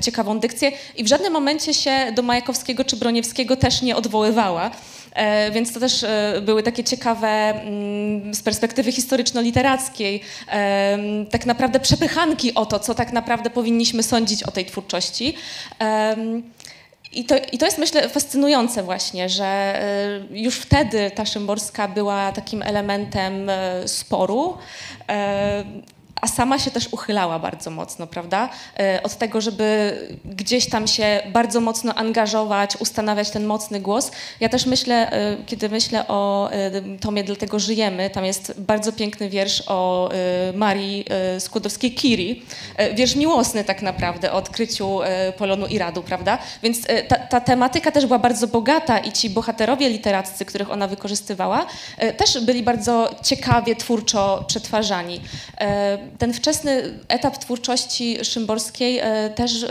ciekawą 0.00 0.40
dykcję 0.40 0.72
i 0.96 1.04
w 1.04 1.06
żadnym 1.06 1.32
momencie 1.32 1.74
się 1.74 2.12
do 2.14 2.22
Majakowskiego 2.22 2.84
czy 2.84 2.96
Broniewskiego 2.96 3.56
też 3.56 3.82
nie 3.82 3.96
odwoływała. 3.96 4.70
E, 5.12 5.50
więc 5.50 5.72
to 5.72 5.80
też 5.80 6.02
e, 6.02 6.40
były 6.42 6.62
takie 6.62 6.84
ciekawe 6.84 7.28
mm, 7.28 8.34
z 8.34 8.42
perspektywy 8.42 8.92
historyczno-literackiej 8.92 10.20
tak 11.30 11.46
naprawdę 11.46 11.80
przepychanki 11.80 12.54
o 12.54 12.66
to, 12.66 12.78
co 12.78 12.94
tak 12.94 13.12
naprawdę 13.12 13.50
powinniśmy 13.50 14.02
sądzić 14.02 14.42
o 14.42 14.50
tej 14.50 14.66
twórczości. 14.66 15.34
I 17.12 17.24
to, 17.24 17.34
I 17.52 17.58
to 17.58 17.66
jest, 17.66 17.78
myślę, 17.78 18.08
fascynujące 18.08 18.82
właśnie, 18.82 19.28
że 19.28 19.44
e, 19.44 20.20
już 20.30 20.56
wtedy 20.56 21.10
ta 21.14 21.24
Szymborska 21.26 21.88
była 21.88 22.32
takim 22.32 22.62
elementem 22.62 23.50
sporu 23.86 24.58
a 26.20 26.28
sama 26.28 26.58
się 26.58 26.70
też 26.70 26.88
uchylała 26.92 27.38
bardzo 27.38 27.70
mocno, 27.70 28.06
prawda? 28.06 28.48
E, 28.78 29.02
od 29.02 29.16
tego, 29.16 29.40
żeby 29.40 29.98
gdzieś 30.24 30.68
tam 30.68 30.86
się 30.86 31.20
bardzo 31.32 31.60
mocno 31.60 31.94
angażować, 31.94 32.76
ustanawiać 32.76 33.30
ten 33.30 33.46
mocny 33.46 33.80
głos. 33.80 34.10
Ja 34.40 34.48
też 34.48 34.66
myślę, 34.66 35.12
e, 35.12 35.36
kiedy 35.46 35.68
myślę 35.68 36.08
o 36.08 36.50
e, 36.52 36.70
tomie 37.00 37.24
Dlatego 37.24 37.58
żyjemy, 37.58 38.10
tam 38.10 38.24
jest 38.24 38.60
bardzo 38.60 38.92
piękny 38.92 39.28
wiersz 39.28 39.62
o 39.66 40.10
Marii 40.54 41.04
Skłodowskiej-Curie. 41.38 42.36
Wiersz 42.94 43.16
miłosny 43.16 43.64
tak 43.64 43.82
naprawdę 43.82 44.32
o 44.32 44.36
odkryciu 44.36 44.98
Polonu 45.38 45.66
i 45.66 45.78
Radu, 45.78 46.02
prawda? 46.02 46.38
Więc 46.62 46.78
ta, 47.08 47.16
ta 47.16 47.40
tematyka 47.40 47.90
też 47.90 48.06
była 48.06 48.18
bardzo 48.18 48.46
bogata 48.46 48.98
i 48.98 49.12
ci 49.12 49.30
bohaterowie 49.30 49.88
literaccy, 49.88 50.44
których 50.44 50.70
ona 50.70 50.86
wykorzystywała, 50.88 51.66
też 52.16 52.44
byli 52.44 52.62
bardzo 52.62 53.14
ciekawie, 53.22 53.76
twórczo 53.76 54.44
przetwarzani 54.46 55.20
ten 56.18 56.32
wczesny 56.32 56.98
etap 57.08 57.38
twórczości 57.38 58.24
Szymborskiej 58.24 58.98
e, 58.98 59.30
też 59.30 59.62
e, 59.62 59.68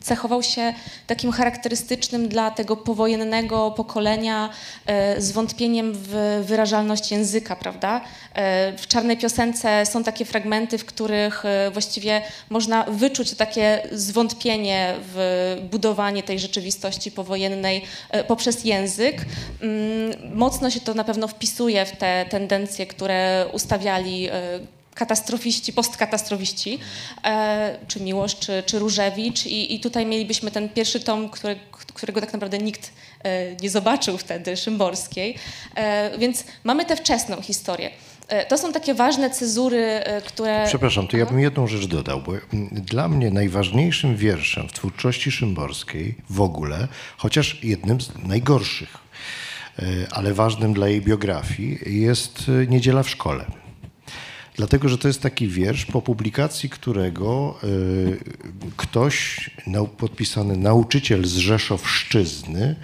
cechował 0.00 0.42
się 0.42 0.74
takim 1.06 1.32
charakterystycznym 1.32 2.28
dla 2.28 2.50
tego 2.50 2.76
powojennego 2.76 3.70
pokolenia 3.70 4.50
e, 4.86 5.20
zwątpieniem 5.20 5.92
w 5.94 6.42
wyrażalność 6.46 7.10
języka, 7.10 7.56
prawda? 7.56 8.00
W 8.76 8.86
Czarnej 8.86 9.16
Piosence 9.16 9.86
są 9.86 10.04
takie 10.04 10.24
fragmenty, 10.24 10.78
w 10.78 10.84
których 10.84 11.42
właściwie 11.72 12.22
można 12.50 12.84
wyczuć 12.84 13.34
takie 13.34 13.88
zwątpienie 13.92 14.94
w 15.14 15.56
budowanie 15.70 16.22
tej 16.22 16.38
rzeczywistości 16.38 17.10
powojennej 17.10 17.82
poprzez 18.28 18.64
język. 18.64 19.16
Mm, 19.60 20.36
mocno 20.36 20.70
się 20.70 20.80
to 20.80 20.94
na 20.94 21.04
pewno 21.04 21.28
wpisuje 21.28 21.86
w 21.86 21.92
te 21.96 22.26
tendencje, 22.30 22.86
które 22.86 23.46
ustawiali 23.52 24.28
katastrofiści, 24.94 25.72
postkatastrofiści, 25.72 26.78
e, 27.24 27.78
czy 27.88 28.00
Miłosz, 28.00 28.38
czy, 28.38 28.62
czy 28.66 28.78
Różewicz 28.78 29.46
I, 29.46 29.74
i 29.74 29.80
tutaj 29.80 30.06
mielibyśmy 30.06 30.50
ten 30.50 30.68
pierwszy 30.68 31.00
tom, 31.00 31.28
który, 31.28 31.56
którego 31.94 32.20
tak 32.20 32.32
naprawdę 32.32 32.58
nikt 32.58 32.92
e, 33.24 33.56
nie 33.56 33.70
zobaczył 33.70 34.18
wtedy, 34.18 34.56
Szymborskiej, 34.56 35.34
e, 35.74 36.18
więc 36.18 36.44
mamy 36.64 36.84
tę 36.84 36.96
wczesną 36.96 37.42
historię. 37.42 37.90
To 38.48 38.58
są 38.58 38.72
takie 38.72 38.94
ważne 38.94 39.30
cezury, 39.30 40.02
które... 40.26 40.64
Przepraszam, 40.66 41.08
to 41.08 41.16
ja 41.16 41.26
bym 41.26 41.40
jedną 41.40 41.66
rzecz 41.66 41.86
dodał, 41.86 42.20
bo 42.20 42.32
mm, 42.32 42.68
dla 42.72 43.08
mnie 43.08 43.30
najważniejszym 43.30 44.16
wierszem 44.16 44.68
w 44.68 44.72
twórczości 44.72 45.30
szymborskiej 45.30 46.14
w 46.30 46.40
ogóle, 46.40 46.88
chociaż 47.16 47.64
jednym 47.64 48.00
z 48.00 48.10
najgorszych, 48.24 48.98
ale 50.10 50.34
ważnym 50.34 50.74
dla 50.74 50.88
jej 50.88 51.00
biografii, 51.00 51.78
jest 51.86 52.50
Niedziela 52.68 53.02
w 53.02 53.08
szkole. 53.08 53.44
Dlatego, 54.56 54.88
że 54.88 54.98
to 54.98 55.08
jest 55.08 55.22
taki 55.22 55.48
wiersz, 55.48 55.86
po 55.86 56.02
publikacji 56.02 56.70
którego 56.70 57.58
y, 57.64 58.18
ktoś, 58.76 59.50
nau, 59.66 59.88
podpisany 59.88 60.56
nauczyciel 60.56 61.24
z 61.24 61.36
Rzeszowszczyzny, 61.36 62.76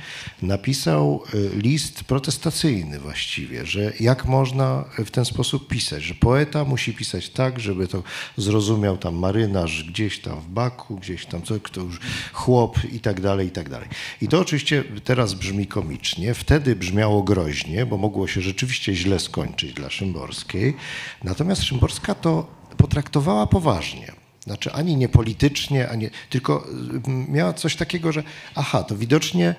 napisał 0.43 1.23
y, 1.35 1.51
list 1.57 2.05
protestacyjny 2.05 3.01
właściwie, 3.01 3.67
że 3.67 3.93
jak 4.01 4.27
można 4.27 4.85
w 5.05 5.11
ten 5.11 5.25
sposób 5.25 5.69
pisać, 5.69 6.03
że 6.03 6.15
poeta 6.15 6.65
musi 6.65 6.95
pisać 6.95 7.31
tak, 7.31 7.61
żeby 7.61 7.89
to 7.89 8.03
zrozumiał 8.37 8.99
tam 8.99 9.15
marynarz 9.15 9.85
gdzieś 9.85 10.19
tam 10.19 10.41
w 10.41 10.49
Baku, 10.49 10.97
gdzieś 10.97 11.27
tam 11.27 11.43
co, 11.43 11.61
kto 11.61 11.81
już 11.81 12.01
chłop 12.33 12.79
i 12.93 13.01
tak 13.01 13.21
dalej, 13.21 13.47
i 13.49 13.51
tak 13.51 13.69
dalej. 13.69 13.89
I 14.23 14.29
to 14.29 14.41
oczywiście 14.41 14.85
teraz 15.05 15.35
brzmi 15.35 15.67
komicznie, 15.67 16.35
wtedy 16.35 16.77
brzmiało 16.77 17.23
groźnie, 17.23 17.87
bo 17.87 17.97
mogło 17.97 18.27
się 18.29 18.41
rzeczywiście 18.41 18.95
źle 18.95 19.19
skończyć 19.19 19.73
dla 19.73 19.91
Szymborskiej. 19.91 20.77
Natomiast 21.25 21.60
Szymborska 21.63 22.15
to 22.15 22.47
potraktowała 22.77 23.47
poważnie. 23.47 24.13
Znaczy 24.45 24.73
ani 24.73 24.97
nie 24.97 25.09
politycznie, 25.09 25.89
ani, 25.89 26.11
tylko 26.31 26.65
mm, 26.67 27.27
miała 27.33 27.53
coś 27.53 27.77
takiego, 27.77 28.13
że 28.13 28.23
aha, 28.55 28.83
to 28.83 28.97
widocznie 28.97 29.55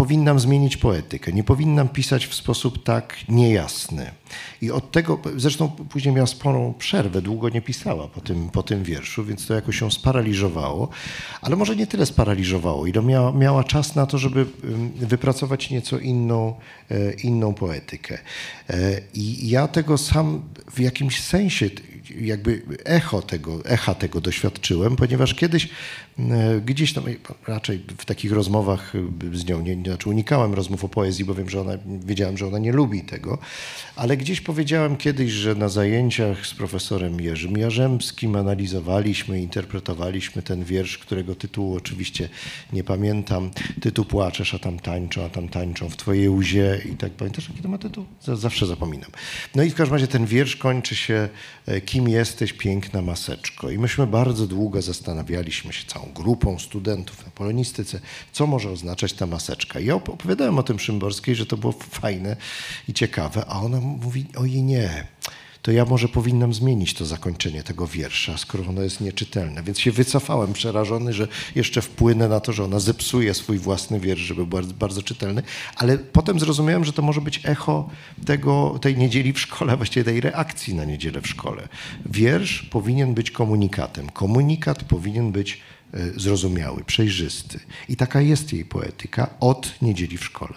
powinnam 0.00 0.40
zmienić 0.40 0.76
poetykę, 0.76 1.32
nie 1.32 1.44
powinnam 1.44 1.88
pisać 1.88 2.26
w 2.26 2.34
sposób 2.34 2.84
tak 2.84 3.16
niejasny. 3.28 4.10
I 4.62 4.70
od 4.70 4.92
tego, 4.92 5.18
zresztą 5.36 5.68
później 5.68 6.14
miała 6.14 6.26
sporą 6.26 6.74
przerwę, 6.78 7.22
długo 7.22 7.48
nie 7.48 7.62
pisała 7.62 8.08
po 8.08 8.20
tym, 8.20 8.50
po 8.50 8.62
tym 8.62 8.84
wierszu, 8.84 9.24
więc 9.24 9.46
to 9.46 9.54
jakoś 9.54 9.78
się 9.78 9.90
sparaliżowało, 9.90 10.88
ale 11.40 11.56
może 11.56 11.76
nie 11.76 11.86
tyle 11.86 12.06
sparaliżowało, 12.06 12.86
ile 12.86 13.02
miała, 13.02 13.32
miała 13.32 13.64
czas 13.64 13.94
na 13.94 14.06
to, 14.06 14.18
żeby 14.18 14.46
wypracować 14.96 15.70
nieco 15.70 15.98
inną, 15.98 16.54
e, 16.90 17.12
inną 17.12 17.54
poetykę. 17.54 18.18
E, 18.70 19.00
I 19.14 19.48
ja 19.48 19.68
tego 19.68 19.98
sam 19.98 20.42
w 20.72 20.80
jakimś 20.80 21.20
sensie 21.20 21.70
jakby 22.20 22.62
echo 22.84 23.22
tego, 23.22 23.64
echa 23.64 23.94
tego 23.94 24.20
doświadczyłem, 24.20 24.96
ponieważ 24.96 25.34
kiedyś 25.34 25.68
e, 26.18 26.60
gdzieś 26.60 26.92
tam, 26.92 27.04
raczej 27.46 27.84
w 27.98 28.04
takich 28.04 28.32
rozmowach 28.32 28.92
z 29.32 29.44
nią, 29.48 29.60
nie, 29.60 29.76
znaczy 29.90 30.08
unikałem 30.08 30.54
rozmów 30.54 30.84
o 30.84 30.88
poezji, 30.88 31.24
bo 31.24 31.34
wiem, 31.34 31.50
że 31.50 31.60
ona, 31.60 31.72
wiedziałem, 31.86 32.38
że 32.38 32.46
ona 32.46 32.58
nie 32.58 32.72
lubi 32.72 33.02
tego, 33.02 33.38
ale 33.96 34.16
gdzieś 34.16 34.40
powiedziałem 34.40 34.96
kiedyś, 34.96 35.32
że 35.32 35.54
na 35.54 35.68
zajęciach 35.68 36.46
z 36.46 36.54
profesorem 36.54 37.20
Jerzym 37.20 37.58
Jarzębskim 37.58 38.36
analizowaliśmy, 38.36 39.40
interpretowaliśmy 39.40 40.42
ten 40.42 40.64
wiersz, 40.64 40.98
którego 40.98 41.34
tytułu 41.34 41.76
oczywiście 41.76 42.28
nie 42.72 42.84
pamiętam. 42.84 43.50
Tytuł 43.80 44.04
Płaczesz, 44.04 44.54
a 44.54 44.58
tam 44.58 44.78
tańczą, 44.78 45.24
a 45.24 45.28
tam 45.28 45.48
tańczą 45.48 45.90
w 45.90 45.96
twojej 45.96 46.28
łzie 46.28 46.80
i 46.92 46.96
tak 46.96 47.12
pamiętasz, 47.12 47.48
jaki 47.48 47.62
to 47.62 47.68
ma 47.68 47.78
tytuł? 47.78 48.04
Zawsze 48.22 48.66
zapominam. 48.66 49.10
No 49.54 49.62
i 49.62 49.70
w 49.70 49.74
każdym 49.74 49.94
razie 49.94 50.06
ten 50.06 50.26
wiersz 50.26 50.56
kończy 50.56 50.96
się 50.96 51.28
e, 51.66 51.80
Kim 51.80 52.08
jesteś, 52.08 52.52
piękna 52.52 53.02
maseczko? 53.02 53.70
I 53.70 53.78
myśmy 53.78 54.06
bardzo 54.06 54.46
długo 54.46 54.82
zastanawialiśmy 54.82 55.72
się 55.72 55.84
całą 55.86 56.12
grupą 56.14 56.58
studentów 56.58 57.24
na 57.24 57.30
polonistyce, 57.30 58.00
co 58.32 58.46
może 58.46 58.70
oznaczać 58.70 59.12
ta 59.12 59.26
maseczka. 59.26 59.79
Ja 59.80 59.94
opowiadałem 59.94 60.58
o 60.58 60.62
tym 60.62 60.78
Szymborskiej, 60.78 61.34
że 61.34 61.46
to 61.46 61.56
było 61.56 61.72
fajne 61.72 62.36
i 62.88 62.92
ciekawe, 62.92 63.44
a 63.48 63.60
ona 63.60 63.80
mówi, 63.80 64.26
ojej 64.36 64.62
nie, 64.62 65.06
to 65.62 65.72
ja 65.72 65.84
może 65.84 66.08
powinnam 66.08 66.54
zmienić 66.54 66.94
to 66.94 67.06
zakończenie 67.06 67.62
tego 67.62 67.86
wiersza, 67.86 68.38
skoro 68.38 68.64
ono 68.68 68.82
jest 68.82 69.00
nieczytelne. 69.00 69.62
Więc 69.62 69.78
się 69.78 69.92
wycofałem 69.92 70.52
przerażony, 70.52 71.12
że 71.12 71.28
jeszcze 71.54 71.82
wpłynę 71.82 72.28
na 72.28 72.40
to, 72.40 72.52
że 72.52 72.64
ona 72.64 72.78
zepsuje 72.78 73.34
swój 73.34 73.58
własny 73.58 74.00
wiersz, 74.00 74.20
żeby 74.20 74.36
był 74.36 74.46
bardzo, 74.46 74.74
bardzo 74.74 75.02
czytelny. 75.02 75.42
Ale 75.76 75.98
potem 75.98 76.40
zrozumiałem, 76.40 76.84
że 76.84 76.92
to 76.92 77.02
może 77.02 77.20
być 77.20 77.40
echo 77.44 77.90
tego, 78.26 78.78
tej 78.82 78.96
niedzieli 78.96 79.32
w 79.32 79.40
szkole, 79.40 79.76
właściwie 79.76 80.04
tej 80.04 80.20
reakcji 80.20 80.74
na 80.74 80.84
niedzielę 80.84 81.20
w 81.20 81.26
szkole. 81.26 81.68
Wiersz 82.06 82.62
powinien 82.62 83.14
być 83.14 83.30
komunikatem. 83.30 84.08
Komunikat 84.08 84.84
powinien 84.84 85.32
być 85.32 85.60
zrozumiały, 86.16 86.84
przejrzysty. 86.84 87.60
I 87.88 87.96
taka 87.96 88.20
jest 88.20 88.52
jej 88.52 88.64
poetyka 88.64 89.30
od 89.40 89.82
niedzieli 89.82 90.18
w 90.18 90.24
szkole. 90.24 90.54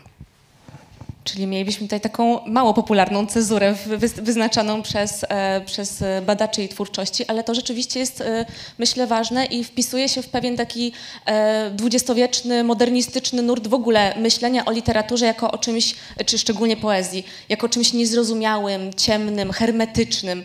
Czyli 1.23 1.47
mielibyśmy 1.47 1.88
tutaj 1.88 2.01
taką 2.01 2.45
mało 2.45 2.73
popularną 2.73 3.25
cezurę 3.25 3.75
wyznaczoną 4.21 4.81
przez, 4.81 5.25
e, 5.29 5.61
przez 5.65 6.03
badaczy 6.25 6.63
i 6.63 6.69
twórczości, 6.69 7.25
ale 7.27 7.43
to 7.43 7.55
rzeczywiście 7.55 7.99
jest, 7.99 8.21
e, 8.21 8.45
myślę, 8.77 9.07
ważne 9.07 9.45
i 9.45 9.63
wpisuje 9.63 10.09
się 10.09 10.21
w 10.21 10.29
pewien 10.29 10.57
taki 10.57 10.91
e, 11.25 11.71
dwudziestowieczny, 11.71 12.63
modernistyczny 12.63 13.41
nurt 13.41 13.67
w 13.67 13.73
ogóle 13.73 14.15
myślenia 14.19 14.65
o 14.65 14.71
literaturze 14.71 15.25
jako 15.25 15.51
o 15.51 15.57
czymś, 15.57 15.95
czy 16.25 16.38
szczególnie 16.38 16.77
poezji, 16.77 17.25
jako 17.49 17.65
o 17.65 17.69
czymś 17.69 17.93
niezrozumiałym, 17.93 18.93
ciemnym, 18.93 19.51
hermetycznym. 19.51 20.43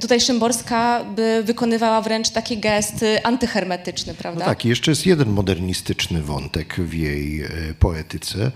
Tutaj 0.00 0.20
Szymborska 0.20 1.04
by 1.04 1.42
wykonywała 1.44 2.02
wręcz 2.02 2.30
taki 2.30 2.58
gest 2.58 3.04
antyhermetyczny, 3.24 4.14
prawda? 4.14 4.40
No 4.40 4.46
tak, 4.46 4.64
jeszcze 4.64 4.90
jest 4.90 5.06
jeden 5.06 5.28
modernistyczny 5.28 6.22
wątek 6.22 6.74
w 6.74 6.94
jej 6.94 7.42
e, 7.42 7.48
poetyce, 7.78 8.50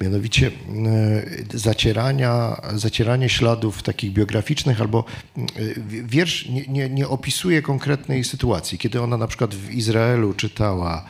mianowicie 0.00 0.46
e, 0.46 0.50
zacierania, 1.58 2.60
zacieranie 2.74 3.28
śladów 3.28 3.82
takich 3.82 4.12
biograficznych, 4.12 4.80
albo 4.80 5.04
e, 5.36 5.40
wiersz 5.86 6.48
nie, 6.48 6.66
nie, 6.66 6.88
nie 6.88 7.08
opisuje 7.08 7.62
konkretnej 7.62 8.24
sytuacji. 8.24 8.78
Kiedy 8.78 9.02
ona 9.02 9.16
na 9.16 9.26
przykład 9.26 9.54
w 9.54 9.70
Izraelu 9.70 10.34
czytała 10.34 11.04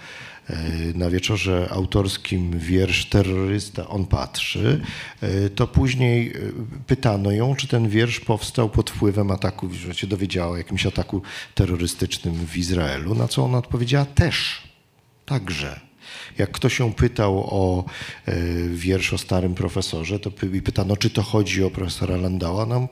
na 0.95 1.11
wieczorze 1.11 1.69
autorskim 1.71 2.59
wiersz 2.59 3.07
Terrorysta, 3.07 3.89
on 3.89 4.07
patrzy, 4.07 4.81
e, 5.21 5.51
to 5.51 5.67
później 5.67 6.29
e, 6.29 6.33
pytano 6.87 7.31
ją, 7.31 7.57
czy 7.57 7.69
ten 7.69 7.89
wiersz 7.89 8.21
powstał 8.21 8.71
pod 8.71 8.91
wpływem 8.91 9.31
ataku, 9.31 9.71
że 9.71 9.95
się 9.95 10.07
dowiedziała 10.07 10.53
o 10.53 10.57
jakimś 10.57 10.87
ataku 10.87 11.23
terrorystycznym 11.55 12.35
w 12.35 12.57
Izraelu, 12.57 13.15
na 13.15 13.29
co 13.29 13.45
ona 13.45 13.59
odpowiedziała 13.59 14.05
też, 14.05 14.63
także. 15.27 15.81
Jak 16.39 16.51
ktoś 16.51 16.79
ją 16.79 16.93
pytał 16.93 17.39
o 17.39 17.85
wiersz 18.69 19.13
o 19.13 19.19
starym 19.19 19.55
profesorze, 19.55 20.19
to 20.19 20.31
pytano, 20.65 20.97
czy 20.97 21.11
to 21.11 21.23
chodzi 21.23 21.65
o 21.65 21.71
profesora 21.71 22.17
Landała. 22.17 22.63
Ona 22.63 22.89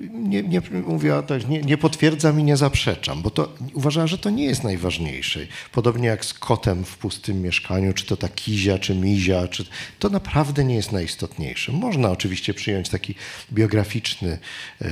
nie, 0.00 0.42
nie 0.42 0.60
mówiła 0.86 1.22
tak, 1.22 1.48
nie, 1.48 1.60
nie 1.60 1.78
potwierdzam 1.78 2.40
i 2.40 2.44
nie 2.44 2.56
zaprzeczam, 2.56 3.22
bo 3.22 3.30
to 3.30 3.54
uważała, 3.74 4.06
że 4.06 4.18
to 4.18 4.30
nie 4.30 4.44
jest 4.44 4.64
najważniejsze. 4.64 5.40
Podobnie 5.72 6.08
jak 6.08 6.24
z 6.24 6.34
kotem 6.34 6.84
w 6.84 6.98
pustym 6.98 7.42
mieszkaniu, 7.42 7.92
czy 7.92 8.06
to 8.06 8.16
ta 8.16 8.28
kizia, 8.28 8.78
czy 8.78 8.94
mizia, 8.94 9.48
czy, 9.48 9.64
to 9.98 10.08
naprawdę 10.08 10.64
nie 10.64 10.74
jest 10.74 10.92
najistotniejsze. 10.92 11.72
Można 11.72 12.10
oczywiście 12.10 12.54
przyjąć 12.54 12.88
taki 12.88 13.14
biograficzny 13.52 14.38
e, 14.80 14.88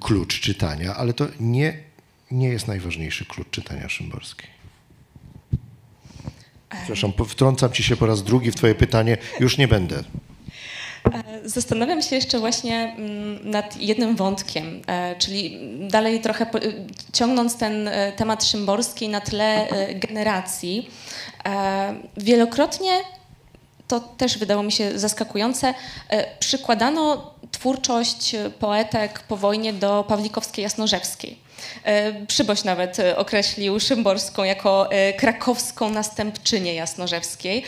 klucz 0.00 0.40
czytania, 0.40 0.96
ale 0.96 1.12
to 1.12 1.26
nie, 1.40 1.78
nie 2.30 2.48
jest 2.48 2.68
najważniejszy 2.68 3.24
klucz 3.24 3.50
czytania 3.50 3.88
Szymborskiej. 3.88 4.54
Przepraszam, 6.68 7.12
wtrącam 7.28 7.72
ci 7.72 7.82
się 7.82 7.96
po 7.96 8.06
raz 8.06 8.22
drugi 8.22 8.50
w 8.50 8.54
twoje 8.54 8.74
pytanie, 8.74 9.16
już 9.40 9.58
nie 9.58 9.68
będę. 9.68 10.04
E, 11.12 11.48
zastanawiam 11.48 12.02
się 12.02 12.16
jeszcze 12.16 12.38
właśnie 12.38 12.94
mm, 12.98 13.50
nad 13.50 13.76
jednym 13.76 14.16
wątkiem, 14.16 14.82
e, 14.86 15.16
czyli 15.16 15.58
dalej 15.88 16.20
trochę 16.20 16.46
ciągnąc 17.12 17.56
ten 17.56 17.88
e, 17.88 18.12
temat 18.12 18.44
szymborski 18.44 19.08
na 19.08 19.20
tle 19.20 19.68
generacji. 19.94 20.90
Wielokrotnie 22.16 22.90
to 23.88 24.00
też 24.00 24.38
wydało 24.38 24.62
mi 24.62 24.72
się 24.72 24.98
zaskakujące. 24.98 25.74
Przykładano 26.38 27.34
twórczość 27.50 28.36
poetek 28.58 29.20
po 29.20 29.36
wojnie 29.36 29.72
do 29.72 30.04
Pawlikowskiej 30.08 30.62
Jasnorzewskiej. 30.62 31.43
E, 31.82 32.26
Przyboś 32.26 32.64
nawet 32.64 33.00
e, 33.00 33.16
określił 33.16 33.80
Szymborską 33.80 34.44
jako 34.44 34.90
e, 34.90 35.12
krakowską 35.12 35.90
następczynię 35.90 36.74
Jasnorzewskiej. 36.74 37.62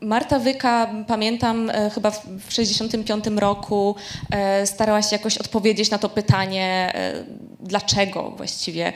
Marta 0.00 0.38
Wyka, 0.38 0.90
pamiętam, 1.06 1.72
chyba 1.94 2.10
w 2.10 2.48
1965 2.48 3.40
roku 3.40 3.96
starała 4.64 5.02
się 5.02 5.16
jakoś 5.16 5.38
odpowiedzieć 5.38 5.90
na 5.90 5.98
to 5.98 6.08
pytanie 6.08 6.92
dlaczego 7.60 8.30
właściwie 8.30 8.92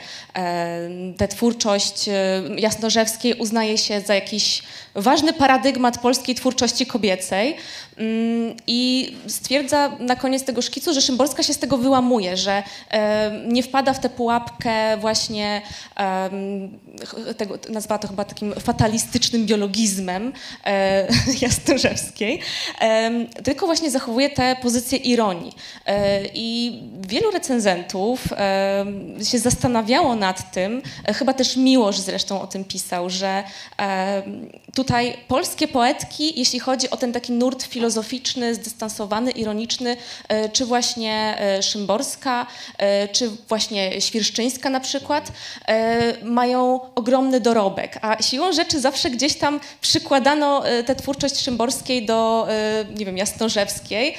tę 1.17 1.27
twórczość 1.27 2.09
Jasnorzewskiej 2.57 3.33
uznaje 3.33 3.77
się 3.77 4.01
za 4.01 4.15
jakiś 4.15 4.63
ważny 4.97 5.33
paradygmat 5.33 5.97
polskiej 5.97 6.35
twórczości 6.35 6.85
kobiecej 6.85 7.55
mm, 7.97 8.55
i 8.67 9.13
stwierdza 9.27 9.91
na 9.99 10.15
koniec 10.15 10.43
tego 10.43 10.61
szkicu, 10.61 10.93
że 10.93 11.01
Szymborska 11.01 11.43
się 11.43 11.53
z 11.53 11.57
tego 11.57 11.77
wyłamuje, 11.77 12.37
że 12.37 12.63
nie 13.47 13.63
wpada 13.63 13.93
w 13.93 13.99
tę 13.99 14.09
pułapkę 14.09 14.97
właśnie 14.97 15.61
tego, 17.37 17.57
to 18.01 18.07
chyba 18.07 18.25
takim 18.25 18.53
fatalistycznym 18.53 19.45
biologizmem 19.45 20.33
e, 20.65 21.07
Jasnorzewskiej, 21.41 22.39
tylko 23.43 23.65
właśnie 23.65 23.91
zachowuje 23.91 24.29
tę 24.29 24.55
pozycję 24.61 24.97
ironii. 24.97 25.55
E, 25.85 26.19
I 26.33 26.79
wielu 27.07 27.31
recenzentów 27.31 28.23
się 29.23 29.39
zastanawiało 29.39 30.15
nad 30.15 30.51
tym, 30.51 30.81
e, 31.05 31.13
chyba 31.13 31.33
też 31.33 31.57
Miłosz 31.57 31.99
zresztą 31.99 32.41
o 32.41 32.47
tym 32.47 32.63
pisał, 32.63 33.09
że 33.09 33.43
tutaj 34.75 34.86
polskie 35.27 35.67
poetki, 35.67 36.39
jeśli 36.39 36.59
chodzi 36.59 36.89
o 36.89 36.97
ten 36.97 37.13
taki 37.13 37.31
nurt 37.31 37.63
filozoficzny, 37.63 38.55
zdystansowany, 38.55 39.31
ironiczny, 39.31 39.97
e, 40.27 40.49
czy 40.49 40.65
właśnie 40.65 41.37
e, 41.39 41.63
Szymborska, 41.63 42.47
e, 42.77 43.07
czy 43.07 43.29
właśnie 43.29 44.01
Świerszczyńska 44.01 44.69
na 44.69 44.79
przykład, 44.79 45.31
mają 46.23 46.79
ogromny 46.95 47.39
dorobek, 47.39 47.99
a 48.01 48.23
siłą 48.23 48.53
rzeczy 48.53 48.79
zawsze 48.79 49.09
gdzieś 49.09 49.35
tam 49.35 49.59
przykładano 49.81 50.63
tę 50.85 50.95
twórczość 50.95 51.39
Szymborskiej 51.39 52.05
do, 52.05 52.47
nie 52.97 53.05
wiem, 53.05 53.17
Jasnorzewskiej 53.17 54.15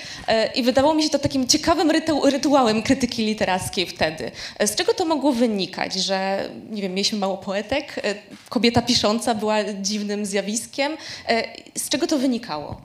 i 0.55 0.63
wydawało 0.63 0.95
mi 0.95 1.03
się 1.03 1.11
to 1.11 1.19
takim 1.19 1.47
ciekawym 1.47 1.91
rytuałem 2.25 2.83
krytyki 2.83 3.25
literackiej 3.25 3.87
wtedy. 3.87 4.31
Z 4.61 4.75
czego 4.75 4.95
to 4.95 5.05
mogło 5.05 5.33
wynikać, 5.33 5.95
że, 5.95 6.49
nie 6.71 6.83
wiem, 6.83 6.95
mieliśmy 6.95 7.19
mało 7.19 7.37
poetek, 7.37 8.03
kobieta 8.49 8.83
pisząca 8.83 9.35
była 9.35 9.57
dziwnym 9.83 10.27
zjawiskiem, 10.27 10.58
E, 11.29 11.45
z 11.79 11.89
czego 11.89 12.07
to 12.07 12.19
wynikało? 12.19 12.81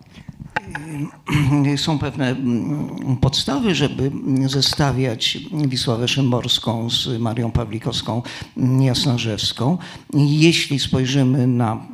Są 1.78 2.00
pewne 2.00 2.30
mm, 2.30 3.18
podstawy, 3.22 3.76
żeby 3.76 4.12
zestawiać 4.46 5.38
Wisławę 5.68 6.08
Szymborską 6.08 6.90
z 6.90 7.08
Marią 7.20 7.52
Pawlikowską 7.52 8.22
Jasnorzewską. 8.80 9.78
Jeśli 10.14 10.80
spojrzymy 10.80 11.48
na 11.48 11.88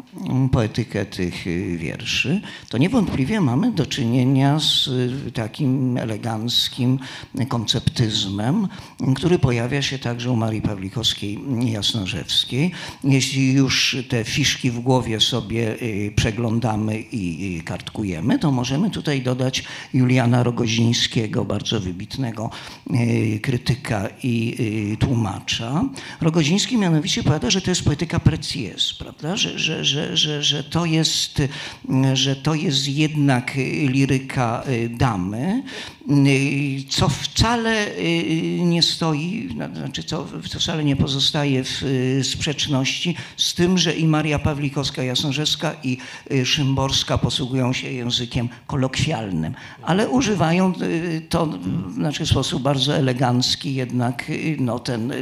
poetykę 0.52 1.06
tych 1.06 1.48
y, 1.48 1.78
wierszy, 1.78 2.42
to 2.70 2.78
niewątpliwie 2.78 3.42
mamy 3.42 3.72
do 3.72 3.86
czynienia 3.86 4.60
z 4.60 4.88
y, 5.28 5.32
takim 5.32 5.98
eleganckim 5.98 7.00
konceptyzmem, 7.48 8.68
który 9.16 9.40
pojawia 9.40 9.82
się 9.82 10.00
także 10.00 10.32
u 10.32 10.36
Marii 10.36 10.62
Pawlikowskiej 10.62 11.40
Jasnorzewskiej. 11.60 12.72
Jeśli 13.04 13.54
już 13.54 13.98
te 14.10 14.24
fiszki 14.24 14.72
w 14.72 14.80
głowie 14.80 15.20
sobie 15.20 15.82
y, 15.82 16.14
przeglądamy 16.16 17.00
i 17.12 17.62
kartkujemy, 17.66 18.40
to 18.40 18.52
możemy 18.52 18.90
tutaj 18.90 19.22
dodać 19.22 19.64
Juliana 19.94 20.44
Rogozińskiego, 20.44 21.46
bardzo 21.46 21.80
wybitnego 21.80 22.50
krytyka 23.42 24.08
i 24.24 24.58
tłumacza. 25.00 25.84
Rogoziński 26.22 26.78
mianowicie 26.78 27.24
powiada, 27.24 27.50
że 27.50 27.62
to 27.62 27.72
jest 27.72 27.84
poetyka 27.84 28.20
precies, 28.20 28.94
prawda? 28.94 29.36
Że, 29.38 29.60
że, 29.60 29.86
że 29.86 30.09
że, 30.14 30.44
że, 30.44 30.64
to 30.64 30.86
jest, 30.86 31.42
że 32.14 32.36
to 32.36 32.54
jest 32.54 32.88
jednak 32.88 33.56
liryka 33.88 34.64
y, 34.70 34.90
damy, 34.90 35.64
co 36.90 37.10
wcale 37.10 37.88
y, 37.98 38.60
nie 38.62 38.84
stoi, 38.84 39.50
znaczy 39.74 40.04
co, 40.04 40.26
co 40.50 40.60
wcale 40.60 40.84
nie 40.84 40.96
pozostaje 40.96 41.64
w 41.64 41.84
sprzeczności 42.24 43.16
z 43.38 43.54
tym, 43.54 43.78
że 43.78 43.94
i 43.94 44.08
Maria 44.08 44.40
Pawlikowska 44.40 45.04
Jasnorzewska 45.04 45.76
i 45.84 45.98
Szymborska 46.44 47.18
posługują 47.18 47.74
się 47.74 47.92
językiem 47.92 48.50
kolokwialnym, 48.68 49.54
ale 49.82 50.10
używają 50.10 50.74
to 51.30 51.46
w 51.46 51.94
znaczy 51.94 52.26
sposób 52.26 52.64
bardzo 52.64 52.96
elegancki, 52.96 53.76
jednak 53.76 54.32
no, 54.60 54.80
ten, 54.80 55.14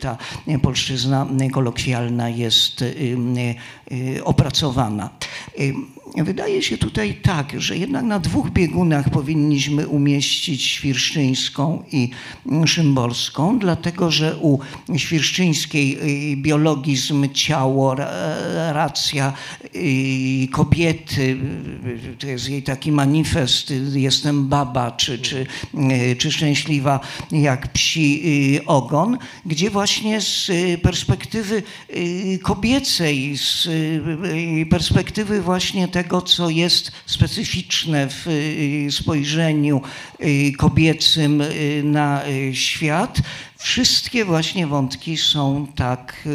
ta 0.00 0.16
polszczyzna 0.62 1.26
kolokwialna 1.52 2.28
jest 2.28 2.84
opracowana. 4.24 5.10
Wydaje 6.16 6.62
się 6.62 6.78
tutaj 6.78 7.14
tak, 7.14 7.52
że 7.60 7.78
jednak 7.78 8.04
na 8.04 8.18
dwóch 8.18 8.50
biegunach 8.50 9.10
powinniśmy 9.10 9.88
umieścić 9.88 10.62
Świerszczyńską 10.62 11.82
i 11.92 12.10
Szymborską, 12.66 13.58
dlatego 13.58 14.10
że 14.10 14.36
u 14.36 14.58
Świerszczyńskiej 14.96 15.98
y, 16.32 16.36
biologizm, 16.36 17.28
ciało, 17.32 17.94
racja 18.72 19.32
y, 19.74 20.48
kobiety, 20.52 21.22
y, 21.22 22.16
to 22.18 22.26
jest 22.26 22.48
jej 22.48 22.62
taki 22.62 22.92
manifest, 22.92 23.72
jestem 23.94 24.48
baba, 24.48 24.90
czy, 24.90 25.18
czy, 25.18 25.46
czy 26.18 26.32
szczęśliwa 26.32 27.00
jak 27.32 27.72
psi 27.72 28.60
ogon, 28.66 29.18
gdzie 29.46 29.70
właśnie 29.70 30.20
z 30.20 30.50
perspektywy 30.82 31.62
kobiecej, 32.42 33.36
z 33.36 33.68
perspektywy 34.70 35.42
właśnie 35.42 35.88
tego, 35.88 36.03
co 36.22 36.50
jest 36.50 36.92
specyficzne 37.06 38.08
w 38.08 38.26
y, 38.26 38.92
spojrzeniu 38.92 39.82
y, 40.20 40.52
kobiecym 40.58 41.40
y, 41.40 41.82
na 41.84 42.22
świat, 42.52 43.18
wszystkie 43.64 44.24
właśnie 44.24 44.66
wątki 44.66 45.16
są 45.16 45.66
tak 45.76 46.28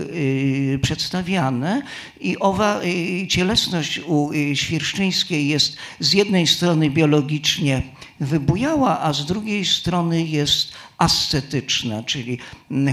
przedstawiane 0.82 1.82
i 2.22 2.40
owa 2.40 2.82
cielesność 3.28 4.00
u 4.06 4.32
Świerszczyńskiej 4.54 5.48
jest 5.48 5.78
z 6.00 6.14
jednej 6.14 6.48
strony 6.48 6.90
biologicznie 6.90 7.82
wybujała, 8.20 9.00
a 9.02 9.14
z 9.14 9.26
drugiej 9.26 9.66
strony 9.66 10.26
jest 10.26 10.72
ascetyczna, 10.98 12.04
czyli 12.04 12.38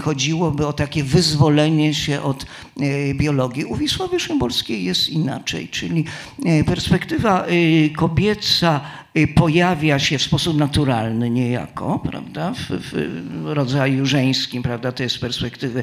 chodziłoby 0.02 0.66
o 0.66 0.72
takie 0.72 1.04
wyzwolenie 1.04 1.94
się 1.94 2.22
od 2.22 2.46
e, 2.80 3.14
biologii. 3.14 3.64
U 3.64 3.76
Wisławy 3.76 4.20
Szymborskiej 4.20 4.84
jest 4.84 5.08
inaczej, 5.08 5.68
czyli 5.68 6.04
e, 6.44 6.64
perspektywa 6.64 7.44
e, 7.44 7.48
kobieca 7.88 8.80
pojawia 9.34 9.98
się 9.98 10.18
w 10.18 10.22
sposób 10.22 10.56
naturalny 10.56 11.30
niejako, 11.30 12.00
prawda, 12.10 12.52
w, 12.54 12.70
w 12.70 13.46
rodzaju 13.46 14.06
żeńskim, 14.06 14.62
prawda, 14.62 14.92
to 14.92 15.02
jest 15.02 15.14
z 15.14 15.18
perspektywy 15.18 15.82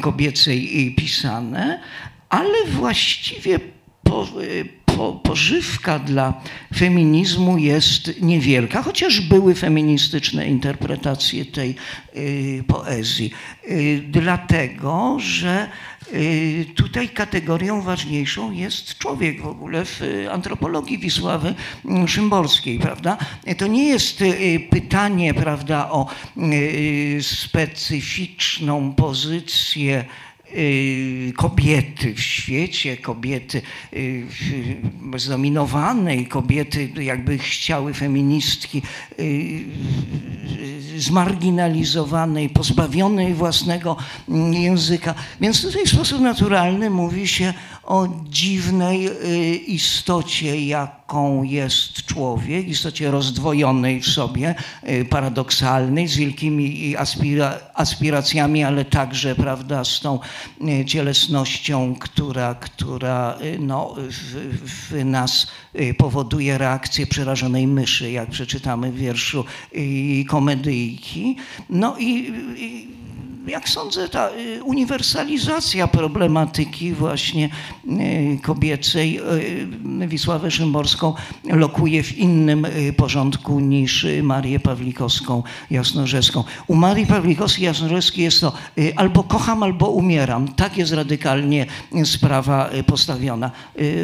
kobiecej 0.00 0.94
pisane, 0.96 1.80
ale 2.28 2.66
właściwie 2.66 3.60
po, 4.02 4.28
po, 4.96 5.12
pożywka 5.12 5.98
dla 5.98 6.42
feminizmu 6.76 7.58
jest 7.58 8.22
niewielka, 8.22 8.82
chociaż 8.82 9.20
były 9.20 9.54
feministyczne 9.54 10.46
interpretacje 10.46 11.44
tej 11.44 11.74
y, 12.16 12.64
poezji. 12.66 13.30
Y, 13.70 14.02
dlatego, 14.08 15.16
że 15.20 15.66
y, 15.66 15.91
tutaj 16.74 17.08
kategorią 17.08 17.82
ważniejszą 17.82 18.52
jest 18.52 18.98
człowiek 18.98 19.42
w 19.42 19.46
ogóle 19.46 19.84
w 19.84 20.00
antropologii 20.30 20.98
Wisławy 20.98 21.54
Szymborskiej, 22.06 22.78
prawda? 22.78 23.16
To 23.58 23.66
nie 23.66 23.88
jest 23.88 24.24
pytanie, 24.70 25.34
prawda, 25.34 25.90
o 25.90 26.06
specyficzną 27.20 28.94
pozycję 28.94 30.04
Y, 30.31 30.31
kobiety 31.36 32.14
w 32.14 32.20
świecie, 32.20 32.96
kobiety 32.96 33.62
y, 33.92 34.26
zdominowanej, 35.16 36.26
kobiety 36.26 36.88
jakby 37.00 37.38
chciały 37.38 37.94
feministki 37.94 38.82
y, 39.18 39.64
zmarginalizowanej, 40.96 42.48
pozbawionej 42.48 43.34
własnego 43.34 43.96
języka. 44.52 45.14
Więc 45.40 45.62
tutaj 45.62 45.84
w 45.86 45.90
sposób 45.90 46.20
naturalny 46.20 46.90
mówi 46.90 47.28
się 47.28 47.54
o 47.84 48.08
dziwnej 48.28 49.10
istocie, 49.74 50.66
jaką 50.66 51.42
jest 51.42 52.06
człowiek, 52.06 52.68
istocie 52.68 53.10
rozdwojonej 53.10 54.00
w 54.00 54.06
sobie, 54.06 54.54
paradoksalnej, 55.10 56.08
z 56.08 56.16
wielkimi 56.16 56.96
aspira 56.96 57.58
aspiracjami, 57.74 58.64
ale 58.64 58.84
także 58.84 59.34
prawda, 59.34 59.84
z 59.84 60.00
tą 60.00 60.18
cielesnością, 60.86 61.94
która, 62.00 62.54
która 62.54 63.38
no, 63.58 63.94
w, 63.98 64.90
w 64.90 65.04
nas 65.04 65.46
powoduje 65.98 66.58
reakcję 66.58 67.06
przerażonej 67.06 67.66
myszy, 67.66 68.10
jak 68.10 68.30
przeczytamy 68.30 68.92
w 68.92 68.96
wierszu 68.96 69.44
komedyjki. 70.28 71.36
No 71.70 71.96
i, 71.98 72.32
i 72.56 73.01
jak 73.46 73.68
sądzę, 73.68 74.08
ta 74.08 74.30
y, 74.30 74.62
uniwersalizacja 74.64 75.86
problematyki 75.88 76.92
właśnie 76.92 77.48
y, 77.86 78.38
kobiecej 78.42 79.20
y, 80.02 80.08
Wisławę 80.08 80.50
Szymborską 80.50 81.14
lokuje 81.44 82.02
w 82.02 82.18
innym 82.18 82.66
porządku 82.96 83.60
niż 83.60 84.06
Marię 84.22 84.60
Pawlikowską 84.60 85.42
Jasnorzewską. 85.70 86.44
U 86.66 86.74
Marii 86.74 87.06
Pawlikowskiej 87.06 87.64
Jasnorzewskiej 87.64 88.24
jest 88.24 88.40
to 88.40 88.52
albo 88.96 89.22
kocham, 89.22 89.62
albo 89.62 89.90
umieram. 89.90 90.48
Tak 90.48 90.78
jest 90.78 90.92
radykalnie 90.92 91.66
sprawa 92.04 92.70
postawiona. 92.86 93.50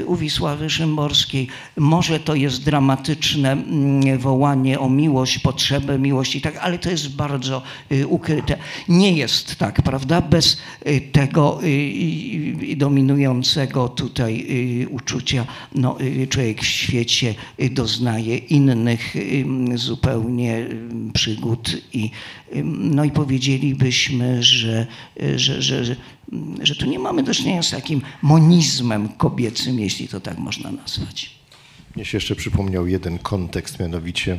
U 0.06 0.16
Wisławy 0.16 0.70
Szymborskiej 0.70 1.48
może 1.76 2.20
to 2.20 2.34
jest 2.34 2.64
dramatyczne 2.64 3.52
mm, 3.52 4.18
wołanie 4.18 4.80
o 4.80 4.88
miłość, 4.88 5.38
potrzebę 5.38 5.98
miłości, 5.98 6.40
tak, 6.40 6.56
ale 6.56 6.78
to 6.78 6.90
jest 6.90 7.16
bardzo 7.16 7.62
ukryte. 8.08 8.56
Nie 8.88 9.12
jest 9.12 9.27
tak, 9.58 9.82
prawda? 9.82 10.20
Bez 10.20 10.56
y, 10.86 11.00
tego 11.12 11.60
y, 11.62 12.76
dominującego 12.76 13.88
tutaj 13.88 14.46
y, 14.82 14.88
uczucia 14.88 15.46
no, 15.74 15.96
człowiek 16.28 16.62
w 16.62 16.66
świecie 16.66 17.34
doznaje 17.70 18.36
innych 18.36 19.14
zupełnie 19.74 20.66
przygód 21.12 21.76
i, 21.92 22.10
no 22.64 23.04
i 23.04 23.10
powiedzielibyśmy, 23.10 24.42
że, 24.42 24.86
że, 25.36 25.62
że, 25.62 25.96
że 26.62 26.74
tu 26.74 26.86
nie 26.86 26.98
mamy 26.98 27.22
do 27.22 27.34
czynienia 27.34 27.62
z 27.62 27.70
takim 27.70 28.02
monizmem 28.22 29.08
kobiecym, 29.08 29.80
jeśli 29.80 30.08
to 30.08 30.20
tak 30.20 30.38
można 30.38 30.72
nazwać. 30.72 31.37
Mnie 31.98 32.04
się 32.04 32.16
jeszcze 32.16 32.36
przypomniał 32.36 32.86
jeden 32.86 33.18
kontekst, 33.18 33.80
mianowicie 33.80 34.38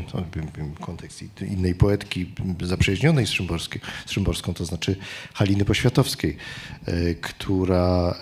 kontekst 0.79 1.23
innej 1.51 1.75
poetki 1.75 2.31
zaprzyjaźnionej 2.61 3.27
z, 3.27 3.29
z 4.05 4.11
Szymborską, 4.11 4.53
to 4.53 4.65
znaczy 4.65 4.95
Haliny 5.33 5.65
Poświatowskiej, 5.65 6.37
e, 6.85 7.15
która 7.15 8.15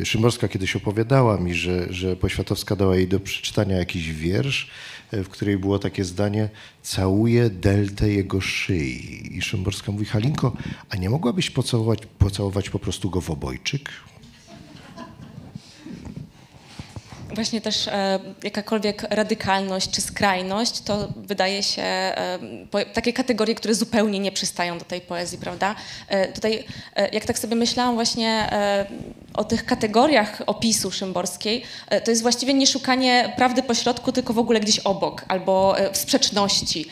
e, 0.00 0.04
Szymborska 0.04 0.48
kiedyś 0.48 0.76
opowiadała 0.76 1.36
mi, 1.36 1.54
że, 1.54 1.92
że 1.92 2.16
Poświatowska 2.16 2.76
dała 2.76 2.96
jej 2.96 3.08
do 3.08 3.20
przeczytania 3.20 3.76
jakiś 3.76 4.12
wiersz, 4.12 4.70
e, 5.10 5.24
w 5.24 5.28
której 5.28 5.58
było 5.58 5.78
takie 5.78 6.04
zdanie 6.04 6.48
całuje 6.82 7.50
deltę 7.50 8.10
jego 8.10 8.40
szyi. 8.40 9.36
I 9.38 9.42
Szymborska 9.42 9.92
mówi, 9.92 10.04
Halinko, 10.04 10.56
a 10.90 10.96
nie 10.96 11.10
mogłabyś 11.10 11.50
pocałować, 11.50 12.06
pocałować 12.06 12.70
po 12.70 12.78
prostu 12.78 13.10
go 13.10 13.20
w 13.20 13.30
obojczyk? 13.30 13.90
Właśnie 17.34 17.60
też 17.60 17.88
e, 17.88 18.18
jakakolwiek 18.42 19.02
radykalność 19.10 19.90
czy 19.90 20.00
skrajność, 20.00 20.80
to 20.80 21.08
wydaje 21.16 21.62
się 21.62 21.82
e, 21.82 22.38
po, 22.70 22.78
takie 22.84 23.12
kategorie, 23.12 23.54
które 23.54 23.74
zupełnie 23.74 24.18
nie 24.18 24.32
przystają 24.32 24.78
do 24.78 24.84
tej 24.84 25.00
poezji, 25.00 25.38
prawda? 25.38 25.74
E, 26.08 26.32
tutaj, 26.32 26.64
e, 26.96 27.08
jak 27.08 27.24
tak 27.24 27.38
sobie 27.38 27.56
myślałam 27.56 27.94
właśnie 27.94 28.28
e, 28.52 28.86
o 29.34 29.44
tych 29.44 29.64
kategoriach 29.64 30.42
opisu 30.46 30.90
Szymborskiej, 30.90 31.62
e, 31.88 32.00
to 32.00 32.10
jest 32.10 32.22
właściwie 32.22 32.54
nie 32.54 32.66
szukanie 32.66 33.32
prawdy 33.36 33.62
pośrodku, 33.62 34.12
tylko 34.12 34.32
w 34.32 34.38
ogóle 34.38 34.60
gdzieś 34.60 34.78
obok 34.78 35.24
albo 35.28 35.76
w 35.92 35.96
sprzeczności. 35.96 36.86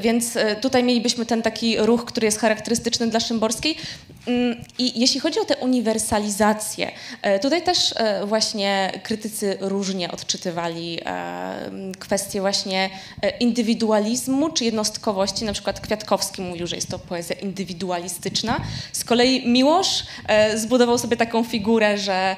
Więc 0.00 0.38
tutaj 0.60 0.84
mielibyśmy 0.84 1.26
ten 1.26 1.42
taki 1.42 1.76
ruch, 1.78 2.04
który 2.04 2.24
jest 2.24 2.38
charakterystyczny 2.38 3.06
dla 3.06 3.20
Szymborskiej. 3.20 3.76
Mm, 4.26 4.64
I 4.78 5.00
jeśli 5.00 5.20
chodzi 5.20 5.40
o 5.40 5.44
tę 5.44 5.56
uniwersalizację, 5.56 6.92
tutaj 7.42 7.62
też 7.62 7.94
właśnie 8.26 8.92
krytycy 9.02 9.58
różnie 9.62 10.10
odczytywali 10.10 11.00
e, 11.04 11.70
kwestie 11.98 12.40
właśnie 12.40 12.90
e, 13.22 13.38
indywidualizmu 13.38 14.50
czy 14.50 14.64
jednostkowości. 14.64 15.44
Na 15.44 15.52
przykład 15.52 15.80
Kwiatkowski 15.80 16.42
mówił, 16.42 16.66
że 16.66 16.76
jest 16.76 16.90
to 16.90 16.98
poezja 16.98 17.36
indywidualistyczna. 17.36 18.60
Z 18.92 19.04
kolei 19.04 19.48
Miłosz 19.48 20.04
e, 20.26 20.58
zbudował 20.58 20.98
sobie 20.98 21.16
taką 21.16 21.44
figurę, 21.44 21.98
że 21.98 22.36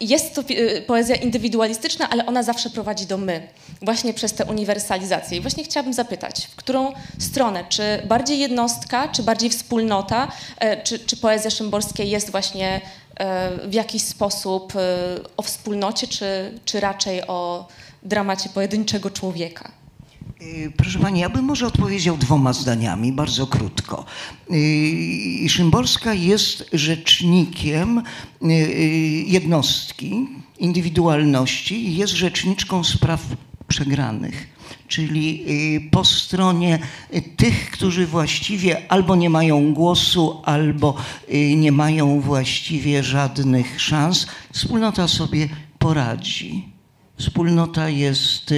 jest 0.00 0.34
to 0.34 0.42
poezja 0.86 1.16
indywidualistyczna, 1.16 2.10
ale 2.10 2.26
ona 2.26 2.42
zawsze 2.42 2.70
prowadzi 2.70 3.06
do 3.06 3.18
my, 3.18 3.48
właśnie 3.82 4.14
przez 4.14 4.32
tę 4.32 4.44
uniwersalizację. 4.44 5.38
I 5.38 5.40
właśnie 5.40 5.64
chciałabym 5.64 5.92
zapytać, 5.92 6.46
w 6.46 6.56
którą 6.56 6.92
stronę, 7.18 7.64
czy 7.68 7.82
bardziej 8.06 8.38
jednostka, 8.38 9.08
czy 9.08 9.22
bardziej 9.22 9.50
wspólnota, 9.50 10.28
czy, 10.84 10.98
czy 10.98 11.16
poezja 11.16 11.50
Szymborskiej 11.50 12.10
jest 12.10 12.30
właśnie 12.30 12.80
w 13.68 13.74
jakiś 13.74 14.02
sposób 14.02 14.72
e, 14.76 14.78
o 15.36 15.42
wspólnocie, 15.42 16.06
czy, 16.06 16.58
czy 16.64 16.80
raczej 16.80 17.26
o 17.26 17.68
dramacie 18.02 18.48
pojedynczego 18.48 19.10
człowieka? 19.10 19.72
E, 20.40 20.70
proszę 20.76 20.98
Pani, 20.98 21.20
ja 21.20 21.28
bym 21.30 21.44
może 21.44 21.66
odpowiedział 21.66 22.16
dwoma 22.16 22.52
zdaniami, 22.52 23.12
bardzo 23.12 23.46
krótko. 23.46 24.04
Szymborska 25.48 26.14
jest 26.14 26.64
rzecznikiem 26.72 28.02
jednostki, 29.26 30.28
indywidualności 30.58 31.88
i 31.88 31.96
jest 31.96 32.12
rzeczniczką 32.12 32.84
spraw 32.84 33.20
przegranych 33.68 34.51
czyli 34.92 35.44
y, 35.76 35.90
po 35.90 36.04
stronie 36.04 36.78
y, 37.14 37.22
tych, 37.22 37.70
którzy 37.70 38.06
właściwie 38.06 38.92
albo 38.92 39.16
nie 39.16 39.30
mają 39.30 39.74
głosu, 39.74 40.40
albo 40.44 40.94
y, 41.34 41.56
nie 41.56 41.72
mają 41.72 42.20
właściwie 42.20 43.02
żadnych 43.02 43.80
szans, 43.80 44.26
wspólnota 44.52 45.08
sobie 45.08 45.48
poradzi. 45.78 46.72
Wspólnota 47.16 47.88
jest 47.88 48.54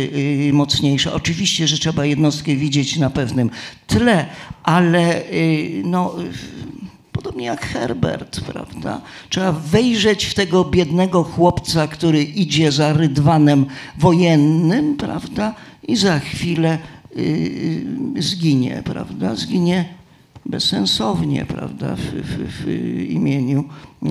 mocniejsza. 0.53 1.13
Oczywiście, 1.13 1.69
że 1.69 1.79
trzeba 1.79 2.05
jednostkę 2.05 2.57
widzieć 2.57 2.97
na 2.97 3.11
pewnym 3.11 3.51
tle, 3.87 4.27
ale 4.63 5.23
no, 5.85 6.15
podobnie 7.13 7.47
jak 7.47 7.67
Herbert, 7.67 8.41
prawda? 8.41 9.01
Trzeba 9.29 9.53
wejrzeć 9.53 10.25
w 10.25 10.35
tego 10.35 10.65
biednego 10.65 11.25
chłopca, 11.25 11.89
który 11.89 12.23
idzie 12.23 12.73
za 12.73 12.93
rydwanem 12.93 13.67
wojennym, 13.99 14.97
prawda? 14.97 15.55
I 15.89 15.97
za 15.97 16.19
chwilę 16.19 16.79
y, 17.17 17.21
y, 18.17 18.23
zginie, 18.23 18.83
prawda? 18.85 19.35
Zginie 19.35 19.95
bezsensownie, 20.47 21.47
prawda, 21.47 21.97
w, 21.97 22.01
w, 22.01 22.65
w, 22.65 22.69
imieniu 23.11 23.65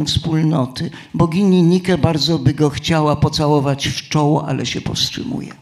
wspólnoty. 0.06 0.90
Bogini 1.14 1.64
Nike 1.64 1.98
bardzo 1.98 2.40
by 2.40 2.54
go 2.54 2.70
chciała 2.70 3.16
pocałować 3.16 3.88
w 3.88 4.10
czoło, 4.10 4.48
ale 4.48 4.66
się 4.66 4.82
powstrzymuje. 4.82 5.54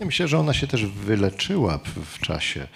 Ja 0.00 0.06
myślę, 0.06 0.28
że 0.28 0.38
ona 0.38 0.52
się 0.52 0.66
też 0.66 0.86
wyleczyła 0.86 1.78
w, 1.78 2.18
czasie 2.18 2.66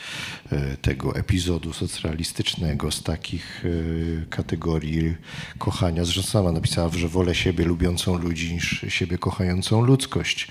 y, 0.52 0.76
tego 0.76 1.16
epizodu 1.16 1.72
socrealistycznego 1.72 2.90
z 2.90 3.02
takich 3.02 3.64
kategorii 4.30 5.14
kochania. 5.58 6.04
Zresztą 6.04 6.22
sama 6.22 6.52
napisała, 6.52 6.88
że 6.88 7.08
wolę 7.08 7.34
siebie 7.34 7.64
lubiącą 7.64 8.18
ludzi 8.18 8.54
niż 8.54 8.84
siebie 8.88 9.18
kochającą 9.18 9.80
ludzkość. 9.82 10.48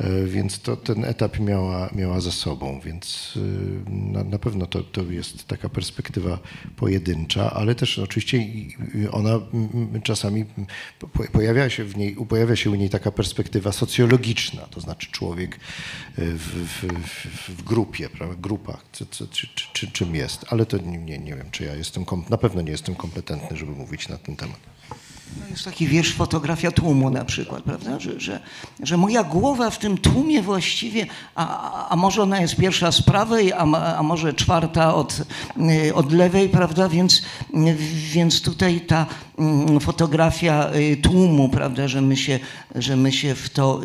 E, 0.00 0.24
więc 0.26 0.60
to, 0.60 0.76
ten 0.76 1.04
etap 1.04 1.40
miała, 1.40 1.90
miała 1.94 2.20
za 2.20 2.32
sobą, 2.32 2.80
więc 2.84 3.34
e, 3.36 3.90
na, 3.90 4.24
na 4.24 4.38
pewno 4.38 4.66
to, 4.66 4.82
to 4.82 5.02
jest 5.02 5.46
taka 5.46 5.68
perspektywa 5.68 6.38
pojedyncza, 6.76 7.50
ale 7.50 7.74
też 7.74 7.98
oczywiście 7.98 8.40
ona 9.12 9.40
czasami 10.02 10.44
pojawia 11.32 11.70
się, 11.70 11.84
w 11.84 11.96
niej, 11.96 12.16
pojawia 12.28 12.56
się 12.56 12.70
u 12.70 12.74
niej 12.74 12.90
taka 12.90 13.12
perspektywa 13.12 13.72
socjologiczna, 13.72 14.62
to 14.62 14.80
znaczy 14.80 15.10
człowiek 15.10 15.56
e, 15.56 15.58
w, 16.16 16.66
w, 16.68 17.58
w 17.58 17.62
grupie, 17.62 18.08
prawda, 18.08 18.36
grupach, 18.38 18.84
czy, 18.92 19.06
czy, 19.72 19.90
czym 19.92 20.14
jest, 20.14 20.44
ale 20.48 20.66
to 20.66 20.78
nie, 20.78 21.18
nie 21.18 21.34
wiem, 21.36 21.50
czy 21.50 21.64
ja 21.64 21.74
jestem, 21.74 22.04
na 22.30 22.36
pewno 22.38 22.62
nie 22.62 22.70
jestem 22.70 22.94
kompetentny, 22.94 23.56
żeby 23.56 23.72
mówić 23.72 24.08
na 24.08 24.18
ten 24.18 24.36
temat. 24.36 24.75
No 25.40 25.46
jest 25.50 25.64
taki 25.64 25.86
wiersz 25.86 26.14
fotografia 26.14 26.70
tłumu 26.70 27.10
na 27.10 27.24
przykład, 27.24 27.62
prawda? 27.62 28.00
Że, 28.00 28.20
że, 28.20 28.40
że 28.82 28.96
moja 28.96 29.24
głowa 29.24 29.70
w 29.70 29.78
tym 29.78 29.98
tłumie 29.98 30.42
właściwie, 30.42 31.06
a, 31.34 31.88
a 31.88 31.96
może 31.96 32.22
ona 32.22 32.40
jest 32.40 32.56
pierwsza 32.56 32.92
z 32.92 33.02
prawej, 33.02 33.52
a, 33.52 33.58
a 33.96 34.02
może 34.02 34.34
czwarta 34.34 34.94
od, 34.94 35.22
y, 35.86 35.94
od 35.94 36.12
lewej, 36.12 36.48
prawda? 36.48 36.88
Więc, 36.88 37.22
więc 38.12 38.42
tutaj 38.42 38.80
ta 38.80 39.06
fotografia 39.80 40.70
y, 40.74 40.96
tłumu, 40.96 41.48
prawda, 41.48 41.88
że 41.88 42.00
my 42.00 42.16
się, 42.16 42.38
że 42.74 42.96
my 42.96 43.12
się 43.12 43.34
w 43.34 43.50
to 43.50 43.80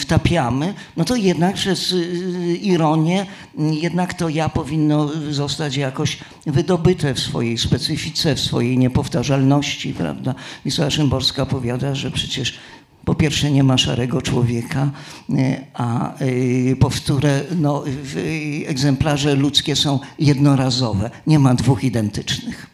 wtapiamy, 0.00 0.74
no 0.96 1.04
to 1.04 1.16
jednak 1.16 1.54
przez 1.54 1.92
y, 1.92 2.56
ironię, 2.62 3.26
jednak 3.58 4.14
to 4.14 4.28
ja 4.28 4.48
powinno 4.48 5.10
zostać 5.30 5.76
jakoś 5.76 6.18
wydobyte 6.46 7.14
w 7.14 7.20
swojej 7.20 7.58
specyfice, 7.58 8.34
w 8.34 8.40
swojej 8.40 8.78
niepowtarzalności, 8.78 9.94
prawda? 9.94 10.34
Wisła 10.64 10.90
Szymborska 10.90 11.46
powiada, 11.46 11.94
że 11.94 12.10
przecież 12.10 12.58
po 13.04 13.14
pierwsze 13.14 13.50
nie 13.50 13.64
ma 13.64 13.78
szarego 13.78 14.22
człowieka, 14.22 14.90
a 15.74 16.14
po 16.80 16.90
wtóre 16.90 17.42
no, 17.58 17.84
egzemplarze 18.66 19.34
ludzkie 19.34 19.76
są 19.76 20.00
jednorazowe. 20.18 21.10
Nie 21.26 21.38
ma 21.38 21.54
dwóch 21.54 21.84
identycznych. 21.84 22.66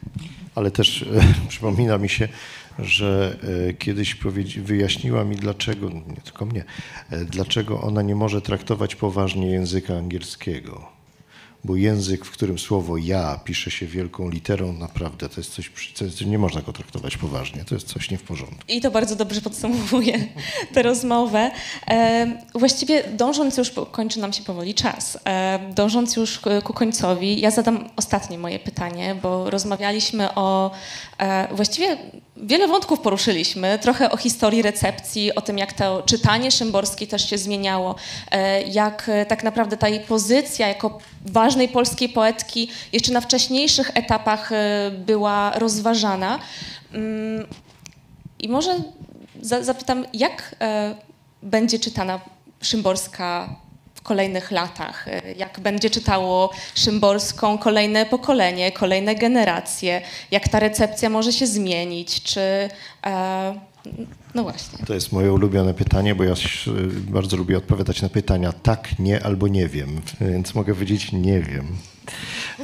Ale 0.55 0.71
też 0.71 1.01
e, 1.03 1.05
przypomina 1.49 1.97
mi 1.97 2.09
się, 2.09 2.27
że 2.79 3.37
e, 3.69 3.73
kiedyś 3.73 4.17
wyjaśniła 4.61 5.23
mi, 5.23 5.35
dlaczego, 5.35 5.89
nie 5.89 6.21
tylko 6.23 6.45
mnie, 6.45 6.63
e, 7.09 7.25
dlaczego 7.25 7.81
ona 7.81 8.01
nie 8.01 8.15
może 8.15 8.41
traktować 8.41 8.95
poważnie 8.95 9.47
języka 9.47 9.97
angielskiego 9.97 10.92
bo 11.63 11.75
język, 11.75 12.25
w 12.25 12.31
którym 12.31 12.59
słowo 12.59 12.97
ja 12.97 13.39
pisze 13.43 13.71
się 13.71 13.85
wielką 13.85 14.29
literą, 14.29 14.73
naprawdę 14.73 15.29
to 15.29 15.41
jest 15.41 15.53
coś, 15.53 15.71
coś 15.93 16.21
nie 16.21 16.39
można 16.39 16.61
go 16.61 16.73
traktować 16.73 17.17
poważnie, 17.17 17.65
to 17.65 17.75
jest 17.75 17.87
coś 17.87 18.11
nie 18.11 18.17
w 18.17 18.23
porządku. 18.23 18.63
I 18.67 18.81
to 18.81 18.91
bardzo 18.91 19.15
dobrze 19.15 19.41
podsumowuje 19.41 20.27
tę 20.73 20.83
rozmowę. 20.83 21.51
E, 21.87 22.41
właściwie 22.55 23.03
dążąc 23.03 23.57
już, 23.57 23.71
kończy 23.91 24.19
nam 24.19 24.33
się 24.33 24.43
powoli 24.43 24.73
czas, 24.73 25.17
e, 25.25 25.59
dążąc 25.75 26.15
już 26.15 26.39
ku 26.63 26.73
końcowi, 26.73 27.41
ja 27.41 27.51
zadam 27.51 27.89
ostatnie 27.95 28.37
moje 28.37 28.59
pytanie, 28.59 29.15
bo 29.21 29.49
rozmawialiśmy 29.49 30.35
o 30.35 30.71
e, 31.17 31.55
właściwie 31.55 31.97
wiele 32.37 32.67
wątków 32.67 32.99
poruszyliśmy, 32.99 33.79
trochę 33.79 34.11
o 34.11 34.17
historii 34.17 34.61
recepcji, 34.61 35.35
o 35.35 35.41
tym, 35.41 35.57
jak 35.57 35.73
to 35.73 36.03
czytanie 36.05 36.51
Szymborskiej 36.51 37.07
też 37.07 37.29
się 37.29 37.37
zmieniało, 37.37 37.95
e, 38.31 38.61
jak 38.61 39.09
e, 39.09 39.25
tak 39.25 39.43
naprawdę 39.43 39.77
ta 39.77 39.89
jej 39.89 39.99
pozycja 39.99 40.67
jako 40.67 40.99
ważnej 41.25 41.69
polskiej 41.69 42.09
poetki 42.09 42.69
jeszcze 42.93 43.13
na 43.13 43.21
wcześniejszych 43.21 43.91
etapach 43.93 44.51
e, 44.51 44.91
była 44.91 45.51
rozważana. 45.55 46.39
Mm, 46.93 47.47
I 48.39 48.49
może 48.49 48.75
zapytam, 49.61 50.05
jak 50.13 50.55
będzie 51.43 51.79
czytana 51.79 52.19
Szymborska 52.61 53.55
w 53.95 54.01
kolejnych 54.01 54.51
latach, 54.51 55.05
jak 55.37 55.59
będzie 55.59 55.89
czytało 55.89 56.49
Szymborską 56.75 57.57
kolejne 57.57 58.05
pokolenie, 58.05 58.71
kolejne 58.71 59.15
generacje, 59.15 60.01
jak 60.31 60.47
ta 60.47 60.59
recepcja 60.59 61.09
może 61.09 61.33
się 61.33 61.47
zmienić, 61.47 62.23
czy... 62.23 62.69
No 64.35 64.43
właśnie. 64.43 64.85
To 64.85 64.93
jest 64.93 65.11
moje 65.11 65.33
ulubione 65.33 65.73
pytanie, 65.73 66.15
bo 66.15 66.23
ja 66.23 66.33
bardzo 67.09 67.37
lubię 67.37 67.57
odpowiadać 67.57 68.01
na 68.01 68.09
pytania 68.09 68.51
tak, 68.51 68.99
nie 68.99 69.23
albo 69.23 69.47
nie 69.47 69.67
wiem, 69.67 70.01
więc 70.21 70.55
mogę 70.55 70.73
powiedzieć 70.73 71.11
nie 71.11 71.41
wiem. 71.41 71.67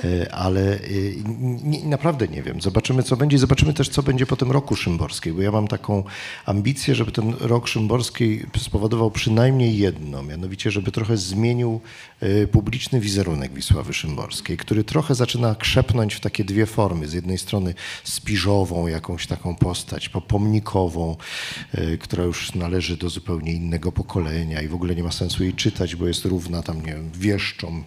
E, 0.03 0.34
ale 0.34 0.80
nie, 1.63 1.86
naprawdę 1.86 2.28
nie 2.28 2.43
wiem. 2.43 2.61
Zobaczymy, 2.61 3.03
co 3.03 3.17
będzie. 3.17 3.38
Zobaczymy 3.38 3.74
też, 3.74 3.89
co 3.89 4.03
będzie 4.03 4.26
po 4.26 4.36
tym 4.36 4.51
roku 4.51 4.76
Szymborskiej, 4.76 5.34
bo 5.34 5.41
ja 5.41 5.51
mam 5.51 5.67
taką 5.67 6.03
ambicję, 6.45 6.95
żeby 6.95 7.11
ten 7.11 7.34
rok 7.39 7.67
Szymborskiej 7.67 8.45
spowodował 8.57 9.11
przynajmniej 9.11 9.78
jedno, 9.78 10.24
mianowicie, 10.24 10.72
żeby 10.72 10.91
trochę 10.91 11.17
zmienił 11.17 11.82
e, 12.20 12.47
publiczny 12.47 12.99
wizerunek 12.99 13.53
Wisławy 13.53 13.93
Szymborskiej, 13.93 14.57
który 14.57 14.84
trochę 14.84 15.15
zaczyna 15.15 15.55
krzepnąć 15.55 16.15
w 16.15 16.20
takie 16.20 16.43
dwie 16.43 16.65
formy. 16.65 17.07
Z 17.07 17.13
jednej 17.13 17.38
strony 17.38 17.74
spiżową, 18.03 18.88
jakąś 18.88 19.28
taką 19.28 19.55
postać, 19.55 20.09
pomnikową, 20.09 21.15
która 21.99 22.24
już 22.24 22.55
należy 22.55 22.97
do 22.97 23.10
zupełnie 23.10 23.51
innego 23.53 23.91
pokolenia 23.91 24.62
i 24.62 24.68
w 24.68 24.76
ogóle 24.76 24.95
nie 24.95 25.03
ma 25.03 25.12
sensu 25.12 25.43
jej 25.43 25.53
czytać, 25.53 25.95
bo 25.95 26.07
jest 26.07 26.26
równa 26.26 26.64
tam, 26.64 26.86
nie 26.86 26.93
wiem, 26.93 27.12
wieszczą, 27.12 27.84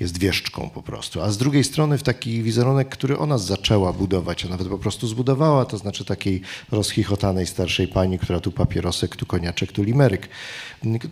jest 0.00 0.18
wieszczką 0.18 0.70
po 0.70 0.82
prostu. 0.82 1.22
A 1.22 1.30
z 1.30 1.38
drugiej 1.38 1.64
strony 1.64 1.98
w 1.98 2.02
taki 2.02 2.42
wizerunek, 2.42 2.88
który 2.88 3.18
ona 3.18 3.38
zaczęła 3.38 3.92
budować, 3.92 4.44
a 4.44 4.48
nawet 4.48 4.68
po 4.68 4.78
prostu 4.78 5.08
zbudowała, 5.08 5.64
to 5.64 5.78
znaczy 5.78 6.04
takiej 6.04 6.40
rozchichotanej 6.70 7.46
starszej 7.46 7.88
pani, 7.88 8.18
która 8.18 8.40
tu 8.40 8.52
papierosek, 8.52 9.16
tu 9.16 9.26
koniaczek, 9.26 9.72
tu 9.72 9.82
limeryk. 9.82 10.28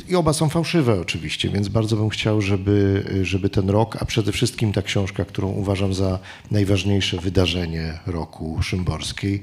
I 0.08 0.14
oba 0.14 0.32
są 0.32 0.48
fałszywe 0.48 1.00
oczywiście, 1.00 1.48
więc 1.48 1.68
bardzo 1.68 1.96
bym 1.96 2.08
chciał, 2.08 2.42
żeby, 2.42 3.04
żeby 3.22 3.50
ten 3.50 3.70
rok, 3.70 3.96
a 4.00 4.04
przede 4.04 4.32
wszystkim 4.32 4.72
ta 4.72 4.82
książka, 4.82 5.24
którą 5.24 5.48
uważam 5.48 5.94
za 5.94 6.18
najważniejsze 6.50 7.18
wydarzenie 7.18 7.98
roku 8.06 8.62
Szymborskiej, 8.62 9.42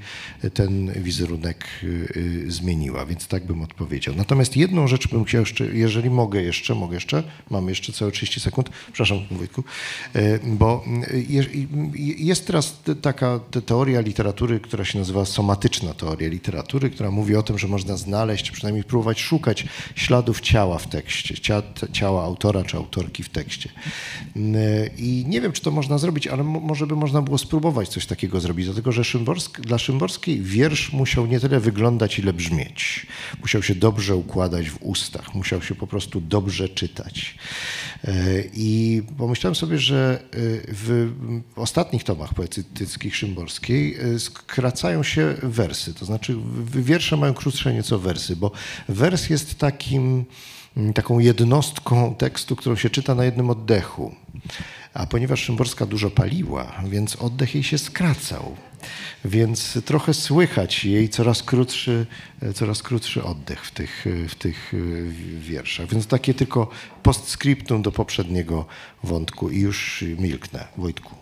ten 0.54 0.92
wizerunek 1.04 1.68
y, 1.84 1.88
y, 2.48 2.52
zmieniła, 2.52 3.06
więc 3.06 3.28
tak 3.28 3.46
bym 3.46 3.62
odpowiedział. 3.62 4.16
Natomiast 4.16 4.58
jedną 4.58 4.88
rzecz 4.88 5.08
bym 5.08 5.26
chciał 5.26 5.40
jeszcze, 5.40 5.66
jeżeli 5.66 6.10
mogę 6.10 6.42
jeszcze, 6.42 6.76
mogę 6.76 6.96
jeszcze, 6.96 7.24
mamy 7.50 7.72
jeszcze 7.72 7.94
całe 7.94 8.12
30 8.12 8.40
sekund, 8.40 8.70
przepraszam 8.86 9.20
Wojtku, 9.32 9.64
y, 10.16 10.40
bo 10.44 10.84
jest 12.18 12.48
teraz 12.48 12.80
taka 13.02 13.40
teoria 13.66 14.02
literatury, 14.02 14.60
która 14.60 14.86
się 14.86 15.00
nazywa 15.00 15.26
somatyczna 15.26 15.94
teoria 15.94 16.30
literatury, 16.30 16.90
która 16.90 17.12
mówi 17.12 17.36
o 17.36 17.44
tym, 17.44 17.58
że 17.58 17.68
można 17.68 17.98
znaleźć, 17.98 18.52
przynajmniej 18.52 18.84
próbować 18.84 19.22
szukać 19.22 19.66
śladów 19.96 20.17
śladów 20.18 20.42
ciała 20.42 20.78
w 20.78 20.88
tekście, 20.88 21.36
cia, 21.36 21.64
ciała 21.92 22.24
autora 22.24 22.64
czy 22.64 22.78
autorki 22.78 23.24
w 23.24 23.30
tekście. 23.30 23.70
I 24.98 25.26
nie 25.28 25.42
wiem, 25.42 25.52
czy 25.52 25.62
to 25.62 25.72
można 25.72 25.98
zrobić, 25.98 26.28
ale 26.28 26.44
może 26.44 26.88
by 26.88 26.96
można 26.96 27.22
było 27.22 27.38
spróbować 27.38 27.90
coś 27.90 28.06
takiego 28.06 28.40
zrobić, 28.40 28.66
dlatego 28.66 28.92
że 28.92 29.04
Szymborsk, 29.04 29.62
dla 29.62 29.78
Szymborskiej 29.78 30.42
wiersz 30.42 30.94
musiał 30.94 31.26
nie 31.26 31.40
tyle 31.40 31.60
wyglądać, 31.60 32.20
ile 32.20 32.34
brzmieć. 32.34 33.08
Musiał 33.42 33.64
się 33.64 33.76
dobrze 33.76 34.16
układać 34.16 34.70
w 34.70 34.78
ustach, 34.82 35.36
musiał 35.36 35.62
się 35.62 35.76
po 35.76 35.88
prostu 35.88 36.22
dobrze 36.22 36.70
czytać. 36.70 37.36
E, 38.04 38.12
I 38.54 39.02
pomyślałem 39.18 39.56
sobie, 39.56 39.78
że 39.78 40.20
e, 40.22 40.28
w 40.68 41.12
ostatnich 41.56 42.04
tomach 42.04 42.34
poetyckich 42.34 43.16
Szymborskiej 43.16 43.96
e, 43.96 44.20
skracają 44.20 45.04
się 45.04 45.36
wersy, 45.44 45.94
to 45.94 46.06
znaczy 46.06 46.38
wiersze 46.76 47.18
mają 47.18 47.34
krótsze 47.34 47.74
nieco 47.74 48.00
wersy, 48.00 48.36
bo 48.36 48.52
wers 48.90 49.30
jest 49.30 49.60
takim 49.60 50.26
taką 50.94 51.20
jednostką 51.20 52.16
tekstu, 52.16 52.56
którą 52.56 52.76
się 52.76 52.90
czyta 52.90 53.16
na 53.16 53.26
jednym 53.26 53.50
oddechu. 53.50 54.16
A 54.98 55.06
ponieważ 55.06 55.44
Szymborska 55.44 55.86
dużo 55.86 56.10
paliła, 56.10 56.82
więc 56.90 57.16
oddech 57.16 57.56
jej 57.56 57.64
się 57.64 57.78
skracał. 57.78 58.56
Więc 59.26 59.80
trochę 59.86 60.14
słychać 60.14 60.86
jej 60.86 61.10
coraz 61.10 61.44
krótszy, 61.44 62.06
coraz 62.54 62.84
krótszy 62.84 63.24
oddech 63.24 63.66
w 63.66 63.72
tych, 63.72 64.06
w 64.30 64.36
tych 64.36 64.74
wierszach. 65.40 65.90
Więc 65.90 66.08
takie 66.08 66.34
tylko 66.34 66.70
postscriptum 67.04 67.82
do 67.82 67.92
poprzedniego 67.92 68.66
wątku 69.04 69.50
i 69.50 69.60
już 69.60 70.04
milknę. 70.18 70.68
Wojtku. 70.78 71.16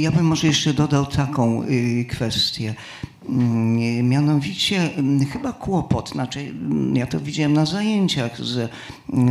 Ja 0.00 0.10
bym 0.10 0.24
może 0.24 0.46
jeszcze 0.46 0.74
dodał 0.74 1.06
taką 1.06 1.62
y, 1.62 2.04
kwestię. 2.04 2.74
Mm, 3.28 4.08
mianowicie 4.08 4.94
mm, 4.96 5.26
chyba 5.26 5.52
kłopot, 5.52 6.10
znaczy 6.10 6.40
mm, 6.40 6.96
ja 6.96 7.06
to 7.06 7.20
widziałem 7.20 7.52
na 7.52 7.66
zajęciach 7.66 8.44
ze 8.44 8.68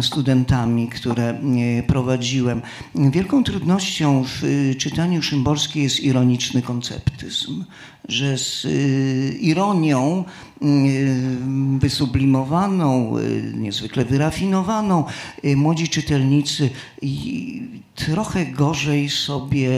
studentami, 0.01 0.87
które 0.87 1.41
prowadziłem. 1.87 2.61
Wielką 2.95 3.43
trudnością 3.43 4.23
w 4.23 4.43
y, 4.43 4.75
czytaniu 4.75 5.21
Szymborskiej 5.21 5.83
jest 5.83 5.99
ironiczny 5.99 6.61
konceptyzm, 6.61 7.63
że 8.11 8.37
z 8.37 8.65
y, 8.65 9.37
ironią 9.41 10.23
wysublimowaną, 11.79 13.15
niezwykle 13.53 14.05
wyrafinowaną, 14.05 15.03
młodzi 15.55 15.89
czytelnicy 15.89 16.69
trochę 17.95 18.45
gorzej 18.45 19.09
sobie 19.09 19.69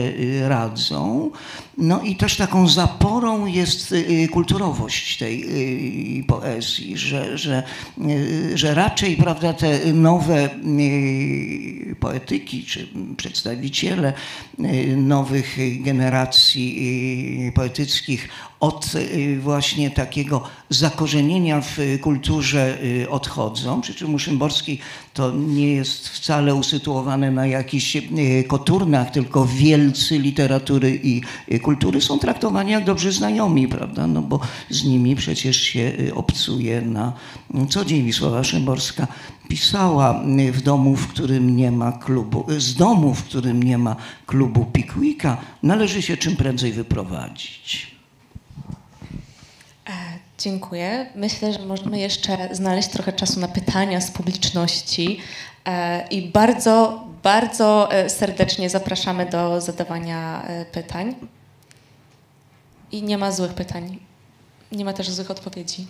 radzą. 0.48 1.30
No 1.78 2.02
i 2.02 2.16
też 2.16 2.36
taką 2.36 2.68
zaporą 2.68 3.46
jest 3.46 3.92
y, 3.92 4.28
kulturowość 4.28 5.18
tej 5.18 5.44
y, 6.20 6.24
poezji, 6.24 6.98
że, 6.98 7.38
że, 7.38 7.62
y, 8.08 8.58
że 8.58 8.74
raczej 8.74 9.16
prawda, 9.16 9.52
te 9.52 9.92
nowe 9.92 10.48
poetyki 12.00 12.64
czy 12.64 12.88
przedstawiciele 13.16 14.12
nowych 14.96 15.56
generacji 15.82 17.52
poetyckich 17.54 18.23
od 18.60 18.92
właśnie 19.40 19.90
takiego 19.90 20.42
zakorzenienia 20.70 21.60
w 21.60 21.78
kulturze 22.00 22.78
odchodzą. 23.08 23.80
Przy 23.80 23.94
czym 23.94 24.14
u 24.14 24.18
Szymborskiej 24.18 24.78
to 25.14 25.32
nie 25.32 25.72
jest 25.72 26.08
wcale 26.08 26.54
usytuowane 26.54 27.30
na 27.30 27.46
jakichś 27.46 27.96
koturnach, 28.46 29.10
tylko 29.10 29.46
wielcy 29.46 30.18
literatury 30.18 31.00
i 31.02 31.22
kultury 31.60 32.00
są 32.00 32.18
traktowani 32.18 32.72
jak 32.72 32.84
dobrzy 32.84 33.12
znajomi, 33.12 33.68
prawda? 33.68 34.06
No 34.06 34.22
bo 34.22 34.40
z 34.70 34.84
nimi 34.84 35.16
przecież 35.16 35.60
się 35.60 35.92
y, 35.98 36.14
obcuje 36.14 36.80
na 36.80 37.12
co 37.68 37.84
dzień. 37.84 38.04
Wisława 38.04 38.44
Szymborska 38.44 39.06
pisała 39.48 40.24
y, 40.24 40.52
w 40.52 40.62
domu, 40.62 40.96
w 40.96 41.08
którym 41.08 41.56
nie 41.56 41.70
ma 41.70 41.92
klubu, 41.92 42.46
y, 42.50 42.60
z 42.60 42.74
domu, 42.74 43.14
w 43.14 43.24
którym 43.24 43.62
nie 43.62 43.78
ma 43.78 43.96
klubu 44.26 44.64
Pickwicka, 44.72 45.36
należy 45.62 46.02
się 46.02 46.16
czym 46.16 46.36
prędzej 46.36 46.72
wyprowadzić. 46.72 47.94
E, 50.34 50.42
dziękuję. 50.42 51.06
Myślę, 51.14 51.52
że 51.52 51.58
możemy 51.58 51.98
jeszcze 51.98 52.48
znaleźć 52.52 52.88
trochę 52.88 53.12
czasu 53.12 53.40
na 53.40 53.48
pytania 53.48 54.00
z 54.00 54.10
publiczności. 54.10 55.20
E, 55.64 56.08
I 56.08 56.28
bardzo, 56.28 57.04
bardzo 57.22 57.92
e, 57.92 58.10
serdecznie 58.10 58.70
zapraszamy 58.70 59.26
do 59.26 59.60
zadawania 59.60 60.46
pytań. 60.72 61.14
I 62.92 63.02
nie 63.02 63.18
ma 63.18 63.32
złych 63.32 63.54
pytań. 63.54 63.98
Nie 64.72 64.84
ma 64.84 64.92
też 64.92 65.10
złych 65.10 65.30
odpowiedzi. 65.30 65.86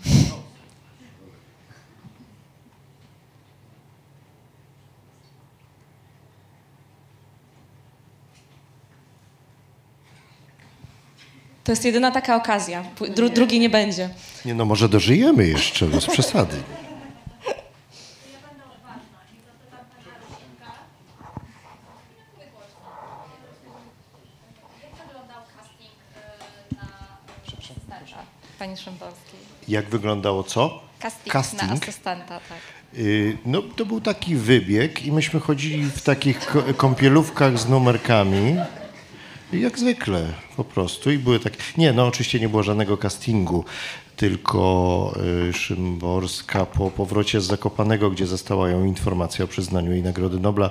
To 11.64 11.72
jest 11.72 11.84
jedyna 11.84 12.10
taka 12.10 12.36
okazja. 12.36 12.84
Dru 13.16 13.28
drugi 13.28 13.60
nie 13.60 13.70
będzie. 13.70 14.10
Nie 14.44 14.54
no, 14.54 14.64
może 14.64 14.88
dożyjemy 14.88 15.46
jeszcze, 15.46 15.86
bez 15.86 16.06
przesady. 16.06 16.56
Pani 28.58 28.76
Szymborskiej. 28.76 29.40
Jak 29.68 29.88
wyglądało 29.88 30.43
co? 30.43 30.82
Casting, 31.01 31.32
Casting. 31.32 31.62
na 31.62 31.72
asystenta, 31.72 32.40
tak. 32.48 32.59
Y, 32.98 33.36
no, 33.47 33.62
to 33.62 33.86
był 33.86 34.01
taki 34.01 34.36
wybieg 34.36 35.06
i 35.06 35.12
myśmy 35.12 35.40
chodzili 35.40 35.84
w 35.84 36.02
takich 36.02 36.47
kąpielówkach 36.76 37.59
z 37.59 37.68
numerkami. 37.68 38.56
Jak 39.52 39.78
zwykle, 39.78 40.32
po 40.56 40.64
prostu. 40.64 41.10
I 41.10 41.18
były 41.18 41.40
takie. 41.40 41.56
Nie, 41.78 41.92
no 41.92 42.06
oczywiście 42.06 42.40
nie 42.40 42.48
było 42.48 42.62
żadnego 42.62 42.96
castingu, 42.96 43.64
tylko 44.16 45.14
y, 45.48 45.52
Szymborska 45.52 46.66
po 46.66 46.90
powrocie 46.90 47.40
z 47.40 47.44
Zakopanego, 47.44 48.10
gdzie 48.10 48.26
została 48.26 48.70
ją 48.70 48.84
informacja 48.84 49.44
o 49.44 49.48
przyznaniu 49.48 49.92
jej 49.92 50.02
Nagrody 50.02 50.40
Nobla, 50.40 50.70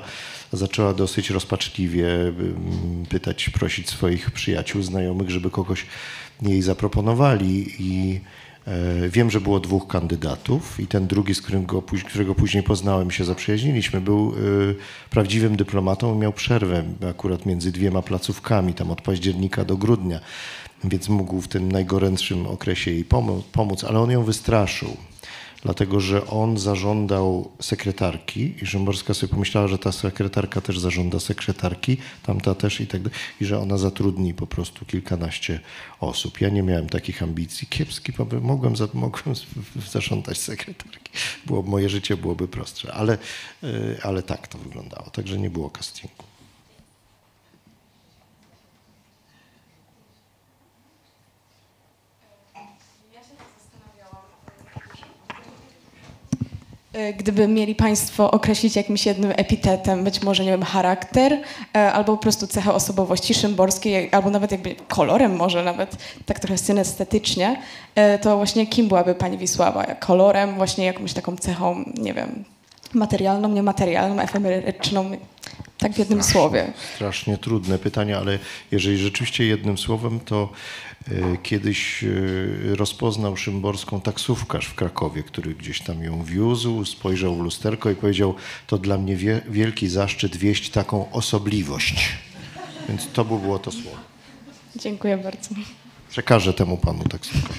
zaczęła 0.54 0.94
dosyć 0.94 1.30
rozpaczliwie 1.30 2.08
ym, 2.08 3.06
pytać, 3.10 3.50
prosić 3.50 3.90
swoich 3.90 4.32
przyjaciół, 4.32 4.82
znajomych, 4.82 5.30
żeby 5.30 5.50
kogoś 5.50 5.86
jej 6.42 6.62
zaproponowali 6.62 7.76
i 7.80 8.22
Wiem, 9.10 9.32
że 9.32 9.42
było 9.42 9.60
dwóch 9.60 9.88
kandydatów 9.88 10.80
i 10.80 10.88
ten 10.88 11.08
drugi, 11.08 11.36
z 11.36 11.42
którym 11.42 11.66
go, 11.66 11.82
póź- 11.82 12.04
którego 12.04 12.36
później 12.36 12.64
poznałem 12.64 13.12
się 13.12 13.26
zaprzyjaźniliśmy, 13.26 14.02
był 14.02 14.34
e, 14.34 15.10
prawdziwym 15.10 15.56
dyplomatą 15.56 16.16
i 16.16 16.18
miał 16.18 16.34
przerwę 16.34 16.84
akurat 17.10 17.46
między 17.46 17.72
dwiema 17.72 18.02
placówkami, 18.02 18.74
tam 18.74 18.92
od 18.92 19.02
października 19.02 19.66
do 19.66 19.78
grudnia, 19.78 20.20
więc 20.84 21.10
mógł 21.10 21.42
w 21.42 21.48
tym 21.48 21.72
najgorętszym 21.72 22.48
okresie 22.48 22.92
jej 22.92 23.06
pomóc, 23.52 23.84
ale 23.84 24.00
on 24.00 24.12
ją 24.12 24.24
wystraszył. 24.24 24.98
Dlatego, 25.64 26.00
że 26.00 26.28
on 26.28 26.58
zażądał 26.58 27.52
sekretarki 27.60 28.54
i 28.62 28.66
Szymborska 28.66 29.14
sobie 29.14 29.32
pomyślała, 29.32 29.68
że 29.68 29.78
ta 29.78 29.92
sekretarka 29.92 30.62
też 30.62 30.80
zażąda 30.80 31.20
sekretarki, 31.20 31.98
tamta 32.24 32.56
też 32.56 32.82
i 32.82 32.88
tak 32.88 33.02
dalej, 33.02 33.20
i 33.42 33.46
że 33.46 33.60
ona 33.60 33.78
zatrudni 33.78 34.34
po 34.34 34.48
prostu 34.48 34.86
kilkanaście 34.86 35.60
osób. 36.00 36.42
Ja 36.42 36.50
nie 36.50 36.64
miałem 36.64 36.90
takich 36.90 37.24
ambicji. 37.24 37.68
Kiepski. 37.68 38.14
Mogłem, 38.42 38.76
za, 38.76 38.88
mogłem 38.94 39.36
zażądać 39.92 40.38
sekretarki. 40.38 41.12
Było, 41.46 41.62
moje 41.62 41.90
życie 41.90 42.18
byłoby 42.18 42.48
prostsze, 42.48 42.94
ale, 42.94 43.18
y, 43.64 43.98
ale 44.04 44.24
tak 44.24 44.48
to 44.48 44.58
wyglądało. 44.58 45.10
Także 45.10 45.40
nie 45.40 45.50
było 45.50 45.70
castingu. 45.70 46.33
Gdyby 57.18 57.48
mieli 57.48 57.76
Państwo 57.76 58.32
określić 58.32 58.76
jakimś 58.76 59.06
jednym 59.06 59.32
epitetem, 59.36 60.04
być 60.04 60.22
może, 60.22 60.44
nie 60.46 60.52
wiem, 60.52 60.64
charakter, 60.64 61.42
e, 61.76 61.94
albo 61.94 62.18
po 62.18 62.22
prostu 62.22 62.48
cechę 62.48 62.74
osobowości 62.74 63.34
szymborskiej, 63.34 64.10
albo 64.12 64.30
nawet 64.30 64.52
jakby 64.52 64.76
kolorem 64.88 65.36
może 65.36 65.64
nawet, 65.64 65.98
tak 66.26 66.40
trochę 66.40 66.58
synestetycznie, 66.58 67.62
e, 67.96 68.20
to 68.20 68.38
właśnie 68.38 68.68
kim 68.68 68.88
byłaby 68.88 69.16
Pani 69.16 69.38
Wisława? 69.38 69.86
Kolorem, 69.86 70.56
właśnie 70.56 70.86
jakąś 70.86 71.14
taką 71.14 71.38
cechą, 71.38 71.84
nie 71.98 72.14
wiem, 72.14 72.44
materialną, 72.94 73.50
niematerialną, 73.50 74.22
efemeryczną, 74.22 75.12
tak 75.78 75.94
w 75.94 76.00
jednym 76.00 76.24
słowie. 76.24 76.74
Strasznie 76.96 77.38
trudne 77.38 77.80
pytanie, 77.80 78.18
ale 78.18 78.40
jeżeli 78.72 78.98
rzeczywiście 78.98 79.46
jednym 79.46 79.78
słowem, 79.78 80.20
to 80.20 80.50
e, 80.92 80.93
kiedyś 81.44 82.04
e, 82.04 82.08
rozpoznał 82.76 83.38
Szymborską 83.38 84.02
taksówkarz 84.02 84.66
w 84.66 84.76
Krakowie, 84.76 85.24
który 85.24 85.56
gdzieś 85.56 85.82
tam 85.82 86.04
ją 86.04 86.24
wiózł, 86.24 86.86
spojrzał 86.86 87.36
w 87.36 87.40
lusterko 87.40 87.92
i 87.92 87.96
powiedział, 87.96 88.36
to 88.68 88.78
dla 88.78 88.98
mnie 88.98 89.16
wie, 89.16 89.42
wielki 89.50 89.88
zaszczyt 89.88 90.38
wieść 90.38 90.70
taką 90.70 91.12
osobliwość. 91.12 92.10
Więc 92.90 93.08
to 93.14 93.26
by 93.26 93.40
było 93.40 93.60
to 93.60 93.72
słowo. 93.72 93.98
Dziękuję 94.76 95.18
bardzo. 95.18 95.50
Przekażę 96.10 96.54
temu 96.54 96.78
panu 96.78 97.04
taksówkarz. 97.04 97.58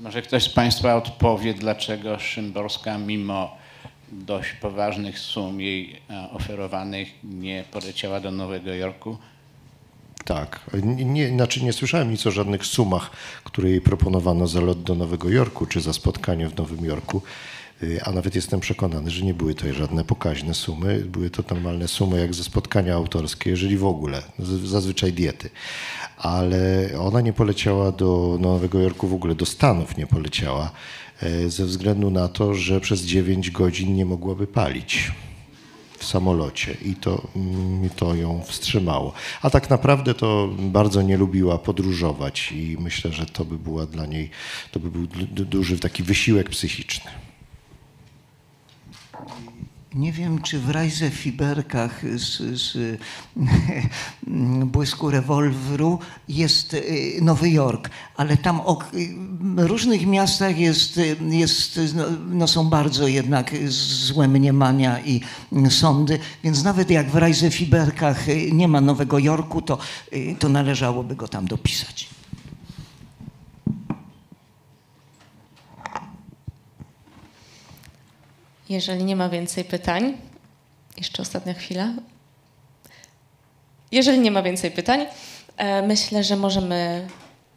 Może 0.00 0.22
ktoś 0.22 0.44
z 0.44 0.48
Państwa 0.48 0.96
odpowie, 0.96 1.54
dlaczego 1.54 2.18
Szymborska 2.18 2.98
mimo 2.98 3.63
dość 4.12 4.52
poważnych 4.52 5.18
sum 5.18 5.60
jej 5.60 6.00
e, 6.10 6.30
oferowanych 6.30 7.08
nie 7.24 7.64
poleciała 7.70 8.20
do 8.20 8.30
Nowego 8.30 8.74
Jorku? 8.74 9.18
Tak. 10.24 10.60
Nie, 10.84 11.28
znaczy 11.28 11.64
nie 11.64 11.72
słyszałem 11.72 12.10
nic 12.10 12.26
o 12.26 12.30
żadnych 12.30 12.66
sumach, 12.66 13.10
które 13.44 13.70
jej 13.70 13.80
proponowano 13.80 14.46
za 14.46 14.60
lot 14.60 14.82
do 14.82 14.94
Nowego 14.94 15.30
Jorku, 15.30 15.66
czy 15.66 15.80
za 15.80 15.92
spotkanie 15.92 16.48
w 16.48 16.56
Nowym 16.56 16.84
Jorku. 16.84 17.22
Y, 17.82 18.00
A 18.04 18.12
nawet 18.12 18.34
jestem 18.34 18.60
przekonany, 18.60 19.10
że 19.10 19.24
nie 19.24 19.34
były 19.34 19.54
to 19.54 19.72
żadne 19.72 20.04
pokaźne 20.04 20.54
sumy. 20.54 21.00
Były 21.00 21.30
to 21.30 21.42
normalne 21.50 21.88
sumy 21.88 22.20
jak 22.20 22.34
ze 22.34 22.44
spotkania 22.44 22.94
autorskie, 22.94 23.50
jeżeli 23.50 23.76
w 23.76 23.84
ogóle, 23.84 24.22
zazwyczaj 24.64 25.12
diety. 25.12 25.50
Ale 26.16 26.88
ona 27.00 27.20
nie 27.20 27.32
poleciała 27.32 27.92
do 27.92 28.38
Nowego 28.40 28.80
Jorku 28.80 29.08
w 29.08 29.14
ogóle, 29.14 29.34
do 29.34 29.46
Stanów 29.46 29.96
nie 29.96 30.06
poleciała, 30.06 30.64
e, 30.64 30.72
ze 31.48 31.64
względu 31.64 32.10
na 32.10 32.28
to, 32.28 32.54
że 32.54 32.80
przez 32.80 33.02
9 33.02 33.50
godzin 33.50 33.94
nie 33.94 34.04
mogłaby 34.04 34.46
palić 34.46 35.12
w 35.98 36.04
samolocie 36.04 36.76
i 36.84 36.94
to, 36.94 37.28
mm, 37.36 37.90
to 37.96 38.14
ją 38.14 38.42
wstrzymało. 38.46 39.12
A 39.42 39.50
tak 39.50 39.70
naprawdę 39.70 40.14
to 40.14 40.48
bardzo 40.58 41.02
nie 41.02 41.16
lubiła 41.16 41.58
podróżować 41.58 42.52
i 42.52 42.76
myślę, 42.80 43.12
że 43.12 43.26
to 43.26 43.44
by 43.44 43.58
była 43.58 43.86
dla 43.86 44.06
niej, 44.06 44.30
to 44.72 44.80
by 44.80 44.90
był 44.90 45.06
du- 45.06 45.44
duży 45.44 45.78
taki 45.78 46.02
wysiłek 46.02 46.50
psychiczny. 46.50 47.10
Nie 49.94 50.12
wiem, 50.12 50.42
czy 50.42 50.58
w 50.58 50.70
Rajze 50.70 51.10
Fiberkach 51.10 52.02
z, 52.16 52.60
z 52.60 52.98
błysku 54.66 55.10
rewolweru 55.10 55.98
jest 56.28 56.74
y, 56.74 57.18
Nowy 57.22 57.50
Jork, 57.50 57.90
ale 58.16 58.36
tam 58.36 58.60
o 58.60 58.78
różnych 59.56 60.06
miastach 60.06 60.58
jest, 60.58 61.00
jest, 61.20 61.80
no, 61.94 62.04
no 62.30 62.48
są 62.48 62.68
bardzo 62.68 63.08
jednak 63.08 63.50
złe 63.68 64.28
mniemania 64.28 65.00
i 65.00 65.20
sądy, 65.70 66.18
więc 66.44 66.64
nawet 66.64 66.90
jak 66.90 67.10
w 67.10 67.16
Rajze 67.16 67.50
Fiberkach 67.50 68.26
nie 68.52 68.68
ma 68.68 68.80
Nowego 68.80 69.18
Jorku, 69.18 69.62
to, 69.62 69.78
y, 70.12 70.36
to 70.38 70.48
należałoby 70.48 71.16
go 71.16 71.28
tam 71.28 71.46
dopisać. 71.46 72.13
Jeżeli 78.68 79.04
nie 79.04 79.16
ma 79.16 79.28
więcej 79.28 79.64
pytań, 79.64 80.16
jeszcze 80.96 81.22
ostatnia 81.22 81.54
chwila. 81.54 81.92
Jeżeli 83.92 84.18
nie 84.20 84.30
ma 84.30 84.42
więcej 84.42 84.70
pytań, 84.70 85.06
e, 85.56 85.82
myślę, 85.82 86.24
że 86.24 86.36
możemy. 86.36 87.08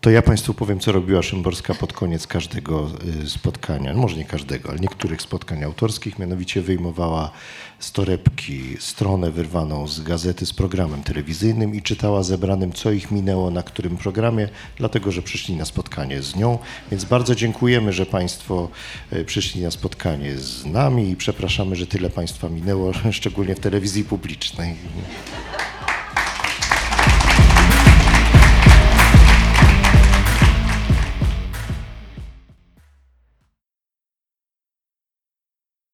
To 0.08 0.12
ja 0.12 0.22
Państwu 0.22 0.54
powiem, 0.54 0.80
co 0.80 0.92
robiła 0.92 1.22
Szymborska 1.22 1.74
pod 1.74 1.94
koniec 1.94 2.28
każdego 2.28 2.90
y, 3.24 3.30
spotkania. 3.30 3.94
Może 3.94 4.16
nie 4.16 4.26
każdego, 4.26 4.70
ale 4.70 4.80
niektórych 4.80 5.22
spotkań 5.22 5.64
autorskich. 5.64 6.20
Mianowicie 6.20 6.62
wyjmowała 6.62 7.32
z 7.80 7.92
torebki 7.92 8.78
stronę 8.80 9.32
wyrwaną 9.32 9.88
z 9.88 10.02
gazety 10.02 10.46
z 10.46 10.54
programem 10.54 11.04
telewizyjnym 11.04 11.76
i 11.76 11.82
czytała 11.82 12.24
zebranym, 12.24 12.74
co 12.74 12.92
ich 12.92 13.12
minęło 13.12 13.52
na 13.52 13.64
którym 13.64 13.98
programie, 13.98 14.50
dlatego 14.78 15.12
że 15.12 15.22
przyszli 15.22 15.56
na 15.56 15.66
spotkanie 15.66 16.22
z 16.22 16.36
nią. 16.36 16.60
Więc 16.92 17.06
bardzo 17.06 17.36
dziękujemy, 17.36 17.94
że 17.94 18.06
Państwo 18.06 18.70
y, 19.14 19.26
przyszli 19.26 19.62
na 19.62 19.72
spotkanie 19.72 20.38
z 20.38 20.66
nami 20.66 21.10
i 21.10 21.16
przepraszamy, 21.16 21.76
że 21.76 21.88
tyle 21.88 22.10
Państwa 22.10 22.50
minęło, 22.50 22.92
szczególnie 23.12 23.56
w 23.56 23.60
telewizji 23.60 24.04
publicznej. 24.04 24.76